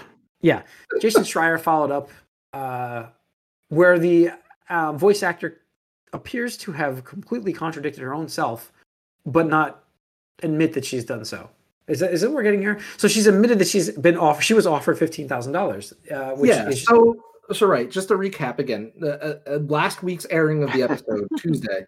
Yeah, 0.41 0.61
Jason 1.01 1.23
Schreier 1.23 1.59
followed 1.59 1.91
up 1.91 2.09
uh, 2.53 3.07
where 3.69 3.97
the 3.97 4.29
uh, 4.69 4.93
voice 4.93 5.23
actor 5.23 5.61
appears 6.13 6.55
to 6.57 6.71
have 6.71 7.03
completely 7.03 7.51
contradicted 7.51 8.03
her 8.03 8.13
own 8.13 8.29
self, 8.29 8.71
but 9.25 9.47
not 9.47 9.83
admit 10.43 10.73
that 10.73 10.85
she's 10.85 11.03
done 11.03 11.25
so. 11.25 11.49
Is 11.87 11.99
that 11.99 12.13
is 12.13 12.21
that 12.21 12.29
what 12.29 12.35
we're 12.35 12.43
getting 12.43 12.61
here? 12.61 12.79
So 12.97 13.07
she's 13.07 13.27
admitted 13.27 13.59
that 13.59 13.67
she's 13.67 13.91
been 13.91 14.17
offered. 14.17 14.43
She 14.43 14.53
was 14.53 14.67
offered 14.67 14.97
fifteen 14.97 15.27
thousand 15.27 15.55
uh, 15.55 15.59
dollars. 15.59 15.93
Yeah. 16.09 16.33
Is, 16.67 16.83
so 16.83 17.15
so 17.53 17.65
right. 17.65 17.89
Just 17.89 18.09
to 18.09 18.15
recap 18.15 18.59
again, 18.59 18.91
uh, 19.01 19.05
uh, 19.05 19.59
last 19.67 20.03
week's 20.03 20.25
airing 20.29 20.63
of 20.63 20.73
the 20.73 20.83
episode 20.83 21.27
Tuesday 21.37 21.85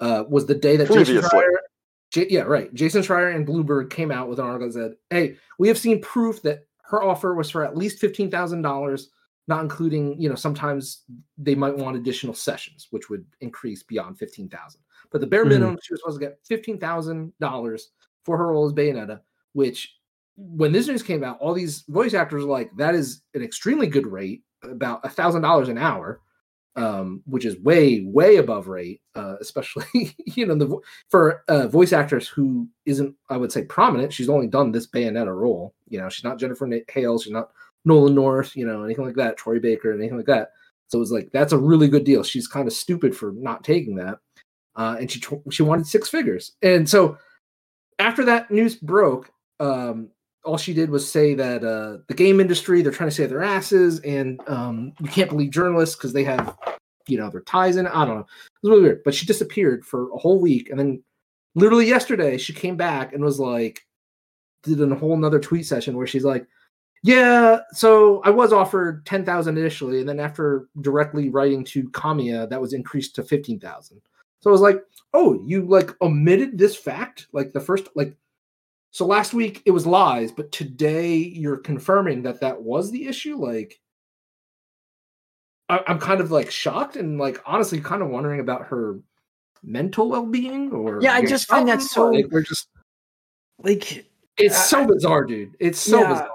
uh, 0.00 0.24
was 0.28 0.46
the 0.46 0.54
day 0.54 0.76
that 0.76 0.86
Previously. 0.86 1.16
Jason 1.16 1.30
Schreier, 1.30 1.56
J- 2.12 2.26
yeah, 2.30 2.42
right. 2.42 2.72
Jason 2.72 3.02
Schreier 3.02 3.34
and 3.34 3.46
Bloomberg 3.46 3.90
came 3.90 4.12
out 4.12 4.28
with 4.28 4.38
an 4.38 4.44
article 4.44 4.68
that 4.68 4.74
said, 4.74 4.94
"Hey, 5.10 5.36
we 5.58 5.66
have 5.68 5.78
seen 5.78 6.00
proof 6.00 6.42
that 6.42 6.66
her 6.84 7.02
offer 7.02 7.34
was 7.34 7.50
for 7.50 7.64
at 7.64 7.76
least 7.76 7.98
fifteen 7.98 8.30
thousand 8.30 8.62
dollars, 8.62 9.10
not 9.48 9.62
including, 9.62 10.20
you 10.20 10.28
know, 10.28 10.36
sometimes 10.36 11.02
they 11.36 11.56
might 11.56 11.76
want 11.76 11.96
additional 11.96 12.34
sessions, 12.34 12.86
which 12.90 13.10
would 13.10 13.24
increase 13.40 13.82
beyond 13.82 14.18
fifteen 14.18 14.48
thousand. 14.48 14.82
But 15.10 15.20
the 15.20 15.26
bare 15.26 15.42
hmm. 15.42 15.50
minimum, 15.50 15.76
mm. 15.76 15.80
she 15.82 15.94
was 15.94 16.00
supposed 16.00 16.20
to 16.20 16.26
get 16.26 16.38
fifteen 16.46 16.78
thousand 16.78 17.32
dollars 17.40 17.90
for 18.24 18.38
her 18.38 18.48
role 18.48 18.66
as 18.66 18.72
Bayonetta, 18.72 19.20
which." 19.52 19.94
When 20.36 20.72
this 20.72 20.88
news 20.88 21.02
came 21.02 21.22
out, 21.22 21.38
all 21.40 21.52
these 21.52 21.84
voice 21.88 22.14
actors 22.14 22.44
were 22.44 22.50
like, 22.50 22.74
"That 22.76 22.94
is 22.94 23.22
an 23.34 23.42
extremely 23.42 23.86
good 23.86 24.06
rate, 24.06 24.42
about 24.62 25.04
a 25.04 25.10
thousand 25.10 25.42
dollars 25.42 25.68
an 25.68 25.76
hour." 25.76 26.20
um, 26.76 27.22
which 27.26 27.44
is 27.44 27.58
way 27.60 28.02
way 28.04 28.36
above 28.36 28.68
rate, 28.68 29.00
uh, 29.14 29.36
especially 29.40 29.84
you 30.26 30.46
know 30.46 30.54
the 30.54 30.78
for 31.10 31.44
a 31.48 31.68
voice 31.68 31.92
actress 31.92 32.26
who 32.26 32.68
isn't 32.86 33.14
I 33.28 33.36
would 33.36 33.52
say 33.52 33.64
prominent. 33.64 34.12
She's 34.12 34.28
only 34.28 34.46
done 34.46 34.72
this 34.72 34.86
Bayonetta 34.86 35.34
role. 35.34 35.74
You 35.88 36.00
know, 36.00 36.08
she's 36.08 36.24
not 36.24 36.38
Jennifer 36.38 36.68
Hale, 36.88 37.18
she's 37.18 37.32
not 37.32 37.50
Nolan 37.84 38.14
North, 38.14 38.56
you 38.56 38.66
know, 38.66 38.84
anything 38.84 39.04
like 39.04 39.16
that, 39.16 39.36
Troy 39.36 39.58
Baker, 39.58 39.92
anything 39.92 40.16
like 40.16 40.26
that. 40.26 40.52
So 40.88 40.98
it 40.98 41.00
was 41.00 41.12
like 41.12 41.30
that's 41.32 41.52
a 41.52 41.58
really 41.58 41.88
good 41.88 42.04
deal. 42.04 42.22
She's 42.22 42.48
kind 42.48 42.66
of 42.66 42.72
stupid 42.72 43.14
for 43.16 43.32
not 43.32 43.64
taking 43.64 43.96
that, 43.96 44.18
uh, 44.76 44.96
and 44.98 45.10
she 45.10 45.22
she 45.50 45.62
wanted 45.62 45.86
six 45.86 46.08
figures, 46.08 46.52
and 46.62 46.88
so 46.88 47.18
after 47.98 48.24
that 48.24 48.50
news 48.50 48.76
broke, 48.76 49.30
um, 49.60 50.10
all 50.44 50.56
she 50.56 50.74
did 50.74 50.90
was 50.90 51.10
say 51.10 51.34
that 51.34 51.64
uh, 51.64 51.98
the 52.08 52.14
game 52.14 52.40
industry 52.40 52.82
they're 52.82 52.92
trying 52.92 53.10
to 53.10 53.14
save 53.14 53.30
their 53.30 53.42
asses, 53.42 54.00
and 54.00 54.40
um, 54.48 54.92
you 55.00 55.08
can't 55.08 55.30
believe 55.30 55.50
journalists 55.50 55.96
because 55.96 56.12
they 56.12 56.24
have, 56.24 56.56
you 57.06 57.16
know, 57.16 57.30
their 57.30 57.42
ties 57.42 57.76
in. 57.76 57.86
I 57.86 58.04
don't 58.04 58.16
know. 58.16 58.20
It 58.20 58.62
was 58.62 58.70
really 58.70 58.82
weird. 58.82 59.02
But 59.04 59.14
she 59.14 59.26
disappeared 59.26 59.84
for 59.84 60.10
a 60.12 60.18
whole 60.18 60.40
week, 60.40 60.70
and 60.70 60.78
then 60.78 61.02
literally 61.54 61.86
yesterday 61.86 62.38
she 62.38 62.52
came 62.52 62.76
back 62.76 63.12
and 63.12 63.22
was 63.22 63.38
like, 63.38 63.86
did 64.62 64.80
a 64.80 64.94
whole 64.94 65.14
another 65.14 65.38
tweet 65.38 65.66
session 65.66 65.96
where 65.96 66.06
she's 66.06 66.24
like, 66.24 66.46
"Yeah, 67.04 67.60
so 67.72 68.20
I 68.24 68.30
was 68.30 68.52
offered 68.52 69.06
ten 69.06 69.24
thousand 69.24 69.58
initially, 69.58 70.00
and 70.00 70.08
then 70.08 70.20
after 70.20 70.68
directly 70.80 71.28
writing 71.28 71.64
to 71.66 71.88
Kamiya, 71.90 72.48
that 72.50 72.60
was 72.60 72.72
increased 72.72 73.14
to 73.16 73.22
fifteen 73.22 73.60
thousand. 73.60 74.00
So 74.40 74.50
I 74.50 74.52
was 74.52 74.60
like, 74.60 74.82
oh, 75.14 75.40
you 75.44 75.66
like 75.66 75.90
omitted 76.02 76.58
this 76.58 76.74
fact, 76.76 77.28
like 77.32 77.52
the 77.52 77.60
first 77.60 77.88
like." 77.94 78.16
So 78.92 79.06
last 79.06 79.32
week 79.34 79.62
it 79.64 79.70
was 79.70 79.86
lies, 79.86 80.30
but 80.32 80.52
today 80.52 81.16
you're 81.16 81.56
confirming 81.56 82.22
that 82.22 82.40
that 82.40 82.62
was 82.62 82.90
the 82.90 83.06
issue. 83.08 83.36
Like, 83.36 83.80
I, 85.68 85.82
I'm 85.86 85.98
kind 85.98 86.20
of 86.20 86.30
like 86.30 86.50
shocked 86.50 86.96
and 86.96 87.18
like 87.18 87.40
honestly 87.46 87.80
kind 87.80 88.02
of 88.02 88.08
wondering 88.10 88.40
about 88.40 88.66
her 88.66 89.00
mental 89.62 90.08
well-being 90.10 90.72
or 90.72 91.00
Yeah, 91.02 91.14
I 91.14 91.24
just 91.24 91.48
find 91.48 91.66
that 91.68 91.80
so- 91.80 92.10
like, 92.10 92.26
we're 92.30 92.42
just 92.42 92.68
Like 93.58 94.06
it's 94.38 94.56
I- 94.56 94.62
so 94.64 94.86
bizarre, 94.86 95.24
dude. 95.24 95.54
It's 95.58 95.78
so 95.78 96.00
Yeah. 96.00 96.08
bizarre. 96.08 96.30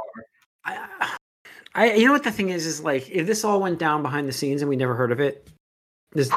I, 0.65 1.17
I, 1.75 1.93
you 1.93 2.05
know 2.07 2.11
what 2.11 2.23
the 2.23 2.31
thing 2.31 2.49
is, 2.49 2.65
is 2.65 2.81
like 2.81 3.07
if 3.11 3.27
this 3.27 3.43
all 3.43 3.61
went 3.61 3.77
down 3.77 4.01
behind 4.01 4.27
the 4.27 4.33
scenes 4.33 4.61
and 4.63 4.69
we 4.69 4.75
never 4.75 4.95
heard 4.95 5.11
of 5.11 5.19
it, 5.19 5.47
this 6.13 6.31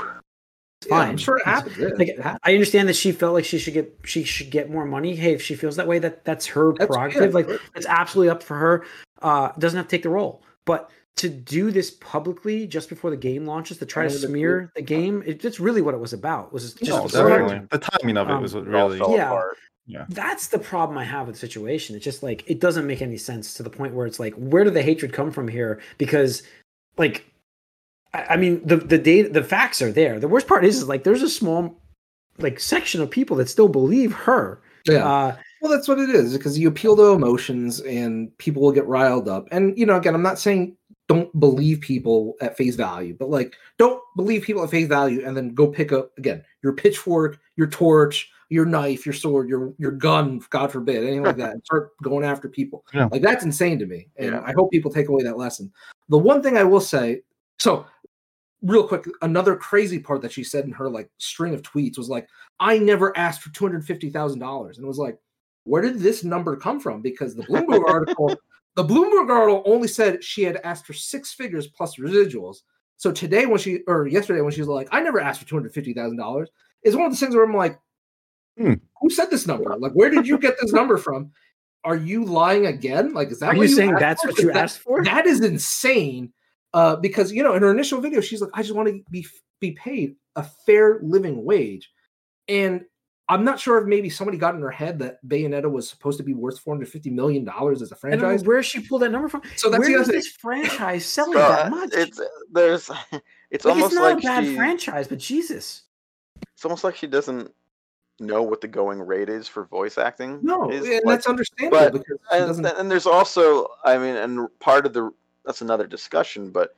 Yeah, 0.86 0.88
fine. 0.90 1.08
I'm 1.10 1.16
sure 1.18 1.36
it 1.38 1.44
happens. 1.44 1.76
Yeah, 1.76 1.88
Like. 1.98 2.38
I 2.42 2.52
understand 2.54 2.88
that 2.88 2.96
she 2.96 3.12
felt 3.12 3.34
like 3.34 3.44
she 3.44 3.58
should 3.58 3.74
get 3.74 3.98
she 4.04 4.24
should 4.24 4.50
get 4.50 4.70
more 4.70 4.84
money. 4.86 5.14
Hey, 5.14 5.34
if 5.34 5.42
she 5.42 5.54
feels 5.54 5.76
that 5.76 5.86
way, 5.86 5.98
that 5.98 6.24
that's 6.24 6.46
her 6.46 6.72
That's- 6.72 6.88
prerogative. 6.88 7.30
yeah, 7.30 7.34
like 7.34 7.46
sure. 7.48 7.58
it's 7.74 7.86
absolutely 7.86 8.30
up 8.30 8.42
for 8.42 8.56
her. 8.56 8.84
Uh, 9.20 9.52
doesn't 9.58 9.76
have 9.76 9.86
to 9.86 9.90
take 9.96 10.02
the 10.04 10.08
role, 10.08 10.42
but 10.64 10.90
to 11.16 11.28
do 11.28 11.70
this 11.70 11.90
publicly 11.90 12.66
just 12.66 12.88
before 12.88 13.10
the 13.10 13.16
game 13.16 13.44
launches 13.44 13.76
to 13.78 13.84
try 13.84 14.04
to 14.04 14.10
smear 14.10 14.72
the 14.74 14.80
game, 14.80 15.22
it, 15.26 15.42
that's 15.42 15.60
really 15.60 15.82
what 15.82 15.92
it 15.92 15.98
was 16.00 16.14
about. 16.14 16.50
Was 16.52 16.72
just 16.72 16.88
No, 16.90 17.04
absurd. 17.04 17.28
definitely. 17.28 17.66
The 17.70 17.78
timing 17.78 18.16
of 18.16 18.30
it 18.30 18.32
Um, 18.32 18.42
was 18.42 18.54
what 18.54 18.66
It 18.66 18.74
all 18.74 18.86
really. 18.88 18.98
fell 18.98 19.12
Yeah. 19.14 19.26
apart. 19.26 19.56
That's 20.08 20.46
the 20.46 20.58
problem 20.58 20.96
I 20.96 21.04
have 21.04 21.26
with 21.26 21.34
the 21.34 21.40
situation. 21.40 21.96
It's 21.96 22.04
just 22.04 22.22
like 22.22 22.44
it 22.48 22.58
doesn't 22.60 22.86
make 22.86 23.02
any 23.02 23.18
sense 23.18 23.52
to 23.54 23.62
the 23.62 23.68
point 23.68 23.92
where 23.92 24.06
it's 24.06 24.20
like, 24.20 24.32
where 24.34 24.64
did 24.64 24.72
the 24.72 24.82
hatred 24.82 25.12
come 25.12 25.30
from 25.32 25.48
here? 25.48 25.80
Because, 25.98 26.42
like, 26.96 27.26
I, 28.14 28.24
I 28.30 28.36
mean, 28.36 28.60
the 28.66 28.76
the 28.76 28.98
data, 28.98 29.28
the 29.28 29.44
facts 29.44 29.80
are 29.82 29.92
there. 29.92 30.18
The 30.18 30.28
worst 30.28 30.46
part 30.46 30.64
is, 30.64 30.78
is 30.78 30.88
like 30.88 31.04
there's 31.04 31.22
a 31.22 31.28
small, 31.28 31.80
like, 32.38 32.58
section 32.60 33.00
of 33.00 33.10
people 33.10 33.36
that 33.36 33.48
still 33.48 33.68
believe 33.68 34.12
her. 34.12 34.62
Yeah. 34.86 35.06
Uh, 35.06 35.36
Well, 35.60 35.70
that's 35.70 35.88
what 35.88 35.98
it 35.98 36.08
is 36.08 36.36
because 36.36 36.58
you 36.58 36.68
appeal 36.68 36.96
to 36.96 37.12
emotions 37.12 37.80
and 37.80 38.36
people 38.38 38.62
will 38.62 38.72
get 38.72 38.86
riled 38.86 39.28
up. 39.28 39.46
And, 39.52 39.76
you 39.76 39.84
know, 39.84 39.96
again, 39.96 40.14
I'm 40.14 40.22
not 40.22 40.38
saying 40.38 40.76
don't 41.06 41.38
believe 41.38 41.80
people 41.80 42.34
at 42.40 42.56
face 42.56 42.76
value, 42.76 43.14
but 43.18 43.28
like 43.28 43.54
don't 43.78 44.00
believe 44.16 44.42
people 44.42 44.62
at 44.64 44.70
face 44.70 44.88
value 44.88 45.22
and 45.26 45.36
then 45.36 45.52
go 45.54 45.66
pick 45.66 45.92
up 45.92 46.16
again 46.16 46.42
your 46.62 46.72
pitchfork, 46.72 47.38
your 47.56 47.66
torch, 47.66 48.30
your 48.48 48.64
knife, 48.64 49.04
your 49.04 49.12
sword, 49.12 49.48
your 49.50 49.74
your 49.76 49.90
gun, 49.90 50.40
God 50.48 50.72
forbid, 50.72 51.02
anything 51.02 51.24
like 51.24 51.36
that, 51.36 51.52
and 51.52 51.64
start 51.64 51.90
going 52.02 52.24
after 52.24 52.48
people. 52.48 52.84
Yeah. 52.94 53.08
Like 53.10 53.22
that's 53.22 53.44
insane 53.44 53.78
to 53.80 53.86
me. 53.86 54.08
And 54.16 54.30
Yeah. 54.32 54.42
I 54.46 54.52
hope 54.52 54.70
people 54.70 54.90
take 54.90 55.08
away 55.08 55.24
that 55.24 55.36
lesson. 55.36 55.70
The 56.08 56.18
one 56.18 56.42
thing 56.42 56.56
I 56.56 56.64
will 56.64 56.80
say, 56.80 57.20
so 57.58 57.84
real 58.62 58.86
quick, 58.86 59.06
another 59.22 59.56
crazy 59.56 59.98
part 59.98 60.22
that 60.22 60.32
she 60.32 60.44
said 60.44 60.64
in 60.64 60.72
her 60.72 60.88
like 60.90 61.10
string 61.18 61.54
of 61.54 61.62
tweets 61.62 61.96
was 61.98 62.08
like, 62.08 62.28
I 62.58 62.78
never 62.78 63.16
asked 63.16 63.42
for 63.42 63.50
two 63.52 63.64
hundred 63.64 63.84
fifty 63.84 64.10
thousand 64.10 64.40
dollars, 64.40 64.76
and 64.78 64.84
it 64.84 64.88
was 64.88 64.98
like, 64.98 65.18
where 65.64 65.82
did 65.82 65.98
this 65.98 66.24
number 66.24 66.56
come 66.56 66.80
from? 66.80 67.00
Because 67.02 67.34
the 67.34 67.42
Bloomberg 67.44 67.84
article, 67.88 68.34
the 68.76 68.84
Bloomberg 68.84 69.30
article 69.30 69.62
only 69.66 69.88
said 69.88 70.22
she 70.22 70.42
had 70.42 70.56
asked 70.64 70.86
for 70.86 70.92
six 70.92 71.32
figures 71.32 71.66
plus 71.68 71.96
residuals. 71.96 72.58
So 72.96 73.10
today, 73.10 73.46
when 73.46 73.58
she 73.58 73.80
or 73.86 74.06
yesterday 74.06 74.40
when 74.42 74.52
she 74.52 74.60
was 74.60 74.68
like, 74.68 74.88
I 74.92 75.00
never 75.00 75.20
asked 75.20 75.40
for 75.40 75.46
two 75.48 75.56
hundred 75.56 75.72
fifty 75.72 75.94
thousand 75.94 76.18
dollars, 76.18 76.50
is 76.84 76.94
one 76.96 77.06
of 77.06 77.12
those 77.12 77.20
things 77.20 77.34
where 77.34 77.44
I'm 77.44 77.54
like, 77.56 77.78
Hmm. 78.58 78.74
who 79.00 79.08
said 79.08 79.30
this 79.30 79.46
number? 79.46 79.74
Like, 79.78 79.92
where 79.92 80.10
did 80.10 80.26
you 80.26 80.36
get 80.36 80.56
this 80.60 80.72
number 80.72 80.98
from? 80.98 81.30
Are 81.84 81.96
you 81.96 82.24
lying 82.26 82.66
again? 82.66 83.14
Like, 83.14 83.30
is 83.30 83.38
that 83.38 83.54
are 83.54 83.56
what 83.56 83.68
you 83.68 83.74
saying 83.74 83.94
that's 83.94 84.20
for? 84.22 84.28
what 84.28 84.38
you 84.38 84.46
that- 84.52 84.56
asked 84.56 84.80
for? 84.80 85.02
that 85.04 85.24
is 85.26 85.40
insane. 85.40 86.30
Uh, 86.72 86.96
because 86.96 87.32
you 87.32 87.42
know, 87.42 87.54
in 87.54 87.62
her 87.62 87.70
initial 87.70 88.00
video, 88.00 88.20
she's 88.20 88.40
like, 88.40 88.50
"I 88.54 88.62
just 88.62 88.74
want 88.74 88.88
to 88.88 89.02
be 89.10 89.26
be 89.60 89.72
paid 89.72 90.16
a 90.36 90.44
fair 90.44 91.00
living 91.02 91.44
wage," 91.44 91.90
and 92.48 92.84
I'm 93.28 93.44
not 93.44 93.60
sure 93.60 93.78
if 93.78 93.86
maybe 93.86 94.10
somebody 94.10 94.38
got 94.38 94.54
in 94.56 94.60
her 94.60 94.70
head 94.70 94.98
that 95.00 95.24
Bayonetta 95.26 95.70
was 95.70 95.88
supposed 95.88 96.18
to 96.18 96.24
be 96.24 96.34
worth 96.34 96.58
450 96.60 97.10
million 97.10 97.44
dollars 97.44 97.80
as 97.82 97.92
a 97.92 97.96
I 98.04 98.10
don't 98.10 98.18
know 98.18 98.18
franchise. 98.26 98.46
where 98.46 98.62
she 98.62 98.80
pulled 98.80 99.02
that 99.02 99.10
number 99.10 99.28
from. 99.28 99.42
So 99.56 99.68
that's 99.70 99.80
where 99.80 99.88
the 99.88 99.94
is 99.94 100.00
other 100.02 100.12
thing. 100.12 100.18
this 100.18 100.28
franchise 100.28 101.04
selling 101.16 101.32
Bro, 101.34 101.48
that 101.48 101.70
much? 101.70 101.90
It's 101.92 102.20
there's 102.52 102.90
it's 103.50 103.64
like, 103.64 103.74
almost 103.74 103.92
it's 103.92 104.00
not 104.00 104.14
like 104.14 104.18
a 104.18 104.26
bad 104.26 104.44
she 104.44 104.56
franchise, 104.56 105.08
but 105.08 105.18
Jesus. 105.18 105.82
it's 106.54 106.64
almost 106.64 106.84
like 106.84 106.96
she 106.96 107.06
doesn't 107.06 107.52
know 108.20 108.42
what 108.42 108.60
the 108.60 108.68
going 108.68 109.00
rate 109.00 109.28
is 109.30 109.48
for 109.48 109.64
voice 109.64 109.96
acting. 109.96 110.38
No, 110.42 110.70
is. 110.70 110.84
and 110.86 110.94
Like, 111.04 111.16
that's 111.18 111.26
understandable 111.26 111.78
but- 111.78 111.92
because 112.32 112.58
and, 112.58 112.66
and 112.66 112.90
there's 112.90 113.06
also 113.06 113.66
i 113.84 113.96
mean 113.96 114.14
and 114.16 114.46
part 114.58 114.84
of 114.86 114.92
the 114.92 115.10
that's 115.50 115.62
another 115.62 115.86
discussion 115.88 116.48
but 116.52 116.76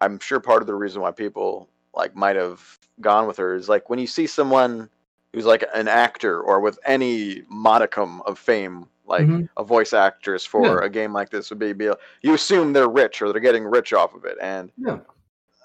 i'm 0.00 0.18
sure 0.18 0.40
part 0.40 0.62
of 0.62 0.66
the 0.66 0.74
reason 0.74 1.02
why 1.02 1.10
people 1.10 1.68
like 1.92 2.16
might 2.16 2.34
have 2.34 2.78
gone 3.02 3.26
with 3.26 3.36
her 3.36 3.54
is 3.54 3.68
like 3.68 3.90
when 3.90 3.98
you 3.98 4.06
see 4.06 4.26
someone 4.26 4.88
who's 5.34 5.44
like 5.44 5.62
an 5.74 5.86
actor 5.86 6.40
or 6.40 6.60
with 6.60 6.78
any 6.86 7.42
modicum 7.50 8.22
of 8.22 8.38
fame 8.38 8.86
like 9.04 9.26
Mhm. 9.26 9.46
a 9.58 9.62
voice 9.62 9.92
actress 9.92 10.46
for 10.46 10.80
a 10.80 10.88
game 10.88 11.12
like 11.12 11.28
this 11.28 11.50
would 11.50 11.58
be, 11.58 11.74
be 11.74 11.90
you 12.22 12.32
assume 12.32 12.72
they're 12.72 12.88
rich 12.88 13.20
or 13.20 13.30
they're 13.32 13.38
getting 13.48 13.64
rich 13.64 13.92
off 13.92 14.14
of 14.14 14.24
it 14.24 14.38
and 14.40 14.72
Yeah. 14.78 14.96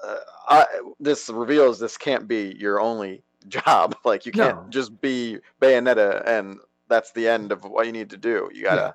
uh, 0.03 0.17
I, 0.49 0.65
this 0.99 1.29
reveals 1.29 1.79
this 1.79 1.97
can't 1.97 2.27
be 2.27 2.53
your 2.59 2.81
only 2.81 3.23
job 3.47 3.95
like 4.03 4.25
you 4.25 4.33
can't 4.33 4.57
No. 4.57 4.65
just 4.69 4.99
be 4.99 5.39
bayonetta 5.61 6.21
and 6.27 6.59
that's 6.89 7.13
the 7.13 7.29
end 7.29 7.53
of 7.53 7.63
what 7.63 7.85
you 7.85 7.93
need 7.93 8.09
to 8.09 8.17
do 8.17 8.49
you 8.53 8.61
gotta 8.61 8.93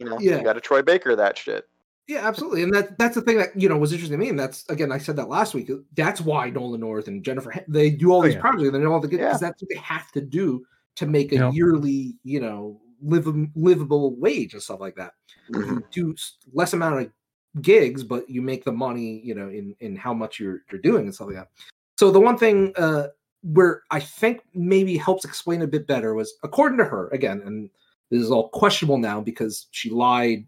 you 0.00 0.06
know 0.06 0.18
Yeah. 0.18 0.38
you 0.38 0.42
gotta 0.42 0.60
troy 0.60 0.82
baker 0.82 1.14
that 1.14 1.38
shit 1.38 1.68
Yeah, 2.10 2.26
absolutely, 2.26 2.64
and 2.64 2.74
that 2.74 2.98
that's 2.98 3.14
the 3.14 3.20
thing 3.22 3.36
that 3.38 3.50
you 3.54 3.68
know 3.68 3.78
was 3.78 3.92
interesting 3.92 4.18
to 4.18 4.24
me, 4.24 4.30
and 4.30 4.38
that's 4.38 4.68
again 4.68 4.90
I 4.90 4.98
said 4.98 5.14
that 5.14 5.28
last 5.28 5.54
week. 5.54 5.70
That's 5.94 6.20
why 6.20 6.50
Nolan 6.50 6.80
North 6.80 7.06
and 7.06 7.24
Jennifer 7.24 7.54
they 7.68 7.88
do 7.88 8.10
all 8.10 8.18
Oh, 8.18 8.22
these 8.24 8.34
yeah. 8.34 8.40
projects, 8.40 8.64
and 8.64 8.74
they 8.74 8.78
know 8.80 8.92
all 8.92 8.98
the 9.00 9.06
good 9.06 9.20
Yeah. 9.20 9.26
because 9.28 9.40
that's 9.40 9.62
what 9.62 9.68
they 9.68 9.76
have 9.76 10.10
to 10.12 10.20
do 10.20 10.64
to 10.96 11.06
make 11.06 11.30
a 11.30 11.36
Yeah. 11.36 11.52
yearly, 11.52 12.16
you 12.24 12.40
know, 12.40 12.80
live, 13.00 13.28
livable 13.54 14.16
wage 14.16 14.54
and 14.54 14.62
stuff 14.62 14.80
like 14.80 14.96
that. 14.96 15.12
Mm-hmm. 15.52 15.78
Do 15.92 16.16
less 16.52 16.72
amount 16.72 17.00
of 17.00 17.62
gigs, 17.62 18.02
but 18.02 18.28
you 18.28 18.42
make 18.42 18.64
the 18.64 18.72
money, 18.72 19.20
you 19.24 19.36
know, 19.36 19.48
in 19.48 19.76
in 19.78 19.94
how 19.94 20.12
much 20.12 20.40
you're 20.40 20.62
you're 20.72 20.80
doing 20.80 21.04
and 21.04 21.14
stuff 21.14 21.28
like 21.28 21.36
that. 21.36 21.48
So 21.96 22.10
the 22.10 22.18
one 22.20 22.36
thing 22.38 22.72
uh 22.76 23.06
where 23.42 23.82
I 23.92 24.00
think 24.00 24.40
maybe 24.52 24.96
helps 24.96 25.24
explain 25.24 25.62
a 25.62 25.66
bit 25.68 25.86
better 25.86 26.14
was 26.14 26.34
according 26.42 26.78
to 26.78 26.84
her 26.86 27.08
again, 27.12 27.40
and 27.46 27.70
this 28.10 28.20
is 28.20 28.32
all 28.32 28.48
questionable 28.48 28.98
now 28.98 29.20
because 29.20 29.68
she 29.70 29.90
lied. 29.90 30.44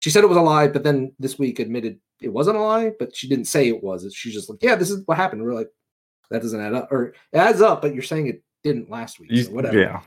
She 0.00 0.10
said 0.10 0.24
it 0.24 0.28
was 0.28 0.36
a 0.36 0.42
lie, 0.42 0.68
but 0.68 0.84
then 0.84 1.12
this 1.18 1.38
week 1.38 1.58
admitted 1.58 1.98
it 2.20 2.32
wasn't 2.32 2.56
a 2.56 2.60
lie, 2.60 2.92
but 2.98 3.14
she 3.14 3.28
didn't 3.28 3.46
say 3.46 3.68
it 3.68 3.82
was. 3.82 4.06
She's 4.14 4.34
just 4.34 4.48
like, 4.48 4.62
yeah, 4.62 4.76
this 4.76 4.90
is 4.90 5.02
what 5.06 5.16
happened. 5.16 5.42
We're 5.42 5.54
like, 5.54 5.68
that 6.30 6.42
doesn't 6.42 6.60
add 6.60 6.74
up, 6.74 6.90
or 6.90 7.14
it 7.32 7.38
adds 7.38 7.60
up, 7.60 7.82
but 7.82 7.94
you're 7.94 8.02
saying 8.02 8.26
it 8.26 8.42
didn't 8.64 8.90
last 8.90 9.20
week. 9.20 9.36
So 9.44 9.50
whatever. 9.50 9.78
Yeah. 9.78 10.00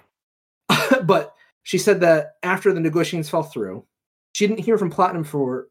but 1.03 1.33
she 1.63 1.77
said 1.77 2.01
that 2.01 2.33
after 2.43 2.73
the 2.73 2.79
negotiations 2.79 3.29
fell 3.29 3.43
through, 3.43 3.85
she 4.33 4.47
didn't 4.47 4.63
hear 4.63 4.77
from 4.77 4.89
Platinum 4.89 5.23
for 5.23 5.67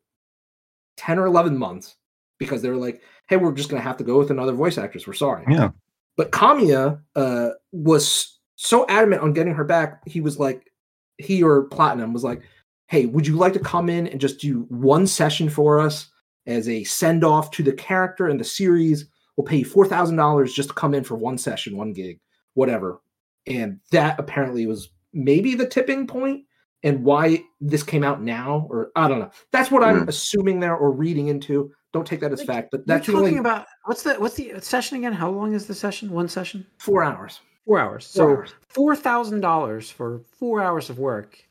10 0.96 1.18
or 1.18 1.26
11 1.26 1.56
months 1.56 1.96
because 2.38 2.62
they 2.62 2.68
were 2.68 2.76
like, 2.76 3.02
hey, 3.28 3.36
we're 3.36 3.52
just 3.52 3.68
going 3.68 3.80
to 3.80 3.86
have 3.86 3.96
to 3.98 4.04
go 4.04 4.18
with 4.18 4.30
another 4.30 4.52
voice 4.52 4.78
actress. 4.78 5.06
We're 5.06 5.12
sorry. 5.12 5.44
Yeah. 5.48 5.70
But 6.16 6.32
Kamiya 6.32 7.00
uh, 7.14 7.50
was 7.72 8.38
so 8.56 8.86
adamant 8.88 9.22
on 9.22 9.32
getting 9.32 9.54
her 9.54 9.64
back. 9.64 10.00
He 10.06 10.20
was 10.20 10.38
like, 10.38 10.70
he 11.18 11.42
or 11.42 11.64
Platinum 11.64 12.12
was 12.12 12.24
like, 12.24 12.42
hey, 12.88 13.06
would 13.06 13.26
you 13.26 13.36
like 13.36 13.52
to 13.52 13.60
come 13.60 13.88
in 13.88 14.06
and 14.06 14.20
just 14.20 14.40
do 14.40 14.66
one 14.68 15.06
session 15.06 15.48
for 15.48 15.78
us 15.78 16.10
as 16.46 16.68
a 16.68 16.84
send 16.84 17.22
off 17.22 17.50
to 17.52 17.62
the 17.62 17.72
character 17.72 18.28
and 18.28 18.40
the 18.40 18.44
series? 18.44 19.06
We'll 19.36 19.46
pay 19.46 19.58
you 19.58 19.66
$4,000 19.66 20.52
just 20.52 20.70
to 20.70 20.74
come 20.74 20.94
in 20.94 21.04
for 21.04 21.14
one 21.14 21.38
session, 21.38 21.76
one 21.76 21.92
gig, 21.92 22.18
whatever. 22.54 23.00
And 23.46 23.78
that 23.92 24.18
apparently 24.18 24.66
was 24.66 24.88
maybe 25.12 25.54
the 25.54 25.66
tipping 25.66 26.06
point 26.06 26.44
and 26.82 27.04
why 27.04 27.44
this 27.60 27.82
came 27.82 28.04
out 28.04 28.22
now, 28.22 28.66
or 28.70 28.90
I 28.96 29.08
don't 29.08 29.20
know. 29.20 29.30
That's 29.52 29.70
what 29.70 29.84
I'm 29.84 30.02
hmm. 30.02 30.08
assuming 30.08 30.60
there 30.60 30.76
or 30.76 30.90
reading 30.90 31.28
into. 31.28 31.70
Don't 31.92 32.06
take 32.06 32.20
that 32.20 32.32
as 32.32 32.40
Like, 32.40 32.48
fact, 32.48 32.68
but 32.70 32.78
You're 32.78 32.96
that's 32.96 33.06
talking 33.06 33.20
only 33.20 33.36
about 33.38 33.66
what's 33.84 34.02
the 34.02 34.14
what's 34.14 34.34
the 34.34 34.60
session 34.60 34.98
again? 34.98 35.12
How 35.12 35.30
long 35.30 35.54
is 35.54 35.66
the 35.66 35.74
session? 35.74 36.10
One 36.10 36.28
session? 36.28 36.66
four 36.78 37.02
hours. 37.02 37.40
Four 37.64 37.80
hours. 37.80 38.06
Four 38.06 38.24
So 38.24 38.28
hours. 38.28 38.54
four 38.68 38.94
thousand 38.94 39.40
dollars 39.40 39.90
for 39.90 40.20
four 40.38 40.62
hours 40.62 40.90
of 40.90 40.98
work. 40.98 41.47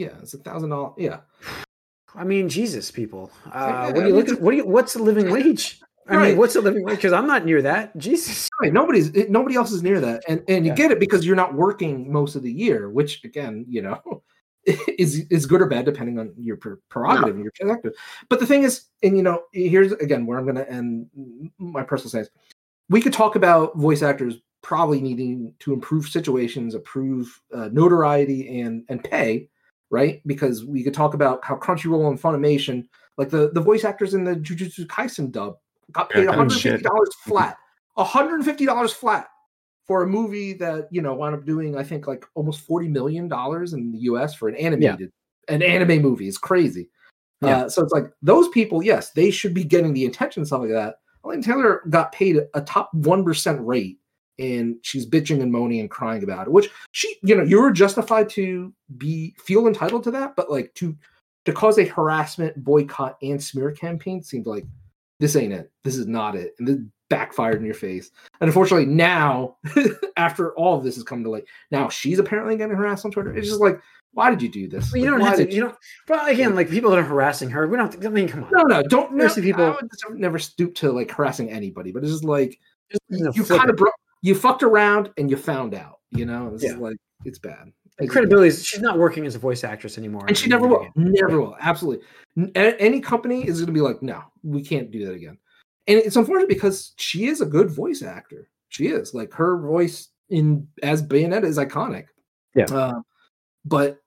Yeah, 0.00 0.16
it's 0.22 0.32
a 0.32 0.38
thousand 0.38 0.70
dollars. 0.70 0.94
Yeah. 0.96 1.20
I 2.14 2.24
mean, 2.24 2.48
Jesus, 2.48 2.90
people. 2.90 3.30
Uh, 3.44 3.50
Yeah, 3.52 3.86
what 3.92 4.00
do 4.00 4.08
you 4.08 4.14
look 4.14 4.28
at? 4.30 4.40
What 4.40 4.52
do 4.52 4.56
you? 4.56 4.66
What's 4.66 4.94
the 4.94 5.02
living 5.02 5.30
wage? 5.36 5.78
I 6.08 6.16
Right. 6.16 6.28
mean, 6.30 6.38
what's 6.38 6.54
the 6.54 6.62
living 6.62 6.84
wage? 6.84 6.96
Because 6.96 7.12
I'm 7.12 7.26
not 7.26 7.44
near 7.44 7.60
that. 7.60 7.94
Jesus. 7.98 8.48
Right, 8.62 8.72
nobody's 8.72 9.12
nobody 9.28 9.56
else 9.56 9.72
is 9.72 9.82
near 9.82 10.00
that, 10.00 10.22
and 10.26 10.42
and 10.48 10.64
you 10.64 10.72
Yeah. 10.72 10.76
get 10.76 10.90
it 10.90 11.00
because 11.00 11.26
you're 11.26 11.36
not 11.36 11.52
working 11.54 12.10
most 12.10 12.34
of 12.34 12.42
the 12.42 12.50
year, 12.50 12.88
which 12.88 13.22
again, 13.24 13.66
you 13.68 13.82
know, 13.82 14.22
is 14.98 15.26
is 15.28 15.44
good 15.44 15.60
or 15.60 15.66
bad 15.66 15.84
depending 15.84 16.18
on 16.18 16.32
your 16.38 16.56
pre- 16.56 16.76
prerogative 16.88 17.34
and 17.34 17.44
your 17.44 17.52
perspective. 17.52 17.92
But 18.30 18.40
the 18.40 18.46
thing 18.46 18.62
is, 18.62 18.86
and 19.02 19.18
you 19.18 19.22
know, 19.22 19.42
here's 19.52 19.92
again 19.92 20.24
where 20.24 20.38
I'm 20.38 20.46
going 20.46 20.56
to 20.56 20.70
end 20.70 21.10
my 21.58 21.82
personal 21.82 22.08
sense. 22.10 22.30
We 22.88 23.02
could 23.02 23.12
talk 23.12 23.36
about 23.36 23.76
voice 23.76 24.00
actors 24.02 24.36
probably 24.62 25.00
needing 25.02 25.54
to 25.60 25.72
improve 25.74 26.06
situations, 26.08 26.74
improve 26.74 27.40
uh, 27.54 27.68
notoriety, 27.70 28.60
and 28.62 28.84
and 28.88 29.04
pay, 29.04 29.48
right? 29.90 30.22
Because 30.26 30.64
we 30.64 30.82
could 30.82 30.94
talk 30.94 31.14
about 31.14 31.44
how 31.44 31.56
Crunchyroll 31.56 32.08
and 32.08 32.20
Funimation, 32.20 32.86
like 33.18 33.30
the 33.30 33.50
the 33.52 33.60
voice 33.60 33.84
actors 33.84 34.14
in 34.14 34.24
the 34.24 34.36
Jujutsu 34.36 34.86
Kaisen 34.86 35.30
dub, 35.30 35.56
got 35.92 36.10
paid 36.10 36.26
$150 36.26 36.82
flat. 37.24 37.56
$150 37.98 38.94
flat 38.94 39.28
for 39.86 40.04
a 40.04 40.06
movie 40.06 40.52
that 40.54 40.88
you 40.90 41.02
know 41.02 41.14
wound 41.14 41.34
up 41.34 41.44
doing 41.44 41.76
I 41.76 41.82
think 41.82 42.06
like 42.06 42.24
almost 42.34 42.60
40 42.60 42.88
million 42.88 43.28
dollars 43.28 43.72
in 43.72 43.90
the 43.92 43.98
US 43.98 44.34
for 44.34 44.48
an 44.48 44.54
animated 44.54 45.12
an 45.48 45.62
anime 45.62 46.00
movie 46.00 46.28
is 46.28 46.38
crazy. 46.38 46.88
Yeah. 47.42 47.62
Uh, 47.62 47.68
so 47.68 47.82
it's 47.82 47.92
like 47.92 48.12
those 48.22 48.48
people, 48.48 48.82
yes, 48.82 49.10
they 49.10 49.30
should 49.30 49.54
be 49.54 49.64
getting 49.64 49.92
the 49.92 50.06
attention 50.06 50.40
and 50.40 50.46
stuff 50.46 50.60
like 50.60 50.70
that. 50.70 50.96
Hellena 51.24 51.42
Taylor 51.42 51.82
got 51.88 52.12
paid 52.12 52.36
a, 52.36 52.46
a 52.54 52.60
top 52.60 52.92
one 52.94 53.24
percent 53.24 53.60
rate, 53.66 53.98
and 54.40 54.76
she's 54.82 55.06
bitching 55.06 55.42
and 55.42 55.52
moaning 55.52 55.80
and 55.80 55.90
crying 55.90 56.22
about 56.24 56.46
it. 56.46 56.52
Which 56.52 56.70
she, 56.92 57.16
you 57.22 57.36
know, 57.36 57.42
you're 57.44 57.70
justified 57.70 58.28
to 58.30 58.72
be 58.98 59.34
feel 59.38 59.66
entitled 59.66 60.04
to 60.04 60.10
that, 60.12 60.34
but 60.36 60.50
like 60.50 60.74
to 60.74 60.96
to 61.44 61.52
cause 61.52 61.78
a 61.78 61.84
harassment, 61.84 62.62
boycott, 62.62 63.16
and 63.22 63.42
smear 63.42 63.72
campaign 63.72 64.22
seems 64.22 64.46
like 64.46 64.64
this 65.20 65.36
ain't 65.36 65.52
it. 65.52 65.70
This 65.84 65.96
is 65.96 66.06
not 66.06 66.34
it, 66.36 66.54
and 66.58 66.66
this 66.68 66.78
backfired 67.08 67.58
in 67.58 67.64
your 67.64 67.74
face. 67.74 68.10
And 68.40 68.48
unfortunately, 68.48 68.86
now 68.86 69.56
after 70.16 70.54
all 70.54 70.78
of 70.78 70.84
this 70.84 70.94
has 70.94 71.04
come 71.04 71.22
to 71.24 71.30
light, 71.30 71.44
now 71.70 71.88
she's 71.88 72.18
apparently 72.18 72.56
getting 72.56 72.76
harassed 72.76 73.04
on 73.04 73.10
Twitter. 73.10 73.34
It's 73.36 73.48
just 73.48 73.60
like, 73.60 73.80
why 74.12 74.30
did 74.30 74.40
you 74.42 74.48
do 74.48 74.68
this? 74.68 74.92
Well, 74.92 75.02
you 75.02 75.10
Like, 75.10 75.18
don't 75.18 75.26
have 75.28 75.36
to. 75.38 75.44
did 75.44 75.54
You 75.54 75.60
don't. 75.62 75.76
But 76.06 76.28
again, 76.28 76.54
like 76.54 76.70
people 76.70 76.90
that 76.90 76.98
are 76.98 77.02
harassing 77.04 77.50
her, 77.50 77.66
we 77.68 77.76
don't. 77.76 77.92
Have 77.92 78.00
to, 78.00 78.06
I 78.06 78.10
mean, 78.10 78.28
come 78.28 78.44
on. 78.44 78.50
No, 78.52 78.62
no, 78.62 78.82
don't. 78.84 79.12
No, 79.14 79.28
people- 79.34 79.64
I 79.64 79.76
would 80.08 80.18
never 80.18 80.38
stoop 80.38 80.74
to 80.76 80.92
like 80.92 81.10
harassing 81.10 81.50
anybody, 81.50 81.92
but 81.92 82.02
it's 82.02 82.12
just 82.12 82.24
like 82.24 82.58
you 83.08 83.24
know, 83.24 83.32
you 83.34 83.44
kind 83.44 83.70
of 83.70 83.76
bro- 83.76 83.90
you 84.22 84.34
fucked 84.34 84.62
around 84.62 85.10
and 85.16 85.30
you 85.30 85.36
found 85.36 85.74
out. 85.74 86.00
You 86.10 86.26
know, 86.26 86.50
it's 86.54 86.64
Yeah. 86.64 86.76
like 86.76 86.96
it's 87.24 87.38
bad. 87.38 87.72
It's- 87.98 88.10
credibility. 88.10 88.48
is- 88.48 88.64
She's 88.64 88.80
not 88.80 88.98
working 88.98 89.26
as 89.26 89.34
a 89.34 89.38
voice 89.38 89.62
actress 89.64 89.98
anymore. 89.98 90.24
and 90.26 90.36
she 90.36 90.48
never 90.48 90.66
will. 90.66 90.80
games. 90.80 90.92
Never 91.20 91.40
will. 91.40 91.56
Absolutely. 91.60 92.04
Any 92.54 93.00
company 93.00 93.46
is 93.46 93.58
going 93.58 93.66
to 93.66 93.72
be 93.72 93.80
like, 93.82 94.02
no, 94.02 94.22
we 94.42 94.62
can't 94.62 94.90
do 94.90 95.04
that 95.06 95.12
again. 95.14 95.36
And 95.86 95.98
it's 95.98 96.16
unfortunate 96.16 96.48
because 96.48 96.92
she 96.96 97.26
is 97.26 97.40
a 97.40 97.46
good 97.46 97.70
voice 97.70 98.02
actor. 98.02 98.48
She 98.68 98.86
is 98.86 99.12
like 99.14 99.32
her 99.34 99.58
voice 99.60 100.08
in 100.30 100.66
as 100.82 101.02
Bayonetta 101.02 101.44
is 101.44 101.58
iconic. 101.58 102.06
Yeah. 102.54 102.64
Uh, 102.66 103.00
but 103.64 103.98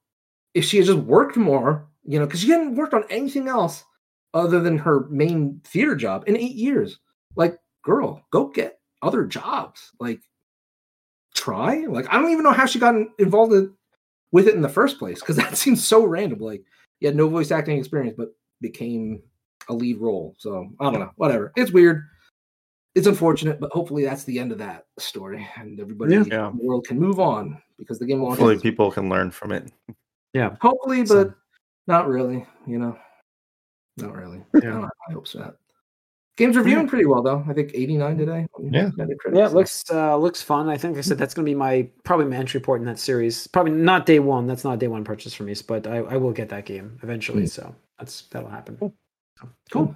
if 0.53 0.63
she 0.65 0.77
had 0.77 0.85
just 0.87 0.99
worked 0.99 1.37
more, 1.37 1.87
you 2.05 2.17
know, 2.19 2.25
because 2.25 2.39
she 2.41 2.49
hadn't 2.49 2.75
worked 2.75 2.93
on 2.93 3.03
anything 3.09 3.47
else 3.47 3.83
other 4.33 4.59
than 4.59 4.77
her 4.77 5.07
main 5.09 5.61
theater 5.63 5.95
job 5.95 6.23
in 6.27 6.35
eight 6.37 6.55
years. 6.55 6.99
Like, 7.35 7.57
girl, 7.83 8.25
go 8.31 8.47
get 8.47 8.79
other 9.03 9.25
jobs. 9.25 9.91
Like, 9.99 10.21
try. 11.35 11.85
Like, 11.87 12.05
I 12.11 12.19
don't 12.21 12.31
even 12.31 12.43
know 12.43 12.51
how 12.51 12.65
she 12.65 12.79
got 12.79 12.95
involved 13.19 13.53
in, 13.53 13.73
with 14.31 14.47
it 14.47 14.55
in 14.55 14.61
the 14.61 14.69
first 14.69 14.97
place 14.99 15.19
because 15.19 15.35
that 15.37 15.57
seems 15.57 15.85
so 15.87 16.05
random. 16.05 16.39
Like, 16.39 16.63
you 16.99 17.07
had 17.07 17.15
no 17.15 17.27
voice 17.29 17.51
acting 17.51 17.77
experience, 17.77 18.15
but 18.17 18.29
became 18.61 19.21
a 19.69 19.73
lead 19.73 19.97
role. 19.99 20.35
So 20.37 20.69
I 20.79 20.89
don't 20.89 20.99
know. 20.99 21.11
Whatever. 21.17 21.51
It's 21.55 21.71
weird. 21.71 22.03
It's 22.95 23.07
unfortunate, 23.07 23.59
but 23.59 23.71
hopefully 23.71 24.03
that's 24.03 24.23
the 24.23 24.37
end 24.37 24.51
of 24.51 24.59
that 24.59 24.85
story, 24.99 25.47
and 25.57 25.79
everybody 25.79 26.13
Yeah. 26.13 26.21
in 26.21 26.27
Yeah. 26.27 26.51
the 26.55 26.63
world 26.65 26.85
can 26.85 26.99
move 26.99 27.19
on 27.19 27.59
because 27.79 27.97
the 27.97 28.05
game 28.05 28.21
launches. 28.21 28.39
Hopefully, 28.39 28.61
people 28.61 28.91
can 28.91 29.09
learn 29.09 29.31
from 29.31 29.51
it. 29.51 29.71
Yeah. 30.33 30.55
Hopefully, 30.61 31.01
but 31.01 31.07
So- 31.07 31.33
not 31.87 32.07
really. 32.07 32.45
You 32.67 32.77
know, 32.77 32.97
not 33.97 34.15
really. 34.15 34.43
Yeah. 34.53 34.59
I 34.61 34.65
don't 34.73 34.81
have 34.83 34.89
high 35.07 35.13
hopes 35.13 35.31
for 35.31 35.39
that. 35.39 35.55
Game's 36.35 36.57
reviewing 36.57 36.87
pretty 36.87 37.05
well 37.05 37.21
though. 37.21 37.45
I 37.47 37.53
think 37.53 37.71
89 37.75 38.17
today. 38.17 38.47
Yeah. 38.71 38.89
Yeah, 38.97 39.45
it 39.47 39.53
looks 39.53 39.83
uh, 39.91 40.17
looks 40.17 40.41
fun. 40.41 40.67
I 40.67 40.77
think 40.77 40.97
I 40.97 41.01
said 41.01 41.17
that's 41.19 41.33
going 41.35 41.45
to 41.45 41.49
be 41.51 41.55
my 41.55 41.87
probably 42.03 42.25
my 42.25 42.37
entry 42.37 42.59
port 42.59 42.81
in 42.81 42.87
that 42.87 42.97
series. 42.99 43.45
Probably 43.47 43.71
not 43.71 44.05
day 44.07 44.19
one. 44.19 44.47
That's 44.47 44.63
not 44.63 44.73
a 44.73 44.77
day 44.77 44.87
one 44.87 45.03
purchase 45.03 45.33
for 45.33 45.43
me, 45.43 45.53
but 45.67 45.85
I, 45.85 45.97
I 45.97 46.17
will 46.17 46.31
get 46.31 46.49
that 46.49 46.65
game 46.65 46.97
eventually. 47.03 47.43
Mm. 47.43 47.49
So 47.49 47.75
that's 47.99 48.23
that'll 48.31 48.49
happen. 48.49 48.77
Cool. 48.77 48.93
So, 49.39 49.49
Cool. 49.71 49.95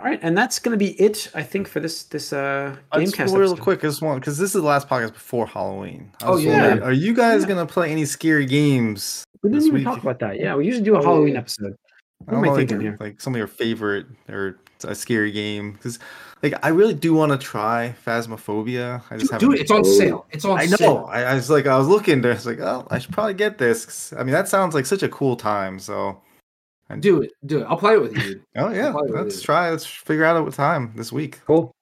All 0.00 0.04
right, 0.06 0.18
and 0.22 0.36
that's 0.36 0.58
going 0.58 0.76
to 0.76 0.76
be 0.76 0.92
it. 1.00 1.30
I 1.34 1.42
think 1.44 1.68
for 1.68 1.78
this 1.80 2.04
this 2.04 2.32
uh 2.32 2.76
Gamecast 2.92 3.32
real 3.36 3.50
episode. 3.50 3.60
quick, 3.60 3.78
I 3.84 3.88
just 3.88 4.02
want 4.02 4.20
because 4.20 4.38
this 4.38 4.54
is 4.54 4.60
the 4.60 4.66
last 4.66 4.88
podcast 4.88 5.12
before 5.12 5.46
Halloween. 5.46 6.10
I 6.22 6.26
Oh, 6.26 6.36
yeah. 6.36 6.60
wondering, 6.68 6.82
Are 6.82 6.92
you 6.92 7.14
guys 7.14 7.42
Yeah. 7.42 7.48
gonna 7.48 7.66
play 7.66 7.90
any 7.92 8.04
scary 8.04 8.44
games? 8.46 9.24
We 9.42 9.50
didn't 9.50 9.58
this 9.60 9.66
even 9.66 9.74
week? 9.80 9.84
talk 9.84 10.02
about 10.02 10.18
that. 10.20 10.38
Yeah, 10.40 10.56
we 10.56 10.66
usually 10.66 10.84
do 10.84 10.94
a 10.96 10.98
Oh, 10.98 11.02
Halloween 11.02 11.34
yeah. 11.34 11.40
episode. 11.40 11.76
I 12.28 12.32
What 12.32 12.38
am 12.38 12.42
don't 12.42 12.44
I 12.44 12.46
know, 12.46 12.50
like, 12.52 12.58
thinking 12.68 12.80
your- 12.80 12.92
here? 12.92 12.96
like 13.00 13.20
some 13.20 13.34
of 13.34 13.38
your 13.38 13.46
favorite 13.46 14.06
or 14.28 14.58
a 14.84 14.94
scary 14.94 15.30
game 15.32 15.72
because 15.72 15.98
like 16.42 16.54
I 16.62 16.68
really 16.68 16.92
do 16.94 17.14
want 17.14 17.32
to 17.32 17.38
try 17.38 17.94
Phasmophobia. 18.04 19.02
I 19.10 19.16
just 19.16 19.30
Dude, 19.30 19.40
haven't. 19.40 19.50
dude, 19.50 19.60
it's 19.60 19.70
on 19.70 19.84
sale. 19.84 20.26
It's 20.30 20.44
on 20.44 20.58
I 20.58 20.66
know. 20.66 20.76
sale. 20.76 21.06
I, 21.10 21.22
I 21.24 21.34
was 21.34 21.48
like, 21.48 21.66
I 21.66 21.78
was 21.78 21.88
looking 21.88 22.20
there. 22.20 22.32
I 22.32 22.34
was 22.34 22.46
like, 22.46 22.60
oh, 22.60 22.86
I 22.90 22.98
should 22.98 23.12
probably 23.12 23.34
get 23.34 23.56
this. 23.58 24.12
I 24.12 24.22
mean, 24.24 24.32
that 24.32 24.48
sounds 24.48 24.74
like 24.74 24.84
such 24.86 25.02
a 25.02 25.08
cool 25.08 25.36
time. 25.36 25.78
So, 25.78 26.20
Do 27.00 27.22
it. 27.22 27.32
Do 27.46 27.60
it. 27.60 27.64
I'll 27.64 27.78
play 27.78 27.94
it 27.94 28.00
with 28.02 28.16
you. 28.18 28.42
oh 28.56 28.70
yeah, 28.70 28.90
let's 28.90 29.36
do. 29.36 29.42
try. 29.42 29.70
Let's 29.70 29.86
figure 29.86 30.24
out 30.24 30.46
a 30.46 30.50
time 30.50 30.92
this 30.96 31.10
week. 31.12 31.40
Cool. 31.46 31.72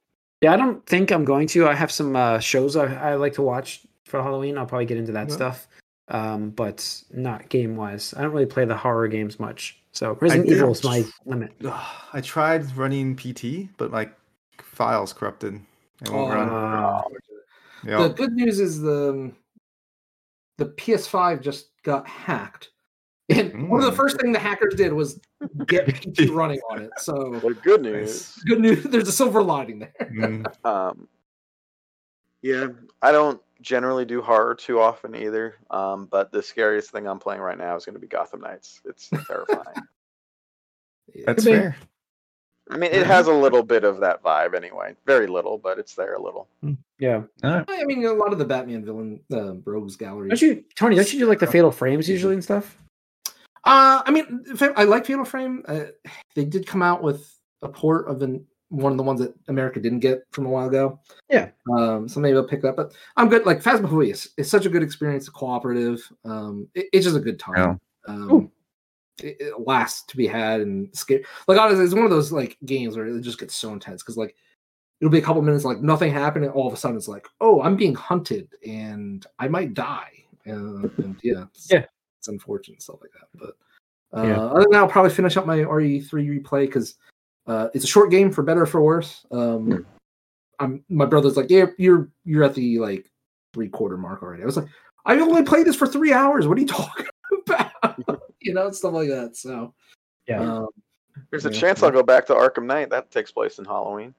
Yeah, 0.43 0.53
I 0.53 0.57
don't 0.57 0.85
think 0.87 1.11
I'm 1.11 1.25
going 1.25 1.47
to. 1.49 1.67
I 1.69 1.75
have 1.75 1.91
some 1.91 2.15
uh, 2.15 2.39
shows 2.39 2.77
I, 2.77 2.95
I 3.13 3.15
like 3.17 3.33
to 3.35 3.43
watch 3.43 3.83
for 4.07 4.23
Halloween. 4.23 4.59
I'll 4.59 4.67
probably 4.67 4.87
get 4.87 4.97
into 4.99 5.13
that 5.13 5.29
Yeah. 5.29 5.35
stuff, 5.35 5.67
um, 6.09 6.51
but 6.51 7.03
not 7.13 7.49
game 7.49 7.75
wise. 7.77 8.15
I 8.17 8.23
don't 8.23 8.33
really 8.33 8.47
play 8.47 8.65
the 8.65 8.77
horror 8.77 9.09
games 9.09 9.41
much. 9.41 9.82
So 9.93 10.17
Resident 10.21 10.49
did- 10.49 10.57
Evil 10.59 10.73
is 10.73 10.83
my 10.85 11.05
limit. 11.27 11.53
I 12.13 12.21
tried 12.23 12.75
running 12.77 13.15
PT, 13.17 13.69
but 13.77 13.91
my 13.91 14.09
files 14.59 15.13
corrupted. 15.13 15.61
It 16.03 16.09
won't 16.11 16.33
Oh, 16.33 16.35
run. 16.35 17.03
Yeah. 17.85 18.09
The 18.09 18.15
good 18.15 18.33
news 18.33 18.59
is 18.61 18.81
the 18.81 19.11
um, 19.11 19.37
the 20.59 20.67
PS5 20.67 21.41
just 21.43 21.71
got 21.83 22.07
hacked. 22.07 22.71
And 23.29 23.69
one 23.69 23.81
of 23.81 23.87
the 23.87 23.93
Mm. 23.93 23.97
first 23.97 24.21
thing 24.21 24.33
the 24.33 24.39
hackers 24.39 24.75
did 24.75 24.93
was 24.93 25.21
get 25.67 25.87
PT 26.03 26.29
running 26.31 26.61
on 26.71 26.83
it. 26.83 26.91
So 26.99 27.39
The 27.43 27.55
good 27.55 27.83
news. 27.83 28.37
Good 28.47 28.61
news. 28.61 28.85
There's 28.85 29.09
a 29.09 29.13
silver 29.13 29.43
lining 29.43 29.79
there. 29.81 29.95
Mm, 30.01 30.47
Um, 30.65 31.09
yeah, 32.43 32.69
I 33.01 33.13
don't 33.13 33.41
generally 33.63 34.05
do 34.05 34.21
horror 34.21 34.55
too 34.55 34.81
often 34.81 35.15
either. 35.15 35.57
Um, 35.71 36.07
but 36.07 36.31
the 36.33 36.43
scariest 36.43 36.91
thing 36.91 37.07
I'm 37.07 37.19
playing 37.19 37.41
right 37.41 37.59
now 37.59 37.77
is 37.77 37.85
going 37.85 37.95
to 37.95 38.01
be 38.01 38.07
Gotham 38.07 38.41
Knights. 38.41 38.81
It's 38.85 39.09
terrifying. 39.27 39.83
that's 41.25 41.45
fair. 41.45 41.77
I 42.71 42.77
mean, 42.77 42.93
it 42.93 43.07
has 43.07 43.27
a 43.27 43.33
little 43.33 43.63
bit 43.63 43.85
of 43.85 44.01
that 44.01 44.23
vibe 44.23 44.55
anyway. 44.55 44.95
Very 45.05 45.27
little, 45.27 45.59
but 45.59 45.79
it's 45.79 45.95
there 45.95 46.15
a 46.15 46.23
little. 46.23 46.49
yeah. 46.99 47.23
I 47.43 47.65
mean, 47.85 48.05
a 48.07 48.13
lot 48.13 48.33
of 48.33 48.39
the 48.39 48.45
Batman 48.45 48.85
villain 48.85 49.21
uh, 49.33 49.55
rogues 49.65 49.97
gallery. 49.97 50.29
Don't 50.29 50.41
you, 50.41 50.65
Tony? 50.77 50.97
Don't 50.97 51.13
you 51.13 51.19
do 51.21 51.27
like 51.27 51.41
the 51.41 51.47
Fatal 51.47 51.73
Frames 51.73 52.09
usually 52.09 52.35
and 52.35 52.45
stuff? 52.45 52.79
Uh, 53.65 54.03
I 54.05 54.11
mean, 54.11 54.45
I 54.77 54.85
like 54.85 55.07
Fatal 55.07 55.25
Frame. 55.25 55.65
Uh, 55.67 55.85
they 56.35 56.45
did 56.45 56.67
come 56.67 56.83
out 56.83 57.03
with 57.03 57.37
a 57.63 57.69
port 57.69 58.09
of 58.09 58.23
an, 58.23 58.47
one 58.73 58.91
of 58.93 58.97
the 58.99 59.05
ones 59.05 59.21
that 59.21 59.35
America 59.49 59.79
didn't 59.79 60.01
get 60.01 60.25
from 60.33 60.47
a 60.47 60.49
while 60.51 60.67
ago. 60.69 60.99
Yeah. 61.31 61.51
Um, 61.71 62.09
so 62.09 62.21
maybe 62.21 62.37
I'll 62.37 62.43
pick 62.49 62.63
that. 62.63 62.75
But 62.75 62.93
I'm 63.17 63.29
good. 63.29 63.45
Like 63.45 63.63
Phasmophobia 63.63 64.13
is, 64.13 64.31
is 64.39 64.51
such 64.51 64.65
a 64.67 64.71
good 64.71 64.83
experience, 64.83 65.29
cooperative. 65.29 66.01
Um, 66.25 66.69
it- 66.75 66.89
it's 66.93 67.05
just 67.05 67.17
a 67.17 67.21
good 67.21 67.39
time. 67.39 67.79
Um, 68.09 68.51
it, 69.23 69.37
it 69.41 69.61
lasts 69.61 70.05
to 70.07 70.17
be 70.17 70.27
had 70.27 70.63
and 70.63 70.89
scary. 70.97 71.25
Like 71.47 71.59
honestly, 71.61 71.85
it's 71.85 71.95
one 71.95 72.05
of 72.05 72.11
those 72.11 72.33
like 72.33 72.57
games 72.65 72.97
where 72.97 73.07
it 73.07 73.21
just 73.21 73.39
gets 73.39 73.55
so 73.55 73.73
intense 73.73 74.03
because 74.03 74.17
like 74.17 74.35
it'll 75.01 75.13
be 75.13 75.19
a 75.19 75.23
couple 75.23 75.43
minutes 75.43 75.65
like 75.65 75.81
nothing 75.83 76.11
happened, 76.11 76.45
and 76.47 76.55
all 76.55 76.67
of 76.67 76.73
a 76.73 76.77
sudden 76.77 76.97
it's 76.97 77.09
like, 77.09 77.29
oh, 77.41 77.61
I'm 77.61 77.77
being 77.77 77.95
hunted 77.95 78.49
and 78.67 79.27
I 79.39 79.49
might 79.49 79.75
die. 79.75 80.11
Uh, 80.47 80.89
and 80.99 81.21
yeah, 81.23 81.45
it's, 81.55 81.71
Yeah. 81.71 81.85
it's 82.19 82.29
unfortunate 82.29 82.81
stuff 82.83 83.01
like 83.03 83.11
that. 83.13 83.29
But 83.35 84.19
uh, 84.19 84.27
Yeah. 84.27 84.41
other 84.41 84.63
than 84.63 84.71
that, 84.73 84.79
I'll 84.79 84.89
probably 84.89 85.11
finish 85.13 85.37
up 85.37 85.47
my 85.47 85.59
RE3 85.59 86.11
replay 86.43 86.67
because 86.67 86.95
uh, 87.47 87.69
it's 87.75 87.85
a 87.85 87.89
short 87.89 88.11
game 88.11 88.31
for 88.31 88.43
better 88.43 88.63
or 88.63 88.67
for 88.67 88.81
worse. 88.83 89.25
Um, 89.31 89.87
I'm 90.59 90.85
my 90.89 91.05
brother's 91.07 91.37
like, 91.37 91.51
yeah, 91.51 91.67
you're 91.79 92.09
you're 92.25 92.45
at 92.45 92.55
the 92.55 92.79
like 92.79 93.11
three 93.55 93.69
quarter 93.69 93.97
mark 93.97 94.23
already. 94.23 94.43
I 94.43 94.47
was 94.47 94.57
like, 94.57 94.69
I 95.05 95.19
only 95.19 95.43
played 95.43 95.67
this 95.67 95.77
for 95.77 95.87
three 95.87 96.13
hours. 96.13 96.47
What 96.47 96.57
are 96.59 96.61
you 96.61 96.67
talking 96.69 97.07
about? 97.47 97.99
you 98.41 98.55
know, 98.55 98.71
stuff 98.71 98.93
like 98.93 99.09
that. 99.09 99.37
So 99.37 99.75
Yeah. 100.27 100.41
um, 100.41 100.69
There's 101.31 101.47
a 101.47 101.51
Yeah. 101.53 101.61
chance 101.61 101.83
I'll 101.83 101.91
go 101.91 102.03
back 102.03 102.27
to 102.27 102.35
Arkham 102.35 102.65
Knight. 102.67 102.91
That 102.91 103.11
takes 103.11 103.33
place 103.33 103.59
in 103.59 103.65
Halloween. 103.65 104.15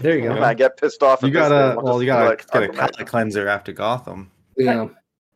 There 0.00 0.16
you 0.16 0.24
go. 0.28 0.34
And 0.36 0.44
I 0.44 0.54
get 0.54 0.76
pissed 0.76 1.02
off. 1.02 1.22
You 1.22 1.30
gotta, 1.30 1.80
well, 1.80 2.00
you 2.02 2.06
gotta 2.06 2.28
like, 2.28 2.46
get 2.52 2.62
a 2.62 2.66
Arkham 2.66 2.74
Knight. 2.76 2.92
palate 2.92 3.06
cleanser 3.08 3.48
after 3.48 3.72
Gotham. 3.72 4.30
yeah. 4.56 4.88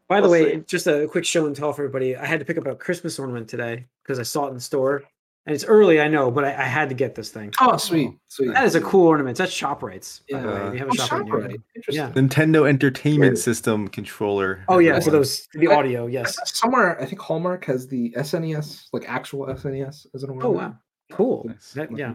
By 0.09 0.21
the 0.21 0.29
We'll 0.29 0.33
way, 0.33 0.53
see. 0.57 0.65
just 0.67 0.87
a 0.87 1.09
quick 1.11 1.25
show 1.25 1.47
and 1.47 1.57
tell 1.57 1.73
for 1.73 1.83
everybody. 1.85 2.15
I 2.17 2.27
had 2.27 2.39
to 2.41 2.45
pick 2.45 2.59
up 2.59 2.67
a 2.67 2.75
Christmas 2.75 3.19
ornament 3.19 3.49
today 3.49 3.87
because 4.03 4.19
I 4.19 4.25
saw 4.25 4.45
it 4.45 4.49
in 4.51 4.55
the 4.55 4.61
store. 4.61 5.05
And 5.47 5.55
it's 5.55 5.65
early, 5.65 6.01
I 6.01 6.09
know, 6.09 6.31
but 6.31 6.45
I, 6.45 6.51
I 6.51 6.65
had 6.65 6.89
to 6.91 6.95
get 6.95 7.15
this 7.15 7.31
thing. 7.31 7.53
Oh, 7.61 7.77
sweet, 7.77 8.11
sweet. 8.29 8.53
That 8.55 8.65
is 8.65 8.75
a 8.75 8.81
cool 8.81 9.07
ornament. 9.09 9.37
That's 9.39 9.53
ShopRites. 9.53 10.21
By 10.31 10.41
the 10.41 10.49
Yeah. 10.49 10.69
way, 10.69 10.73
you 10.75 10.79
have 10.79 10.89
a 10.89 10.91
Oh, 10.91 10.95
ShopRite. 10.95 11.25
near 11.25 11.51
you. 11.51 11.59
ShopRite. 11.59 11.63
Interesting. 11.77 11.95
Yeah. 12.05 12.11
Nintendo 12.11 12.69
Entertainment 12.69 13.21
Weird. 13.33 13.39
System 13.39 13.89
controller. 13.89 14.65
Oh 14.69 14.79
yeah, 14.79 14.91
everyone. 14.91 15.03
for 15.05 15.11
those 15.11 15.49
the 15.55 15.69
I- 15.69 15.75
audio. 15.75 16.07
Yes. 16.07 16.37
Somewhere, 16.45 17.01
I 17.01 17.07
think 17.07 17.21
Hallmark 17.21 17.65
has 17.65 17.89
the 17.89 18.11
SNES, 18.17 18.89
like 18.93 19.05
actual 19.09 19.47
SNES, 19.47 20.07
as 20.15 20.23
an 20.23 20.31
ornament. 20.31 20.45
Oh 20.45 20.51
wow, 20.53 20.77
cool. 21.11 21.45
Nice. 21.49 21.73
That- 21.73 21.97
yeah. 21.97 22.15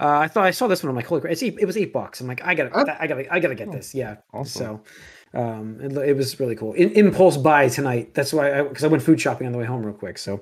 Uh, 0.00 0.18
I 0.18 0.28
thought 0.28 0.44
I 0.44 0.50
saw 0.50 0.66
this 0.66 0.82
one. 0.82 0.90
I'm 0.90 0.96
like, 0.96 1.06
holy 1.06 1.20
crap! 1.20 1.32
It's 1.32 1.42
eight, 1.42 1.56
it 1.60 1.66
was 1.66 1.76
eight 1.76 1.92
bucks. 1.92 2.20
I'm 2.20 2.26
like, 2.26 2.40
I 2.44 2.54
gotta, 2.54 2.70
Oh. 2.72 2.84
I 2.98 3.06
gotta, 3.06 3.32
I 3.32 3.38
gotta 3.40 3.54
get 3.54 3.68
Oh, 3.68 3.72
this. 3.72 3.94
Yeah. 3.94 4.16
Awesome. 4.32 4.80
So, 5.34 5.40
um, 5.40 5.78
it, 5.80 5.92
it 6.08 6.16
was 6.16 6.38
really 6.40 6.56
cool. 6.56 6.72
In, 6.72 6.90
impulse 6.92 7.36
buy 7.36 7.68
tonight. 7.68 8.14
That's 8.14 8.32
why, 8.32 8.62
because 8.62 8.82
I, 8.82 8.88
went 8.88 9.02
food 9.02 9.20
shopping 9.20 9.46
on 9.46 9.52
the 9.52 9.58
way 9.58 9.64
home 9.66 9.84
real 9.84 9.94
quick. 9.94 10.16
So, 10.18 10.40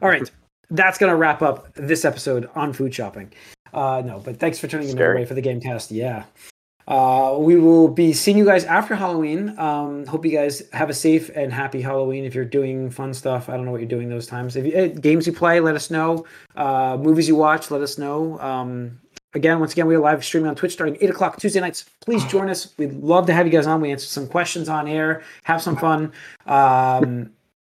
all 0.00 0.08
right, 0.08 0.30
that's 0.70 0.98
gonna 0.98 1.16
wrap 1.16 1.42
up 1.42 1.72
this 1.74 2.04
episode 2.04 2.48
on 2.54 2.72
food 2.72 2.94
shopping. 2.94 3.32
Uh, 3.72 4.02
no, 4.04 4.18
but 4.18 4.38
thanks 4.38 4.58
for 4.58 4.66
tuning 4.66 4.88
in 4.88 4.98
everybody 4.98 5.24
for 5.24 5.34
the 5.34 5.40
game 5.40 5.60
cast. 5.60 5.90
Yeah. 5.90 6.24
Uh, 6.88 7.36
we 7.38 7.56
will 7.56 7.86
be 7.86 8.12
seeing 8.12 8.36
you 8.36 8.44
guys 8.44 8.64
after 8.64 8.96
Halloween. 8.96 9.56
Um, 9.58 10.04
hope 10.06 10.24
you 10.24 10.32
guys 10.32 10.62
have 10.72 10.90
a 10.90 10.94
safe 10.94 11.30
and 11.36 11.52
happy 11.52 11.80
Halloween. 11.80 12.24
If 12.24 12.34
you're 12.34 12.44
doing 12.44 12.90
fun 12.90 13.14
stuff, 13.14 13.48
I 13.48 13.56
don't 13.56 13.64
know 13.64 13.70
what 13.70 13.80
you're 13.80 13.88
doing 13.88 14.08
those 14.08 14.26
times. 14.26 14.56
If 14.56 14.66
you, 14.66 14.72
eh, 14.74 14.88
games 14.88 15.24
you 15.24 15.32
play, 15.32 15.60
let 15.60 15.76
us 15.76 15.90
know. 15.90 16.26
Uh, 16.56 16.98
movies 17.00 17.28
you 17.28 17.36
watch, 17.36 17.70
let 17.70 17.80
us 17.80 17.96
know. 17.96 18.40
Um, 18.40 18.98
again, 19.34 19.60
once 19.60 19.72
again, 19.72 19.86
we 19.86 19.94
are 19.94 20.00
live 20.00 20.24
streaming 20.24 20.48
on 20.48 20.56
Twitch 20.56 20.72
starting 20.72 20.96
eight 21.00 21.10
o'clock 21.10 21.38
Tuesday 21.38 21.60
nights. 21.60 21.84
Please 22.00 22.24
join 22.24 22.50
us. 22.50 22.74
We'd 22.76 22.94
love 22.94 23.26
to 23.26 23.32
have 23.34 23.46
you 23.46 23.52
guys 23.52 23.68
on. 23.68 23.80
We 23.80 23.92
answer 23.92 24.06
some 24.06 24.26
questions 24.26 24.68
on 24.68 24.88
air, 24.88 25.22
have 25.44 25.62
some 25.62 25.76
fun. 25.76 26.12
Um, 26.46 27.30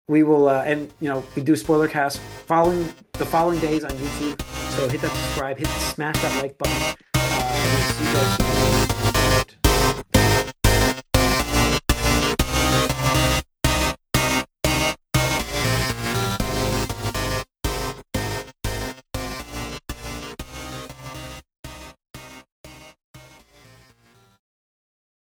we 0.07 0.23
will, 0.23 0.47
uh, 0.47 0.63
and 0.63 0.91
you 0.99 1.09
know, 1.09 1.23
we 1.35 1.41
do 1.41 1.55
spoiler 1.55 1.87
cast 1.87 2.19
following 2.19 2.93
the 3.13 3.25
following 3.25 3.59
days 3.59 3.83
on 3.83 3.91
YouTube. 3.91 4.41
So 4.71 4.87
hit 4.87 5.01
that 5.01 5.11
subscribe, 5.11 5.57
hit 5.57 5.67
smash 5.67 6.21
that 6.21 6.41
like 6.41 6.57
button. 6.57 6.95
Uh, 7.15 8.94